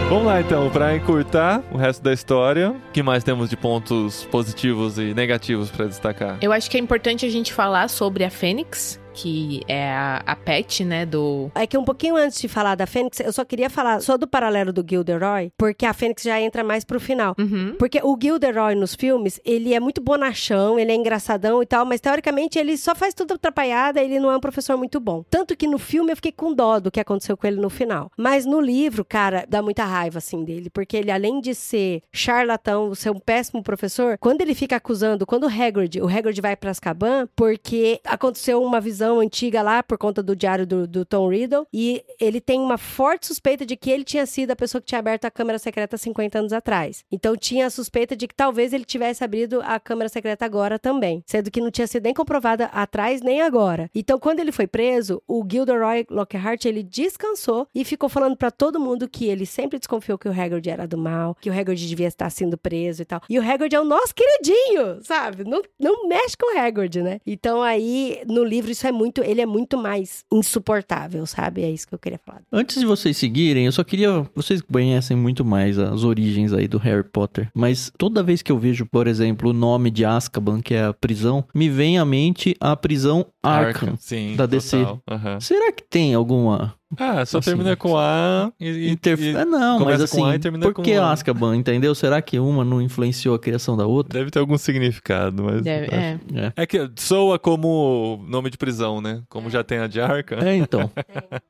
[0.07, 4.23] Vamos lá então, pra encurtar o resto da história, o que mais temos de pontos
[4.25, 6.37] positivos e negativos pra destacar?
[6.41, 10.35] Eu acho que é importante a gente falar sobre a Fênix, que é a, a
[10.35, 11.49] pet, né, do...
[11.55, 14.27] É que um pouquinho antes de falar da Fênix, eu só queria falar só do
[14.27, 17.35] paralelo do Gilderoy, porque a Fênix já entra mais pro final.
[17.39, 17.75] Uhum.
[17.79, 22.01] Porque o Gilderoy nos filmes, ele é muito bonachão, ele é engraçadão e tal, mas
[22.01, 25.23] teoricamente ele só faz tudo atrapalhada, ele não é um professor muito bom.
[25.29, 28.11] Tanto que no filme eu fiquei com dó do que aconteceu com ele no final.
[28.17, 32.93] Mas no livro, cara, dá muita raiva assim dele, porque ele além de ser charlatão,
[32.93, 36.71] ser um péssimo professor, quando ele fica acusando, quando o Hagrid, o Hagrid vai pra
[36.71, 41.29] Azkaban, porque aconteceu uma visão prisão antiga lá por conta do diário do, do Tom
[41.29, 41.67] Riddle.
[41.71, 44.99] E ele tem uma forte suspeita de que ele tinha sido a pessoa que tinha
[44.99, 47.03] aberto a câmera secreta 50 anos atrás.
[47.11, 51.23] Então tinha a suspeita de que talvez ele tivesse abrido a câmera secreta agora também.
[51.25, 53.89] Sendo que não tinha sido nem comprovada atrás nem agora.
[53.93, 58.79] Então quando ele foi preso, o Gilderoy Lockhart ele descansou e ficou falando pra todo
[58.79, 62.07] mundo que ele sempre desconfiou que o Hagrid era do mal, que o Hagrid devia
[62.07, 63.21] estar sendo preso e tal.
[63.29, 65.43] E o Hagrid é o nosso queridinho, sabe?
[65.43, 67.19] Não, não mexe com o Hagrid, né?
[67.25, 71.63] Então aí no livro isso é muito, ele é muito mais insuportável, sabe?
[71.63, 72.41] É isso que eu queria falar.
[72.51, 74.25] Antes de vocês seguirem, eu só queria.
[74.33, 77.49] Vocês conhecem muito mais as origens aí do Harry Potter.
[77.53, 80.93] Mas toda vez que eu vejo, por exemplo, o nome de Azkaban, que é a
[80.93, 83.95] prisão, me vem à mente a prisão Arkham.
[83.99, 84.35] sim.
[84.35, 84.77] da DC.
[84.77, 85.01] total.
[85.09, 85.39] Aham.
[85.39, 88.89] Será que tem alguma Ah, só Assim, termina com A e.
[88.89, 89.21] Interf...
[89.21, 91.11] e- Ah, não, mas com assim, A e termina por com que A.
[91.11, 91.93] Azkaban, entendeu?
[91.95, 94.17] Será que uma não influenciou a criação da outra?
[94.19, 95.61] Deve ter algum significado, mas.
[95.61, 96.19] Deve- é.
[96.33, 96.53] É.
[96.55, 99.21] É que soa como nome de prisão, né?
[99.29, 100.35] Como já tem a de Arca.
[100.47, 100.89] É, então.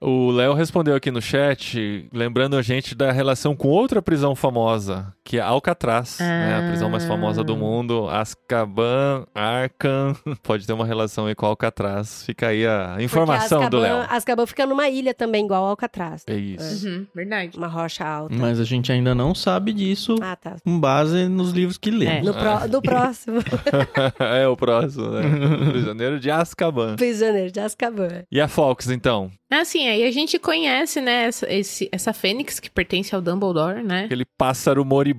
[0.01, 5.13] O Léo respondeu aqui no chat, lembrando a gente da relação com outra prisão famosa,
[5.25, 6.59] que é Alcatraz, né?
[6.63, 8.07] A prisão mais famosa do mundo.
[8.07, 10.15] Azkaban, Arkham.
[10.43, 12.23] Pode ter uma relação aí com Alcatraz.
[12.23, 14.07] Fica aí a informação Porque do Azkaban- Léo.
[14.15, 16.23] Azkaban fica numa ilha também, igual ao Alcatraz.
[16.27, 16.87] É isso.
[16.87, 17.57] Uhum, verdade.
[17.57, 18.35] Uma rocha alta.
[18.35, 20.57] Mas a gente ainda não sabe disso Ah, tá.
[20.63, 22.25] com base nos livros que lemos.
[22.27, 23.39] No, pró- no próximo,
[24.19, 25.21] é o próximo, né?
[25.71, 26.95] Prisioneiro de Azkaban.
[26.95, 28.23] prisioneiro de Azkaban.
[28.31, 29.31] E a Fox, então?
[29.51, 34.03] Assim, aí a gente conhece, né, essa, esse- essa fênix que pertence ao Dumbledore, né?
[34.05, 35.14] Aquele pássaro moribundo,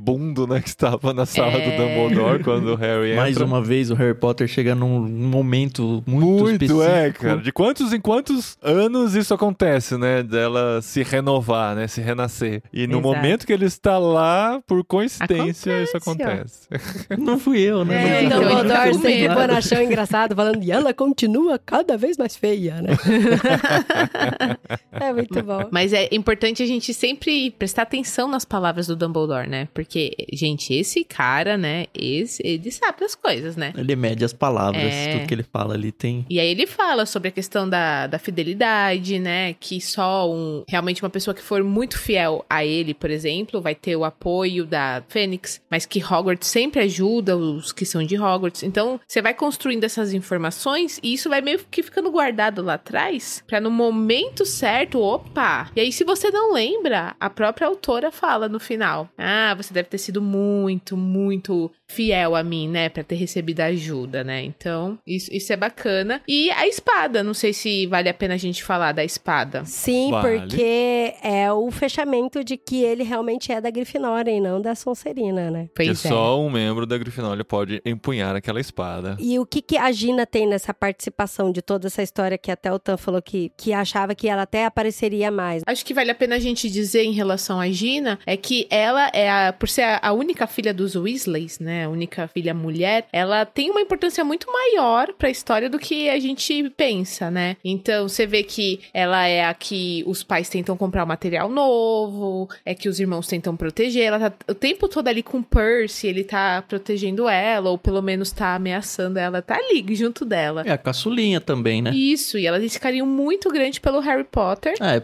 [0.47, 0.61] né?
[0.61, 1.77] Que estava na sala do É.
[1.77, 3.23] Dumbledore quando o Harry entra.
[3.23, 6.83] Mais uma vez, o Harry Potter chega num momento muito, Muito, específico.
[6.83, 7.37] é, cara.
[7.41, 10.23] De quantos em quantos anos isso acontece, né?
[10.23, 11.87] Dela se renovar, né?
[11.89, 12.63] Se renascer.
[12.73, 13.03] E no Exato.
[13.15, 17.17] momento que ele está lá, por coincidência, isso Acontece, acontece.
[17.19, 18.19] Não fui eu, né?
[18.19, 22.81] É, E então, Dumbledore sempre bonachão engraçado, falando, e ela continua cada vez mais feia,
[22.83, 22.91] né?
[24.93, 25.69] é muito bom.
[25.71, 29.69] Mas é importante a gente sempre prestar atenção nas palavras do Dumbledore, né?
[29.75, 29.86] Porque,
[30.33, 33.73] gente, esse cara, né, esse, ele sabe das coisas, né?
[33.77, 35.13] Ele mede as palavras, É.
[35.19, 36.25] tudo que ele fala ali tem.
[36.29, 39.55] E aí ele fala sobre a questão da, da fidelidade, né?
[39.59, 43.75] Que só um realmente uma pessoa que for muito fiel a ele, por exemplo, vai
[43.75, 48.63] ter o apoio da Fênix, mas que Hogwarts sempre ajuda os que são de Hogwarts.
[48.63, 53.43] Então, você vai construindo essas informações e isso vai meio que ficando guardado lá atrás,
[53.47, 55.71] pra no momento certo, opa.
[55.75, 59.89] E aí se você não lembra, a própria autora fala no final: "Ah, você deve
[59.89, 64.43] ter sido muito, muito fiel a mim, né, Pra ter recebido ajuda, né?
[64.43, 66.21] Então, isso, isso é bacana.
[66.27, 69.65] E a espada, não sei se vale a pena a gente falar da espada.
[69.65, 70.41] Sim, Vale.
[70.41, 75.51] porque é o fechamento de que ele realmente é da Grifinória e não da Sonserina,
[75.51, 75.65] né?
[75.67, 76.09] Que Pois é.
[76.09, 79.17] só um membro da Grifinória pode empunhar aquela espada.
[79.21, 82.73] E o que, que a Gina tem nessa participação de toda essa história que até
[82.73, 85.63] o Tan falou que, que achava que ela até apareceria mais?
[85.67, 89.09] Acho que vale a pena a gente dizer em relação a Gina é que ela
[89.13, 93.09] é a, por ser a, a única filha dos Weasleys, né, a única filha mulher,
[93.13, 97.57] ela tem uma importância muito maior pra história do que a gente pensa, né?
[97.65, 102.49] Então você vê que ela é a que os pais tentam comprar um material novo,
[102.65, 106.07] é que os irmãos tentam proteger, ela tá o tempo todo ali com o Percy,
[106.07, 110.63] ele tá protegendo ela ou pelo menos tá ameaçando ela, tá ali junto dela.
[110.65, 111.91] É a caçulinha também, né?
[111.91, 114.75] Isso, e ela tem esse carinho muito grande pelo Harry Potter.
[114.79, 115.01] Ah, é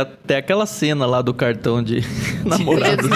[0.00, 2.00] Até aquela cena lá do cartão de
[2.46, 2.86] namorado.
[2.86, 3.10] Dia dos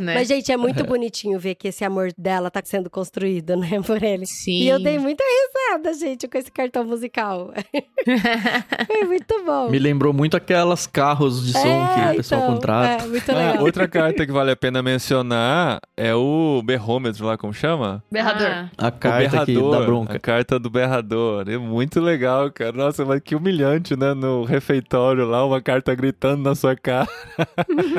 [0.00, 0.14] né?
[0.14, 4.02] Mas, gente, é muito bonitinho ver que esse amor dela tá sendo construído, né, por
[4.02, 4.26] ele.
[4.26, 4.62] Sim.
[4.62, 7.52] E eu dei muita risada, gente, com esse cartão musical.
[8.86, 9.70] Foi muito bom.
[9.70, 11.60] Me lembrou muito aquelas carros de som
[11.94, 13.04] que o pessoal então, contrata.
[13.04, 13.64] É, muito Ah, legal.
[13.64, 18.02] outra carta que vale a pena mencionar é o berrômetro lá, como chama?
[18.10, 18.68] Berrador.
[18.78, 20.16] Ah, A carta que dá bronca.
[20.16, 21.48] A carta do berrador.
[21.48, 22.72] É muito legal, cara.
[22.72, 24.14] Nossa, mas que humilhante, né?
[24.14, 27.08] No refeitório lá, uma carta gritando na sua cara.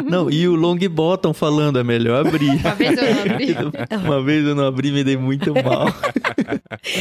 [0.09, 2.49] Não, e o Longbottom falando, é melhor abrir.
[2.49, 3.55] Uma vez eu não abri.
[4.05, 5.87] Uma vez eu não abri, me dei muito mal.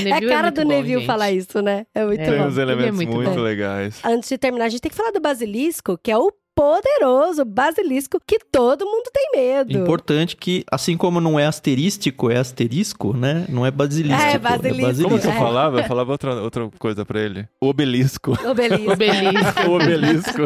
[0.06, 1.06] É a cara muito do bom, Neville gente.
[1.06, 1.86] falar isso, né?
[1.94, 2.24] É muito É.
[2.30, 2.46] Tem bom.
[2.46, 3.40] uns ele é elementos muito muito, bom.
[3.40, 4.00] legais.
[4.04, 8.20] Antes de terminar, a gente tem que falar do basilisco, que é o poderoso basilisco
[8.26, 9.72] que todo mundo tem medo.
[9.78, 13.44] Importante que, assim como não é asterístico, é asterisco, né?
[13.48, 14.22] Não é basilisco.
[14.22, 15.02] É, basilisco.
[15.04, 15.38] Como que eu É.
[15.38, 15.80] falava?
[15.80, 17.48] Eu falava outra, outra coisa pra ele.
[17.60, 18.32] Obelisco.
[18.46, 18.92] Obelisco.
[18.92, 19.70] Obelisco.
[19.70, 20.42] obelisco.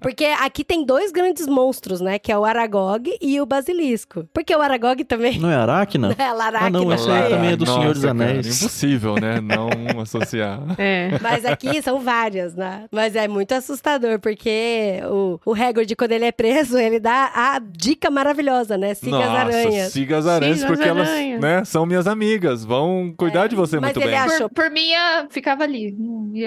[0.00, 2.18] Porque aqui tem dois grandes monstros, né?
[2.18, 4.26] Que é o Aragog e o basilisco.
[4.32, 6.14] Porque o Aragog também Não é aracna?
[6.18, 6.66] é Laracna.
[6.66, 7.28] Ah, não, esse aí é.
[7.28, 8.56] também é do Nossa, Senhor dos cara, Anéis.
[8.62, 9.40] impossível, né?
[9.40, 10.60] Não associar.
[10.78, 11.18] É.
[11.20, 12.86] Mas aqui são várias, né?
[12.90, 17.58] Mas é muito assustador, porque o, o Hagrid, quando ele é preso, ele dá a
[17.58, 18.94] dica maravilhosa, né?
[18.94, 19.92] Siga as Nossa, aranhas.
[19.92, 21.40] siga as aranhas, Siga as porque elas aranhas.
[21.40, 22.64] né, são minhas amigas.
[22.64, 24.18] Vão cuidar É, de você mas muito ele bem.
[24.18, 24.90] acha- Por, por mim,
[25.30, 25.94] ficava ali.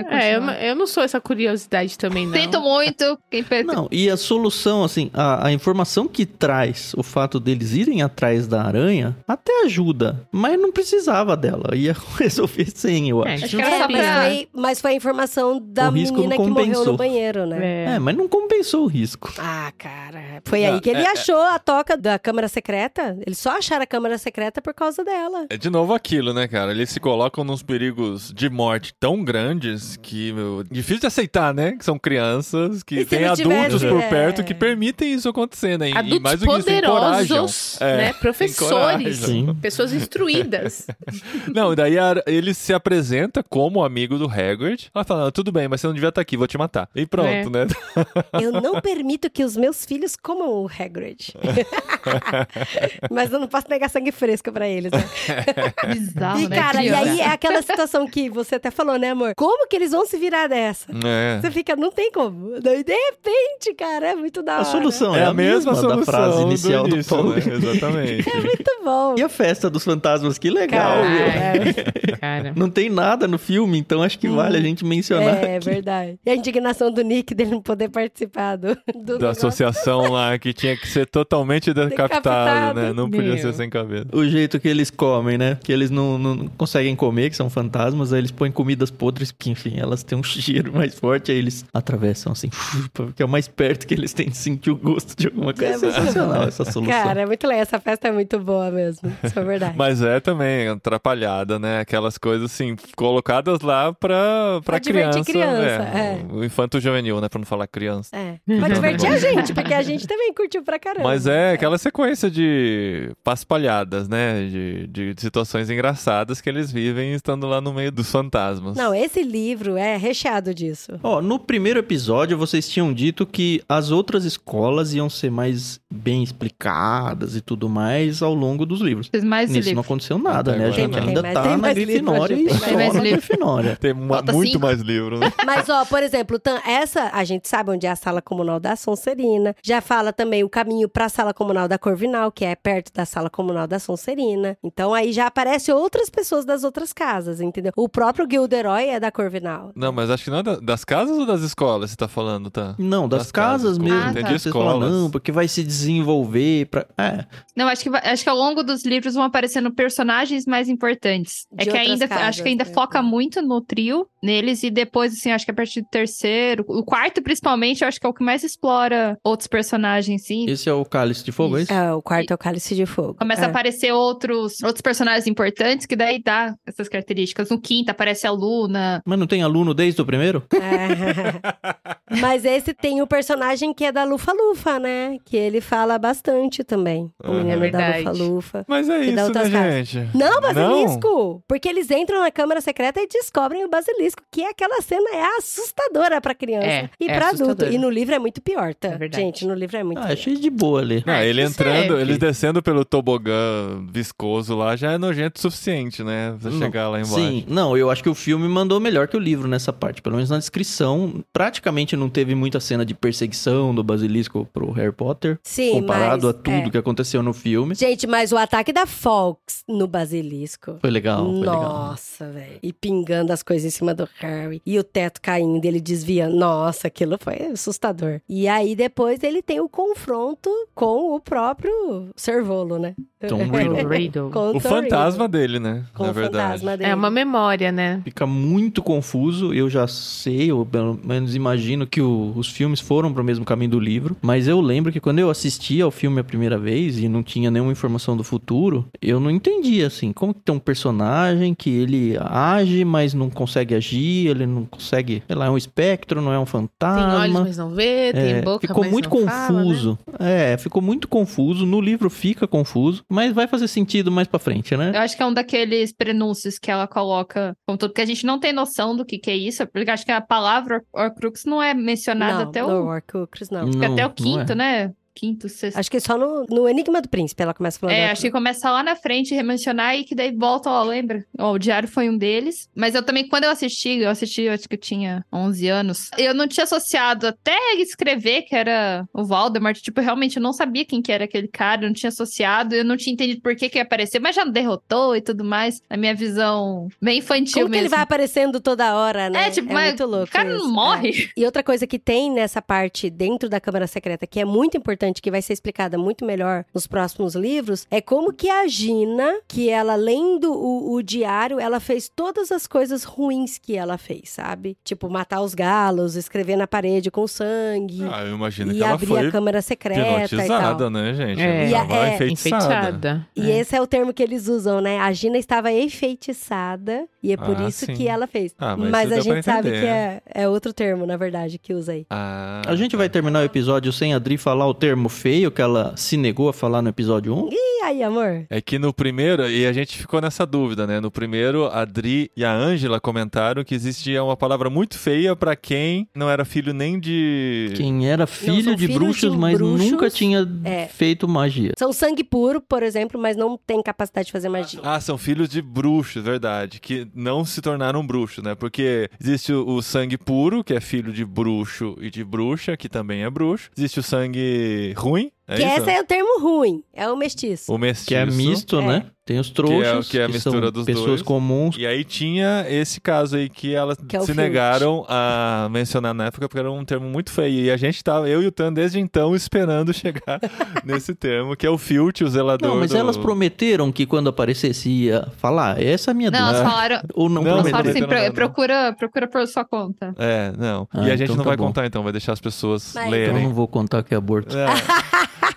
[0.09, 2.33] É, eu, eu não sou essa curiosidade também, não.
[2.39, 3.17] Sinto muito.
[3.29, 7.73] Quem fez- Não, e a solução, assim, a, a informação que traz o fato deles
[7.73, 11.75] irem atrás da aranha até ajuda, mas não precisava dela.
[11.75, 13.45] Ia resolver sem, eu É, acho.
[13.45, 16.41] Acho que era É, só mas pra- foi, mas foi a informação da menina que
[16.49, 17.57] morreu no banheiro, né?
[17.61, 17.85] É.
[17.95, 19.33] É, mas não compensou o risco.
[19.39, 20.41] Ah, cara.
[20.45, 23.17] Foi Ah, aí que ele é- achou a toca da câmara secreta.
[23.25, 25.47] Eles só acharam a câmara secreta por causa dela.
[25.49, 26.71] É de novo aquilo, né, cara?
[26.71, 31.73] Eles se colocam nos perigos de morte tão grandes que, meu, difícil de aceitar, né?
[31.73, 34.09] Que são crianças, que E tem não adultos tivesse, por é.
[34.09, 35.89] perto que permitem isso acontecer, né?
[35.89, 37.27] E- e Adultos mais do que isso, encorajam.
[37.27, 38.13] poderosos, É, né?
[38.21, 39.55] Professores, encorajam.
[39.55, 40.87] Pessoas instruídas.
[41.53, 44.89] Não, e daí a- ele se apresenta como amigo do Hagrid.
[44.93, 46.89] Ela fala, "Ah, tudo bem, mas você não devia estar aqui, vou te matar.
[46.95, 47.45] E pronto, É.
[47.49, 47.65] né?
[48.41, 51.33] Eu não permito que os meus filhos comam o Hagrid.
[53.09, 55.03] Mas eu não posso negar sangue fresco pra eles, né?
[55.93, 56.55] Bizarro, e, né?
[56.55, 57.09] cara, e Criança.
[57.11, 59.33] aí é aquela situação que você até falou, né, amor?
[59.35, 60.87] Como que eles vão se virar dessa?
[61.05, 61.39] É.
[61.41, 62.59] Você fica, não tem como.
[62.61, 64.65] Daí, de repente, cara, é muito da A hora.
[64.65, 67.33] solução É é, a mesma da solução frase inicial do, início, Paulo.
[67.33, 67.39] né?
[67.39, 68.25] Exatamente.
[68.45, 69.15] Muito bom.
[69.17, 72.53] E a festa dos fantasmas, que legal, Cara, é, Cara.
[72.55, 75.43] Não tem nada no filme, então acho que vale a gente mencionar.
[75.43, 75.65] é aqui.
[75.65, 76.19] verdade.
[76.25, 79.29] E a indignação do Nick dele não poder participar do, do Da negócio.
[79.29, 82.79] associação lá que tinha que ser totalmente decapitado, Decapitado.
[82.81, 82.93] né?
[82.93, 83.37] Não podia Meu.
[83.37, 84.05] ser sem cabeça.
[84.13, 85.57] O jeito que eles comem, né?
[85.63, 89.49] Que eles não, não conseguem comer, que são fantasmas, aí eles põem comidas podres, que
[89.49, 92.49] enfim, elas têm um cheiro mais forte, aí eles atravessam assim,
[92.93, 95.65] porque é o mais perto que eles têm de sentir o gosto de alguma coisa.
[95.65, 96.47] É É, muito sensacional bom.
[96.47, 97.03] essa solução.
[97.03, 97.61] Cara, é muito legal.
[97.61, 99.11] Essa festa é muito boa mesmo.
[99.23, 99.73] Isso é verdade.
[99.77, 101.79] Mas é também atrapalhada, né?
[101.79, 105.31] Aquelas coisas assim, colocadas lá pra, pra Pra divertir criança.
[105.55, 106.25] criança, é.
[106.31, 107.29] O infanto juvenil, né?
[107.29, 108.14] Pra não falar criança.
[108.15, 108.39] É.
[108.59, 111.03] Pra divertir a gente, porque a gente também curtiu pra caramba.
[111.03, 114.45] Mas é aquela sequência de paspalhadas, né?
[114.45, 118.75] De, de situações engraçadas que eles vivem estando lá no meio dos fantasmas.
[118.77, 120.93] Não, esse livro é recheado disso.
[121.03, 126.23] Ó, no primeiro episódio vocês tinham dito que as outras escolas iam ser mais bem
[126.23, 129.07] explicadas e tudo mais ao longo dos livros.
[129.07, 129.81] Fez mais Nisso não livro.
[129.81, 130.65] aconteceu nada, Até né?
[130.67, 130.99] A gente não.
[131.07, 133.01] ainda Tem mais- tá tem na Grifinória e Tem só na livro.
[133.01, 133.75] Grifinória.
[133.75, 134.59] Tem uma- muito cinco.
[134.65, 135.31] mais livro, né?
[135.45, 139.55] Mas, ó, por exemplo, essa a gente sabe onde é a sala comunal da Sonserina.
[139.63, 143.31] Já fala também o caminho pra sala comunal da Corvinal, que é perto da sala
[143.31, 144.55] comunal da Sonserina.
[144.63, 147.71] Então aí já aparecem outras pessoas das outras casas, entendeu?
[147.75, 149.71] O próprio Gilderoy é da Corvinal.
[149.75, 152.51] Não, mas acho que não é da- das casas ou das escolas você tá falando,
[152.51, 152.75] tá?
[152.77, 153.99] Não, das, Das casas, casas, mesmo.
[153.99, 154.51] Ah, entendi tá.
[154.51, 154.91] Falam, escolas.
[154.91, 156.85] não, porque vai se desenvolver pra...
[156.97, 157.25] É,
[157.55, 161.47] Não, acho que, acho que ao longo dos livros vão aparecendo personagens mais importantes.
[161.51, 162.71] De é que ainda, casas, acho que ainda né?
[162.71, 166.83] foca muito no trio, neles, e depois, assim, acho que a partir do terceiro, o
[166.83, 170.45] quarto principalmente, eu acho que é o que mais explora outros personagens, sim.
[170.49, 171.73] esse é o Cálice de Fogo, é isso?
[171.73, 173.15] É, o quarto é o Cálice de Fogo.
[173.15, 173.45] Começa é.
[173.45, 177.49] a aparecer outros, outros personagens importantes que daí dá essas características.
[177.49, 179.01] No quinto aparece a Luna.
[179.05, 180.43] Mas não tem aluno desde o primeiro?
[180.53, 181.75] É.
[182.21, 185.17] Mas esse tem o personagem que é da Lufa Lufa, né?
[185.25, 187.11] Que ele fala bastante também.
[187.23, 187.37] O Aham.
[187.37, 188.03] menino da Verdade.
[188.03, 188.65] Lufa Lufa.
[188.67, 189.49] Mas é isso, né, casas.
[189.87, 190.09] gente?
[190.13, 191.43] Não, basilisco!
[191.47, 196.21] Porque eles entram na câmara secreta e descobrem o basilisco, que aquela cena é assustadora
[196.21, 197.65] pra criança É, e é pra adulto.
[197.65, 198.89] E no livro é muito pior, tá?
[198.89, 199.23] É verdade.
[199.23, 200.13] Gente, no livro é muito Ah, pior.
[200.13, 201.03] achei de boa ali.
[201.05, 202.01] Não, Ah, ele que entrando, serve.
[202.01, 206.35] eles descendo pelo tobogã viscoso lá já é nojento o suficiente, né?
[206.41, 207.15] Pra Não, chegar lá embaixo.
[207.15, 210.01] Sim, não, eu acho que o filme mandou melhor que o livro nessa parte.
[210.01, 214.91] Pelo menos na descrição, praticamente não teve muita cena de perseguição do basilisco pro Harry
[214.91, 215.39] Potter.
[215.43, 216.69] Sim, comparado mas, a tudo é.
[216.69, 217.75] que aconteceu no filme.
[217.75, 220.77] Gente, mas o ataque da Fox no basilisco.
[220.81, 221.61] Foi legal, foi legal.
[221.63, 222.59] Nossa, velho.
[222.63, 224.61] E pingando as coisas em cima do Harry.
[224.65, 226.35] E o teto caindo, ele desviando.
[226.35, 227.35] Nossa, aquilo foi
[227.69, 228.21] assustador.
[228.29, 232.93] E aí depois ele tem o confronto com o próprio Servolo, né?
[233.27, 233.87] Tom Riddle.
[233.87, 234.29] Riddle.
[234.31, 235.27] Com O Tom fantasma Riddle.
[235.41, 235.83] dele, né?
[235.93, 236.63] Com Na o verdade.
[236.65, 236.83] dele.
[236.83, 238.01] É uma memória, né?
[238.03, 243.11] Fica muito confuso, eu já sei, ou pelo menos imagino que o- os filmes foram
[243.13, 246.23] pro mesmo caminho do livro, mas eu lembro que quando eu assisti ao filme a
[246.23, 250.41] primeira vez e não tinha nenhuma informação do futuro, eu não entendia, assim, como que
[250.41, 255.45] tem um personagem que ele age, mas não consegue agir, ele não consegue, sei lá,
[255.45, 257.19] é um espectro, não é um Tem fantasma.
[257.21, 259.63] olhos, mas não vê, tem É, boca, ficou mas muito não fala, né?
[259.63, 259.99] confuso.
[260.19, 261.65] É, ficou muito confuso.
[261.65, 264.91] No livro fica confuso, mas vai fazer sentido mais pra frente, né?
[264.93, 268.25] Eu acho que é um daqueles prenúncios que ela coloca, como tudo, que a gente
[268.25, 271.61] não tem noção do que, que é isso, porque acho que a palavra Horcrux não
[271.61, 273.67] é mencionada Não, até o, Horcrux, não.
[273.67, 274.87] acho que até Não, o quinto, não é.
[274.87, 274.93] né?
[275.15, 275.77] Quinto, sexto.
[275.77, 277.95] Acho que só no, no Enigma do Príncipe ela começa falando.
[277.95, 281.25] É, acho que começa lá na frente, remencionar e que daí volta, ó, lembra?
[281.39, 282.69] Ó, o Diário foi um deles.
[282.75, 286.09] Mas eu também, quando eu assisti, eu assisti, eu acho que eu tinha 11 anos,
[286.17, 289.77] eu não tinha associado até escrever que era o Voldemort.
[289.79, 292.83] Tipo, realmente eu não sabia quem que era aquele cara, eu não tinha associado, eu
[292.83, 295.81] não tinha entendido por que que ia aparecer, mas já derrotou e tudo mais.
[295.89, 297.85] Na minha visão bem infantil Como que mesmo.
[297.85, 299.47] ele vai aparecendo toda hora, né?
[299.47, 300.25] É, tipo, mas muito louco.
[300.25, 300.71] o cara não isso.
[300.71, 301.09] morre.
[301.09, 301.39] É.
[301.41, 305.04] E outra coisa que tem nessa parte dentro da Câmara Secreta, que é muito importante,
[305.21, 309.69] que vai ser explicada muito melhor nos próximos livros, é como que a Gina, que
[309.69, 314.77] ela lendo o, o diário, ela fez todas as coisas ruins que ela fez, sabe?
[314.83, 318.03] Tipo, matar os galos, escrever na parede com sangue.
[318.11, 320.19] Ah, eu imagino e que ela abrir foi a câmara secreta e tal.
[320.25, 321.41] hipnotizada, né, gente?
[321.41, 321.71] É.
[321.71, 322.65] Ela É, enfeitiçada.
[322.65, 323.27] Enfeitiçada.
[323.35, 324.99] E esse é o termo que eles usam, né?
[324.99, 327.93] A Gina estava enfeitiçada e é por Ah, isso sim.
[327.93, 328.53] que ela fez.
[328.57, 330.21] Ah, mas mas a gente sabe que né?
[330.25, 332.05] é, é outro termo, na verdade, que usa aí.
[332.09, 335.61] Ah, A gente vai terminar o episódio sem a Dri falar o termo feio que
[335.61, 337.49] ela se negou a falar no episódio 1?
[337.51, 338.45] E aí, amor?
[338.49, 340.99] É que no primeiro, e a gente ficou nessa dúvida, né?
[340.99, 345.55] No primeiro, a Dri e a Ângela comentaram que existia uma palavra muito feia pra
[345.55, 347.73] quem não era filho nem de.
[347.75, 350.87] Quem era filho são de bruxos, de mas bruxos, nunca tinha é.
[350.87, 351.73] feito magia.
[351.77, 354.79] São sangue puro, por exemplo, mas não tem capacidade de fazer magia.
[354.83, 356.79] Ah, são filhos de bruxos, verdade.
[356.79, 358.55] Que não se tornaram bruxos, né?
[358.55, 362.89] Porque existe o, o sangue puro, que é filho de bruxo e de bruxa, que
[362.89, 363.69] também é bruxo.
[363.77, 365.81] Existe o sangue ruim, é que isso?
[365.81, 367.71] esse é o termo ruim, é o mestiço.
[367.73, 368.07] O mestiço.
[368.07, 368.85] Que é misto, É.
[368.87, 369.11] né?
[369.25, 371.21] Tem os trouxas, que é a mistura são dos pessoas dois.
[371.23, 371.75] comuns.
[371.79, 376.25] E aí tinha esse caso aí que elas Que é se negaram a mencionar na
[376.27, 377.65] época porque era um termo muito feio.
[377.65, 380.39] E a gente tava, eu e o Tan, desde então, esperando chegar
[380.85, 382.97] nesse termo, que é o Filch, o zelador Não, mas do...
[382.97, 385.81] elas prometeram que quando aparecesse ia falar.
[385.81, 386.69] Essa é a minha Não, elas dúvida.
[386.69, 387.01] falaram.
[387.15, 388.31] Ou não, Não, Elas falaram assim, não.
[388.31, 390.13] procura, procura por sua conta.
[390.19, 390.87] É, não.
[390.93, 391.65] Ah, e a gente então não tá vai bom.
[391.65, 393.43] contar então, vai deixar as pessoas Mas- Então eu lerem.
[393.47, 394.55] não vou contar que é aborto.
[394.55, 394.67] É.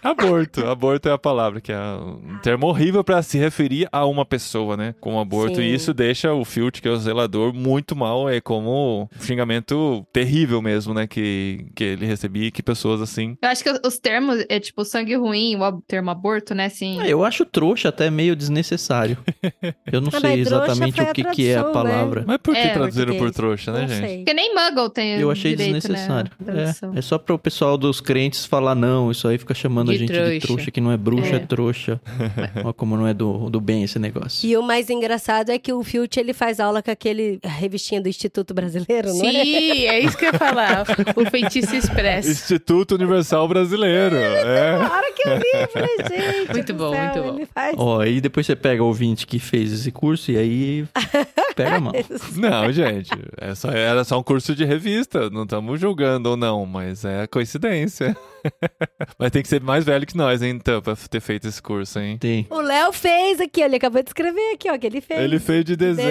[0.02, 0.66] aborto.
[0.66, 3.57] Aborto é a palavra, que é um termo horrível pra se referir
[3.92, 4.94] a uma pessoa, né?
[5.00, 5.56] Com aborto.
[5.56, 5.62] Sim.
[5.62, 8.28] E isso deixa o Filch, que é o zelador, muito mal.
[8.28, 11.06] É como um xingamento terrível mesmo, né?
[11.06, 13.36] Que, que ele recebia e que pessoas assim.
[13.42, 16.66] Eu acho que os termos, é tipo sangue ruim, o termo aborto, né?
[16.66, 16.98] Assim.
[17.00, 19.16] Ah, eu acho trouxa até meio desnecessário.
[19.90, 21.90] Eu não Ah, sei exatamente o a que, que é a tradução, né?
[21.90, 22.24] palavra.
[22.26, 24.06] Mas por que É, traduziram por trouxa, né, não gente?
[24.06, 24.16] sei.
[24.18, 26.30] Porque nem Muggle tem Eu achei direito, desnecessário.
[26.38, 26.94] Né, a tradução.
[26.94, 29.92] é, é só para o pessoal dos crentes falar, não, isso aí fica chamando a
[29.94, 30.40] De gente de trouxa.
[30.46, 31.38] trouxa, que não é bruxa, é, É.
[31.38, 32.00] trouxa.
[32.64, 34.48] Olha como não é do, do bem esse negócio.
[34.48, 38.08] E o mais engraçado é que o Filch, ele faz aula com aquele revistinha do
[38.08, 39.32] Instituto Brasileiro, não é?
[39.32, 40.84] Sim, é isso que eu ia falar.
[41.16, 42.30] O feitiço expresso.
[42.30, 44.16] Instituto Universal Brasileiro.
[44.16, 44.76] É.
[44.76, 46.52] Hora que eu li, eu falei, gente.
[46.52, 47.46] Muito bom, céu, muito bom.
[47.54, 47.74] Faz.
[47.76, 50.86] Ó, aí depois você pega o ouvinte que fez esse curso e aí
[51.54, 51.92] pega a mão.
[52.36, 53.10] Não, gente.
[53.36, 55.30] É só, era só um curso de revista.
[55.30, 58.16] Não estamos julgando ou não, mas é coincidência.
[59.18, 61.98] mas tem que ser mais velho que nós, hein, então, pra ter feito esse curso,
[61.98, 62.18] hein?
[62.18, 62.46] Tem.
[62.50, 65.20] O Léo fez aqui, ó, ele acabou de escrever aqui, ó, que ele fez.
[65.20, 66.08] Ele fez de desenho.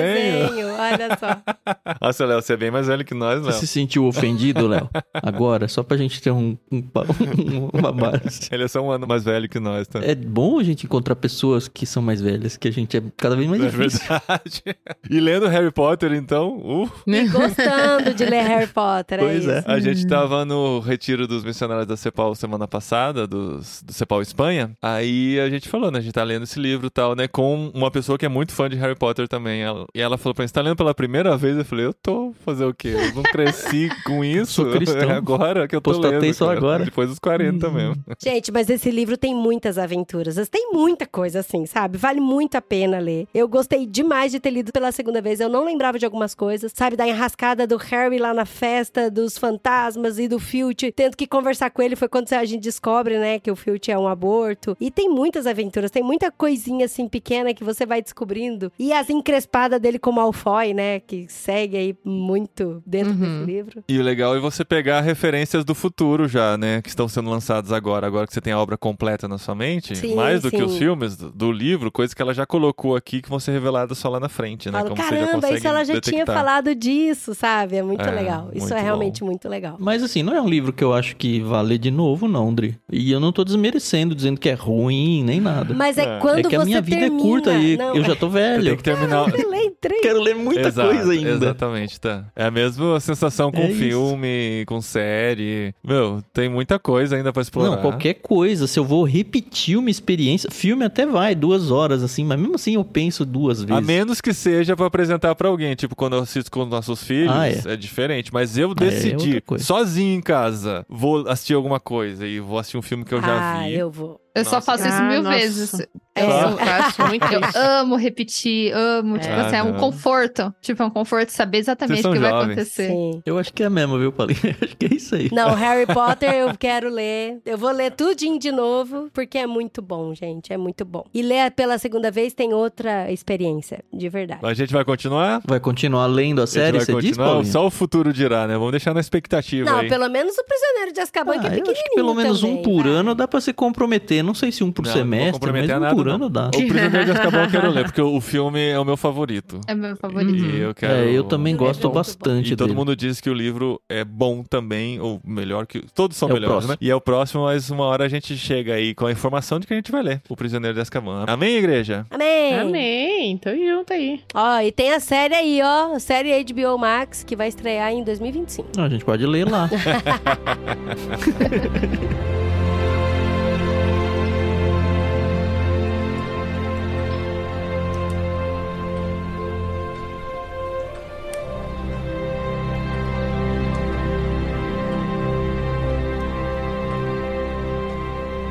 [0.48, 1.42] Desenho, olha só.
[2.02, 3.60] Nossa, Léo, você é bem mais velho que nós, Você Léo.
[3.60, 4.90] se sentiu ofendido, Léo?
[5.14, 6.78] Agora, só pra gente ter um, um,
[7.40, 8.48] um- uma base.
[8.52, 10.00] Ele é só um ano mais velho que nós, tá?
[10.04, 13.36] É bom a gente encontrar pessoas que são mais velhas, que a gente é cada
[13.36, 14.00] vez mais É difícil.
[14.08, 14.64] verdade.
[15.10, 16.90] E lendo Harry Potter, então, uh,
[17.32, 19.60] Gostando de ler Harry Potter, Pois é é.
[19.60, 19.72] isso.
[19.72, 24.72] a gente tava no retiro dos missionários da CEPAL semana passada, dos, do CEPAL Espanha.
[24.82, 26.00] Aí a gente falou, né?
[26.00, 27.28] A gente tá lendo esse livro e tal, né?
[27.28, 29.62] Com uma pessoa que é muito fã de Harry Potter também.
[29.62, 31.58] Ela- e ela falou pra mim, você tá lendo pela primeira vez?
[31.58, 32.34] Eu falei, eu tô.
[32.46, 32.90] Fazer o quê?
[32.90, 34.54] Eu não cresci com isso.
[34.54, 35.10] Sou cristão.
[35.10, 36.34] É agora que eu tô Postatei lendo.
[36.34, 36.58] só cara.
[36.58, 36.86] agora.
[36.86, 37.96] Depois dos 40 mesmo.
[38.24, 40.38] Gente, mas esse livro tem muitas aventuras.
[40.50, 41.98] Tem muita coisa assim, sabe?
[41.98, 43.28] Vale muito a pena ler.
[43.34, 45.40] Eu gostei demais de ter lido pela segunda vez.
[45.40, 46.96] Eu não lembrava de algumas coisas, sabe?
[46.96, 50.92] Da enrascada do Harry lá na festa, dos fantasmas e do Filch.
[50.92, 53.98] Tendo que conversar com ele foi quando a gente descobre, né, que o Filch é
[53.98, 54.76] um aborto.
[54.80, 58.72] E tem muitas aventuras, tem muita coisinha assim pequena que você vai descobrindo.
[58.78, 63.20] E as encrespadas dele como Malfoy, né, que segue aí muito dentro Uhum.
[63.40, 63.84] desse livro.
[63.88, 66.82] E o legal é você pegar referências do futuro já, né?
[66.82, 68.08] Que estão sendo lançadas agora.
[68.08, 69.96] Agora que você tem a obra completa na sua mente.
[69.96, 70.64] Sim, mais do que sim.
[70.64, 74.10] os filmes do, livro, coisas que ela já colocou aqui que vão ser reveladas só
[74.10, 74.80] lá na frente, né?
[74.80, 76.36] Falo, Como você já caramba, isso ela já tinha detectar.
[76.36, 77.76] falado disso, sabe?
[77.78, 78.50] É muito É, legal.
[78.54, 78.84] Isso muito é bom.
[78.84, 79.76] realmente muito legal.
[79.80, 82.54] Mas assim, não é um livro que eu acho que vale ler de novo, não,
[82.54, 82.78] Dri.
[82.92, 85.74] E eu não tô desmerecendo, dizendo que é ruim, nem nada.
[85.74, 86.20] Mas é, É.
[86.20, 87.20] quando é que a você minha vida termina...
[87.22, 88.78] é curta e Não, eu já tô Você tem velho.
[88.78, 89.30] que terminar.
[89.40, 90.02] Eu leio três.
[90.02, 91.30] Quero ler muita Exato, coisa ainda.
[91.30, 92.26] Exatamente, tá.
[92.36, 93.80] É a mesma sensação com É isso.
[93.80, 95.74] filme, com série.
[95.84, 97.72] Meu, tem muita coisa ainda pra explorar.
[97.72, 100.50] Não, qualquer coisa, se eu vou repetir uma experiência.
[100.52, 103.78] Filme até vai, duas horas, assim, mas mesmo assim eu penso duas vezes.
[103.78, 105.76] A menos que seja pra apresentar pra alguém.
[105.76, 107.62] Tipo, quando eu assisto com nossos filhos, Ah, é.
[107.66, 107.76] é.
[107.76, 108.34] diferente.
[108.34, 109.64] Mas eu é outra decidi, coisa.
[109.64, 113.56] sozinho em casa, vou assistir alguma coisa e vou assistir um filme que eu já
[113.62, 113.74] ah, vi.
[113.76, 114.20] eu vou.
[114.38, 114.62] Eu só Nossa.
[114.62, 115.38] faço isso Ah, mil nossa.
[115.38, 115.80] vezes.
[116.16, 119.20] É, Eu, Eu faço muito eu amo repetir, amo.
[119.20, 119.80] Tipo Ah, assim, é um não.
[119.80, 120.52] conforto.
[120.62, 122.46] Tipo, é um conforto saber exatamente o que são vai jovens.
[122.54, 122.88] acontecer.
[122.88, 123.22] Sim.
[123.26, 124.40] Eu acho que é mesmo, viu, Paulinho?
[124.62, 125.30] acho que é isso aí.
[125.32, 127.40] Não, Harry Potter eu quero ler.
[127.46, 130.52] Eu vou ler tudinho de novo, porque é muito bom, gente.
[130.52, 131.04] É muito bom.
[131.14, 134.40] E ler pela segunda vez tem outra experiência, de verdade.
[134.44, 135.42] A gente vai continuar?
[135.46, 137.18] Vai continuar lendo a A gente série, vai você diz?
[137.18, 137.46] Paulinho?
[137.52, 138.56] Só o futuro dirá, né?
[138.56, 139.90] Vamos deixar na expectativa Não, aí.
[139.90, 142.44] pelo menos o Prisioneiro de Azkaban, Ah, que é eu pequenininho acho que pelo menos
[142.44, 142.92] um também, por vai.
[142.94, 144.24] ano dá pra se comprometer.
[144.28, 146.16] Não sei se um por Não, não semestre, mas um nada, por não.
[146.16, 146.48] ano dá.
[146.48, 149.62] O Prisioneiro de Azkaban eu quero ler, porque o filme é o meu favorito.
[149.68, 150.36] É meu favorito.
[150.36, 150.94] E eu quero...
[150.94, 152.78] É, eu também é gosto muito bastante E todo dele.
[152.78, 155.80] mundo diz que o livro é bom também, ou melhor que.
[155.96, 156.76] Todos são É melhores, né?
[156.82, 159.68] E é o próximo, mas uma hora a gente chega aí com a informação de
[159.68, 161.24] que a gente vai ler O Prisioneiro de Azkaban.
[161.26, 162.06] Amém, igreja?
[162.12, 162.60] Amém.
[162.60, 164.20] Amém, tô junto aí.
[164.34, 165.96] Ó, e tem a série aí, ó.
[165.96, 168.68] a Série HBO Max, que vai estrear em 2025.
[168.76, 169.70] Não, a gente pode ler lá.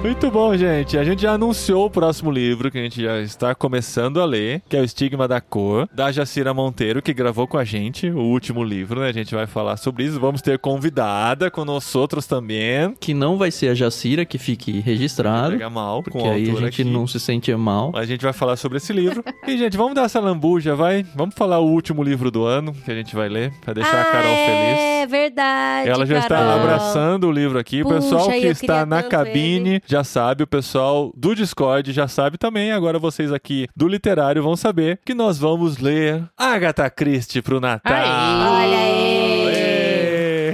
[0.06, 0.96] Muito bom, gente.
[0.96, 4.62] A gente já anunciou o próximo livro que a gente já está começando a ler,
[4.68, 8.20] que é O Estigma da Cor, da Jacira Monteiro, que gravou com a gente o
[8.20, 9.08] último livro, né?
[9.08, 10.20] A gente vai falar sobre isso.
[10.20, 12.94] Vamos ter convidada com nós outros também.
[13.00, 15.54] que não vai ser a Jacira, que fique registrado.
[15.54, 16.84] Pega mal Porque a aí a gente aqui.
[16.84, 17.90] não se sente mal.
[17.92, 19.24] Mas a gente vai falar sobre esse livro.
[19.44, 21.04] E, gente, vamos dar essa lambuja, vai?
[21.16, 24.04] Vamos falar o último livro do ano que a gente vai ler, pra deixar a
[24.04, 24.80] Carol ah, feliz.
[25.02, 25.88] É verdade.
[25.88, 26.60] Ela já está Carol.
[26.60, 27.82] abraçando o livro aqui.
[27.82, 30.42] O pessoal que está na cabine já sabe.
[30.42, 32.72] O pessoal do Discord já sabe também.
[32.72, 37.92] Agora vocês aqui do Literário vão saber que nós vamos ler Agatha Christie pro Natal.
[37.92, 38.85] Olha aí.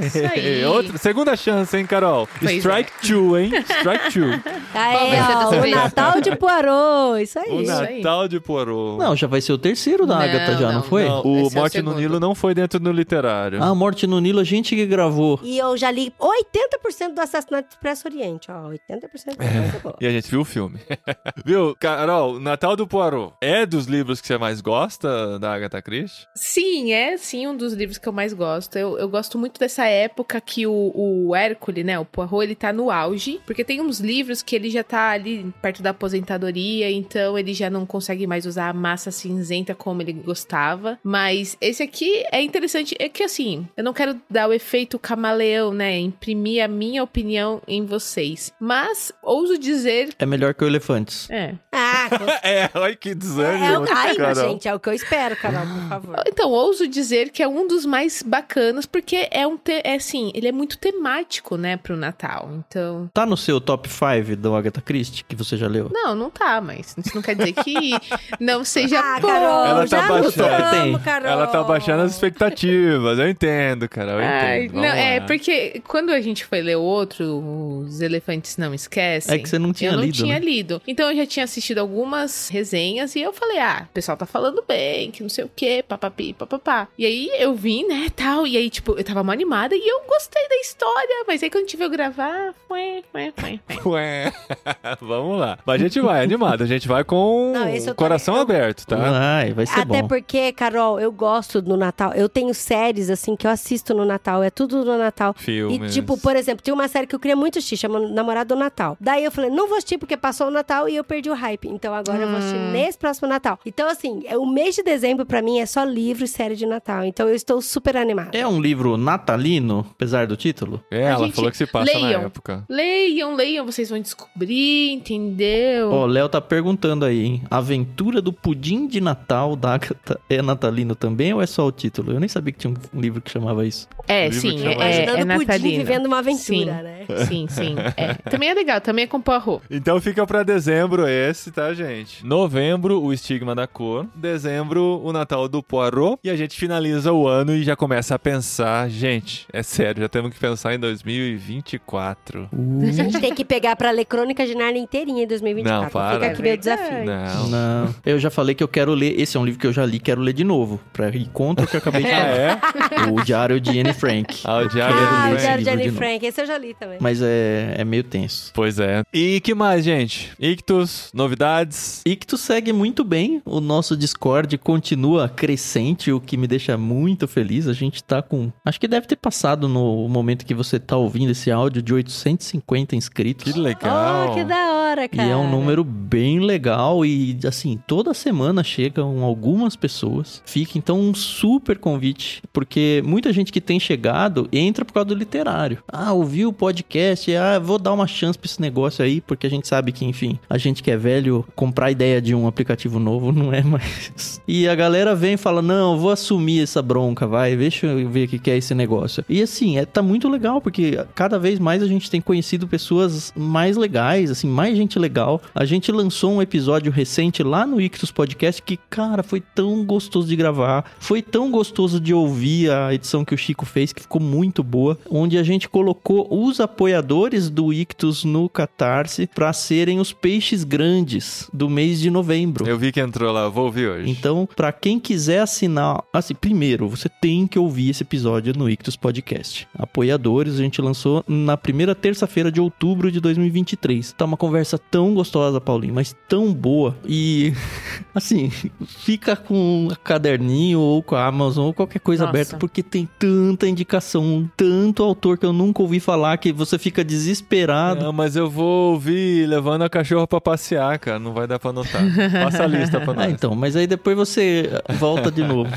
[0.06, 0.64] Isso aí.
[0.64, 2.28] Outra, segunda chance, hein, Carol?
[2.38, 3.52] Pois Strike two, hein?
[3.78, 4.30] Strike two.
[4.74, 5.66] Aí, ó, o?
[5.70, 7.22] Natal de Poirot.
[7.22, 7.50] Isso aí.
[7.50, 7.96] O aí.
[7.98, 8.98] Natal de Poirot.
[8.98, 11.04] Não, já vai ser o terceiro da Não, Agatha já, não, não, foi?
[11.04, 11.94] Não, o é o Morte no.
[11.94, 13.62] Nilo não foi dentro do literário.
[13.62, 15.38] Ah, Morte no Nilo, a gente que gravou.
[15.42, 18.70] E eu já li 80% do Assassinato do Expresso Oriente, ó.
[18.70, 19.96] 80% da coisa boa.
[20.00, 20.78] E a gente viu o filme.
[21.44, 26.26] viu, Carol, Natal do Poirot é dos livros que você mais gosta da Agatha Christie?
[26.34, 28.76] Sim, é sim um dos livros que eu mais gosto.
[28.76, 32.72] Eu, eu gosto muito dessa época que o, o Hércules, né, o Poirot, ele tá
[32.72, 33.40] no auge.
[33.46, 37.68] Porque tem uns livros que ele já tá ali perto da aposentadoria, então ele já
[37.70, 40.98] não consegue mais usar a massa cinzenta como ele gostava.
[41.02, 45.72] Mas esse aqui é interessante, é que assim, eu não quero dar o efeito camaleão,
[45.72, 48.52] né, imprimir a minha opinião em vocês.
[48.60, 50.10] Mas ouso dizer...
[50.18, 51.28] É melhor que o Elefantes.
[51.30, 51.54] É.
[51.70, 52.08] Ah,
[52.42, 54.34] É, olha que é, desânimo, o ai, Carol.
[54.50, 56.22] gente, é o que eu espero, Carol, por favor.
[56.26, 60.30] Então, ouso dizer que é um dos mais bacanas, porque é um, te- é assim,
[60.34, 62.50] ele é muito temático, né, pro Natal.
[62.68, 65.90] Então, Tá no seu top 5 do Agatha Christie, que você já leu?
[65.92, 67.90] não, não tá, mas isso não quer dizer que
[68.40, 69.28] não seja Ah, bom.
[69.28, 70.98] Carol, Ela tá já baixando.
[71.00, 71.28] Carol.
[71.30, 74.76] Ela tá baixando as expectativas, eu entendo, Carol, eu Ai, entendo.
[74.80, 79.34] não, é, porque quando a gente foi ler o outro, Os Elefantes Não Esquecem.
[79.34, 80.44] É que você não tinha eu não lido, tinha né?
[80.44, 80.82] lido.
[80.86, 84.62] Então eu já tinha assistido algumas resenhas e eu falei, ah, o pessoal tá falando
[84.66, 86.88] bem, que não sei o quê, papapi, papapá.
[86.98, 90.02] E aí eu vim, né, tal, e aí, tipo, eu tava mó animada e eu
[90.08, 93.92] gostei da história, mas aí quando a gente veio gravar, foi, foi, foi, foi.
[93.92, 94.32] Ué,
[95.00, 95.58] vamos lá.
[95.64, 98.96] Mas a gente vai animado, a gente vai com Não, o tô- coração aberto, tá?
[98.96, 100.08] Vai, vai ser Até bom.
[100.08, 102.12] porque, Carol, eu gosto do Natal.
[102.14, 104.42] Eu tenho séries, assim, que eu assisto no Natal.
[104.42, 105.34] É tudo no Natal.
[105.36, 105.90] Filmes.
[105.90, 108.58] E, tipo, por exemplo, tem uma série que eu queria muito assistir, chama Namorado do
[108.58, 108.96] Natal.
[109.00, 111.68] Daí eu falei, não vou assistir porque passou o Natal e eu perdi o hype.
[111.68, 112.72] Então agora eu vou assistir Hum.
[112.72, 113.58] nesse próximo Natal.
[113.64, 116.66] Então, assim, é- o mês de dezembro pra mim é só livro e série de
[116.66, 117.04] Natal.
[117.04, 118.36] Então eu estou super animada.
[118.36, 120.82] É um livro natalino, apesar do título?
[120.90, 122.22] É, ela gente, falou que se passa na leiam.
[122.22, 122.64] época.
[122.68, 125.90] Leiam, leiam, vocês vão descobrir, entendeu?
[125.90, 127.42] Ó, o Léo tá perguntando aí, hein?
[127.50, 132.12] Aventura do Pudim de Natal da Agatha é natalino também ou é só o título?
[132.12, 133.88] Eu nem sabia que tinha um livro que chamava isso.
[134.08, 135.78] é, livro sim, é, é, é o pudim natalino.
[135.78, 136.64] vivendo uma aventura, Sim.
[136.64, 137.06] né?
[137.26, 137.74] Sim, sim.
[137.96, 138.14] É.
[138.30, 139.62] Também é legal, também é com Poirot.
[139.70, 142.24] Então fica pra dezembro esse, tá, gente?
[142.24, 144.06] Novembro, o Estigma da Cor.
[144.14, 146.18] Dezembro, o Natal do Poirot.
[146.24, 150.08] E a gente finaliza o ano e já começa a pensar, gente, É sério, já
[150.08, 152.48] temos que pensar em 2024.
[152.52, 155.82] Uh, A gente tem que pegar pra ler Crônica de Narnia inteirinha em 2024.
[155.84, 156.14] Não, para.
[156.14, 157.04] Fica aqui É meu desafio.
[157.04, 157.48] Não.
[157.48, 159.20] Não, eu já falei que eu quero ler.
[159.20, 160.80] Esse é um livro que eu já li, quero ler de novo.
[160.92, 163.06] Pra ir contra o que eu acabei de Ah, falar.
[163.08, 163.10] é?
[163.12, 164.40] O Diário de Anne Frank.
[164.44, 165.38] Ah, o Diário Ah, do o.
[165.38, 165.90] Diário de Anne.
[165.90, 166.24] Frank.
[166.26, 166.96] Esse eu já li também.
[167.00, 168.50] Mas é, é meio tenso.
[168.54, 169.02] Pois é.
[169.12, 170.32] E que mais, gente?
[170.40, 172.00] Ictus, novidades?
[172.06, 173.42] Ictus segue muito bem.
[173.44, 177.68] O nosso Discord continua crescente, o que me deixa muito feliz.
[177.68, 178.50] A gente tá com.
[178.64, 182.96] Acho que deve ter passado no momento que você tá ouvindo esse áudio de 850
[182.96, 183.52] inscritos.
[183.52, 184.30] Que legal.
[184.30, 185.28] Oh, que da hora, E cara.
[185.28, 190.42] é um número bem legal e assim, toda semana chegam algumas pessoas.
[190.46, 195.14] Fica então um super convite, porque muita gente que tem chegado entra por causa do
[195.14, 195.78] literário.
[195.88, 199.50] Ah, ouviu o podcast, ah, vou dar uma chance pra esse negócio aí, porque a
[199.50, 203.32] gente sabe que, enfim, a gente que é velho, comprar ideia de um aplicativo novo
[203.32, 204.40] não é mais.
[204.46, 208.26] E a galera vem e fala: "Não, vou assumir essa bronca, vai, deixa eu ver
[208.26, 209.24] o que que é esse negócio".
[209.28, 213.32] E assim, é, tá muito legal, porque cada vez mais a gente tem conhecido pessoas
[213.36, 215.40] mais legais, assim, mais gente legal.
[215.54, 220.28] A gente lançou um episódio recente lá no Ictus Podcast que, cara, foi tão gostoso
[220.28, 224.20] de gravar, foi tão gostoso de ouvir a edição que o Chico fez, que ficou
[224.20, 230.12] muito boa, onde a gente colocou os apoiadores do Ictus no Catarse para serem os
[230.12, 232.66] peixes grandes do mês de novembro.
[232.66, 234.10] Eu vi que entrou lá, vou ouvir hoje.
[234.10, 238.96] Então, pra quem quiser assinar, assim, primeiro, você tem que ouvir esse episódio no Ictus
[238.96, 239.66] Podcast.
[239.78, 244.12] Apoiadores, a gente lançou na primeira terça-feira de outubro de 2023.
[244.12, 246.96] Tá uma conversa tão gostosa, Paulinho, mas tão boa.
[247.06, 247.52] E,
[248.14, 248.50] assim,
[248.86, 252.30] fica com um caderninho ou com a Amazon ou qualquer coisa Nossa.
[252.30, 257.04] aberta, porque tem tanta indicação, tanto autor que eu nunca ouvi falar que você fica
[257.04, 258.04] desesperado.
[258.04, 261.18] Não, mas eu vou ouvir levando a cachorra pra passear, cara.
[261.18, 262.02] Não vai dar pra anotar.
[262.44, 263.26] Passa a lista pra nós.
[263.26, 265.70] Ah, então, mas aí depois você volta de novo.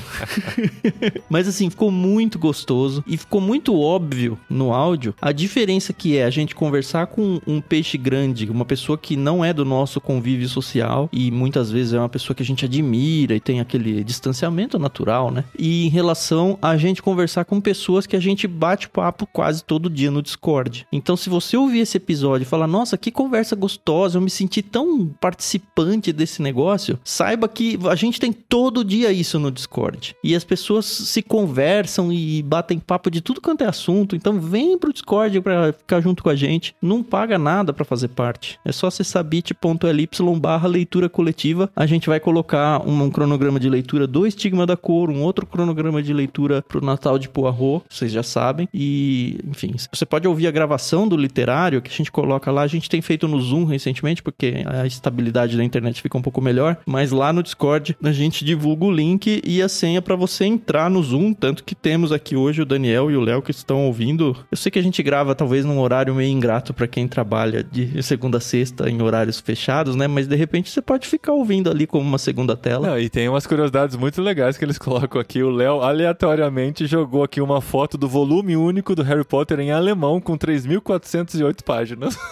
[1.30, 6.24] mas assim, ficou muito gostoso e ficou muito óbvio no áudio a diferença que é
[6.24, 10.48] a gente conversar com um peixe grande, uma pessoa que não é do nosso convívio
[10.48, 14.78] social e muitas vezes é uma pessoa que a gente admira e tem aquele distanciamento
[14.78, 15.44] natural, né?
[15.58, 19.90] E em relação a gente conversar com pessoas que a gente bate papo quase todo
[19.90, 20.86] dia no Discord.
[20.92, 24.62] Então, se você ouvir esse episódio e falar, nossa, que conversa gostosa, eu me senti
[24.62, 30.16] tão participante desse negócio, saiba que a gente tem todo dia isso no Discord.
[30.24, 34.16] E as pessoas se conversam e batem papo de tudo quanto é assunto.
[34.16, 36.76] Então, vem pro Discord pra ficar junto com a gente.
[36.82, 38.60] Não paga nada pra fazer parte.
[38.66, 41.70] É só acessar bit.ly barra leitura coletiva.
[41.76, 45.46] A gente vai colocar um, um cronograma de leitura do Estigma da Cor, um outro
[45.46, 48.68] cronograma de leitura pro Natal de Poirot, vocês já sabem.
[48.74, 52.62] E, enfim, você pode ouvir a gravação do literário que a gente coloca lá.
[52.62, 56.42] A gente tem feito no Zoom recentemente, porque a estabilidade da internet fica um pouco
[56.42, 56.78] melhor.
[56.86, 60.90] Mas lá no Discord a gente divulga o link e a senha para você entrar
[60.90, 61.34] no Zoom.
[61.34, 64.36] Tanto que temos aqui hoje o Daniel e o Léo que estão ouvindo.
[64.52, 68.02] Eu sei que a gente grava talvez num horário meio ingrato para quem trabalha de
[68.04, 70.08] segunda a sexta em horários fechados, né?
[70.08, 72.90] Mas de repente você pode ficar ouvindo ali como uma segunda tela.
[72.90, 75.44] Não, e tem umas curiosidades muito legais que eles colocam aqui.
[75.44, 80.20] O Léo aleatoriamente jogou aqui uma foto do volume único do Harry Potter em alemão
[80.20, 82.18] com 3.408 páginas.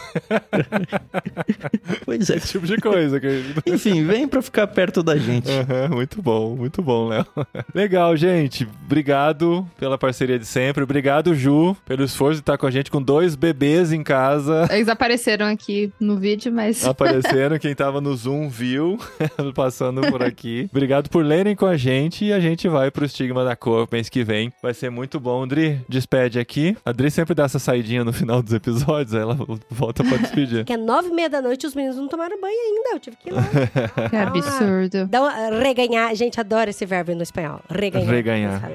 [2.06, 2.36] Pois é.
[2.36, 3.20] Esse tipo de coisa.
[3.20, 3.44] Que...
[3.66, 5.50] Enfim, vem pra ficar perto da gente.
[5.50, 7.26] Aham, muito bom, muito bom, Léo.
[7.74, 8.68] Legal, gente.
[8.86, 10.84] Obrigado pela parceria de sempre.
[10.84, 14.68] Obrigado, Ju, pelo esforço de estar com a gente com dois bebês em casa.
[14.72, 16.84] Eles apareceram aqui no vídeo, mas.
[16.88, 18.98] Apareceram, quem tava no Zoom viu,
[19.54, 20.70] passando por aqui.
[20.72, 24.08] Obrigado por lerem com a gente e a gente vai pro Estigma da Cor mês
[24.08, 24.52] que vem.
[24.62, 25.46] Vai ser muito bom.
[25.46, 26.78] Dri, despede aqui.
[26.86, 29.38] A Dri sempre dá essa saidinha no final dos episódios, aí ela
[29.70, 30.64] volta pra despedir.
[30.64, 32.90] Que é nove e meia da noite e os meninos não tomaram banho ainda.
[32.94, 33.44] Eu tive que ir lá.
[34.10, 35.08] Que absurdo.
[35.08, 36.10] Dá uma, reganhar.
[36.10, 37.60] A gente adora esse verbo no espanhol.
[37.70, 38.10] Reganhar.
[38.10, 38.72] Reganhar.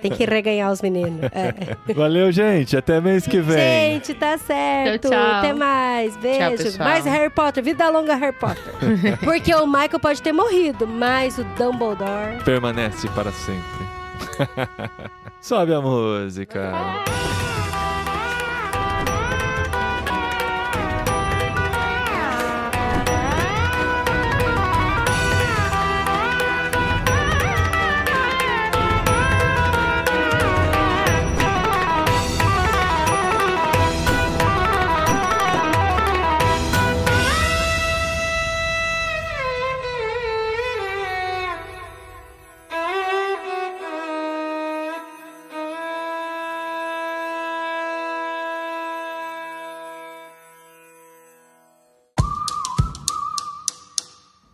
[0.00, 1.20] Tem que reganhar os meninos.
[1.32, 1.92] É.
[1.92, 2.76] Valeu, gente.
[2.76, 3.56] Até mês que vem.
[3.56, 5.08] Gente, tá certo.
[5.08, 5.30] Tchau, tchau.
[5.32, 6.16] Até mais.
[6.16, 6.61] Beijo.
[6.64, 6.88] Pessoal.
[6.88, 7.62] mais Harry Potter.
[7.62, 8.72] Vida longa, Harry Potter.
[9.24, 12.42] Porque o Michael pode ter morrido, mas o Dumbledore.
[12.44, 13.86] Permanece para sempre.
[15.40, 16.72] Sobe a música.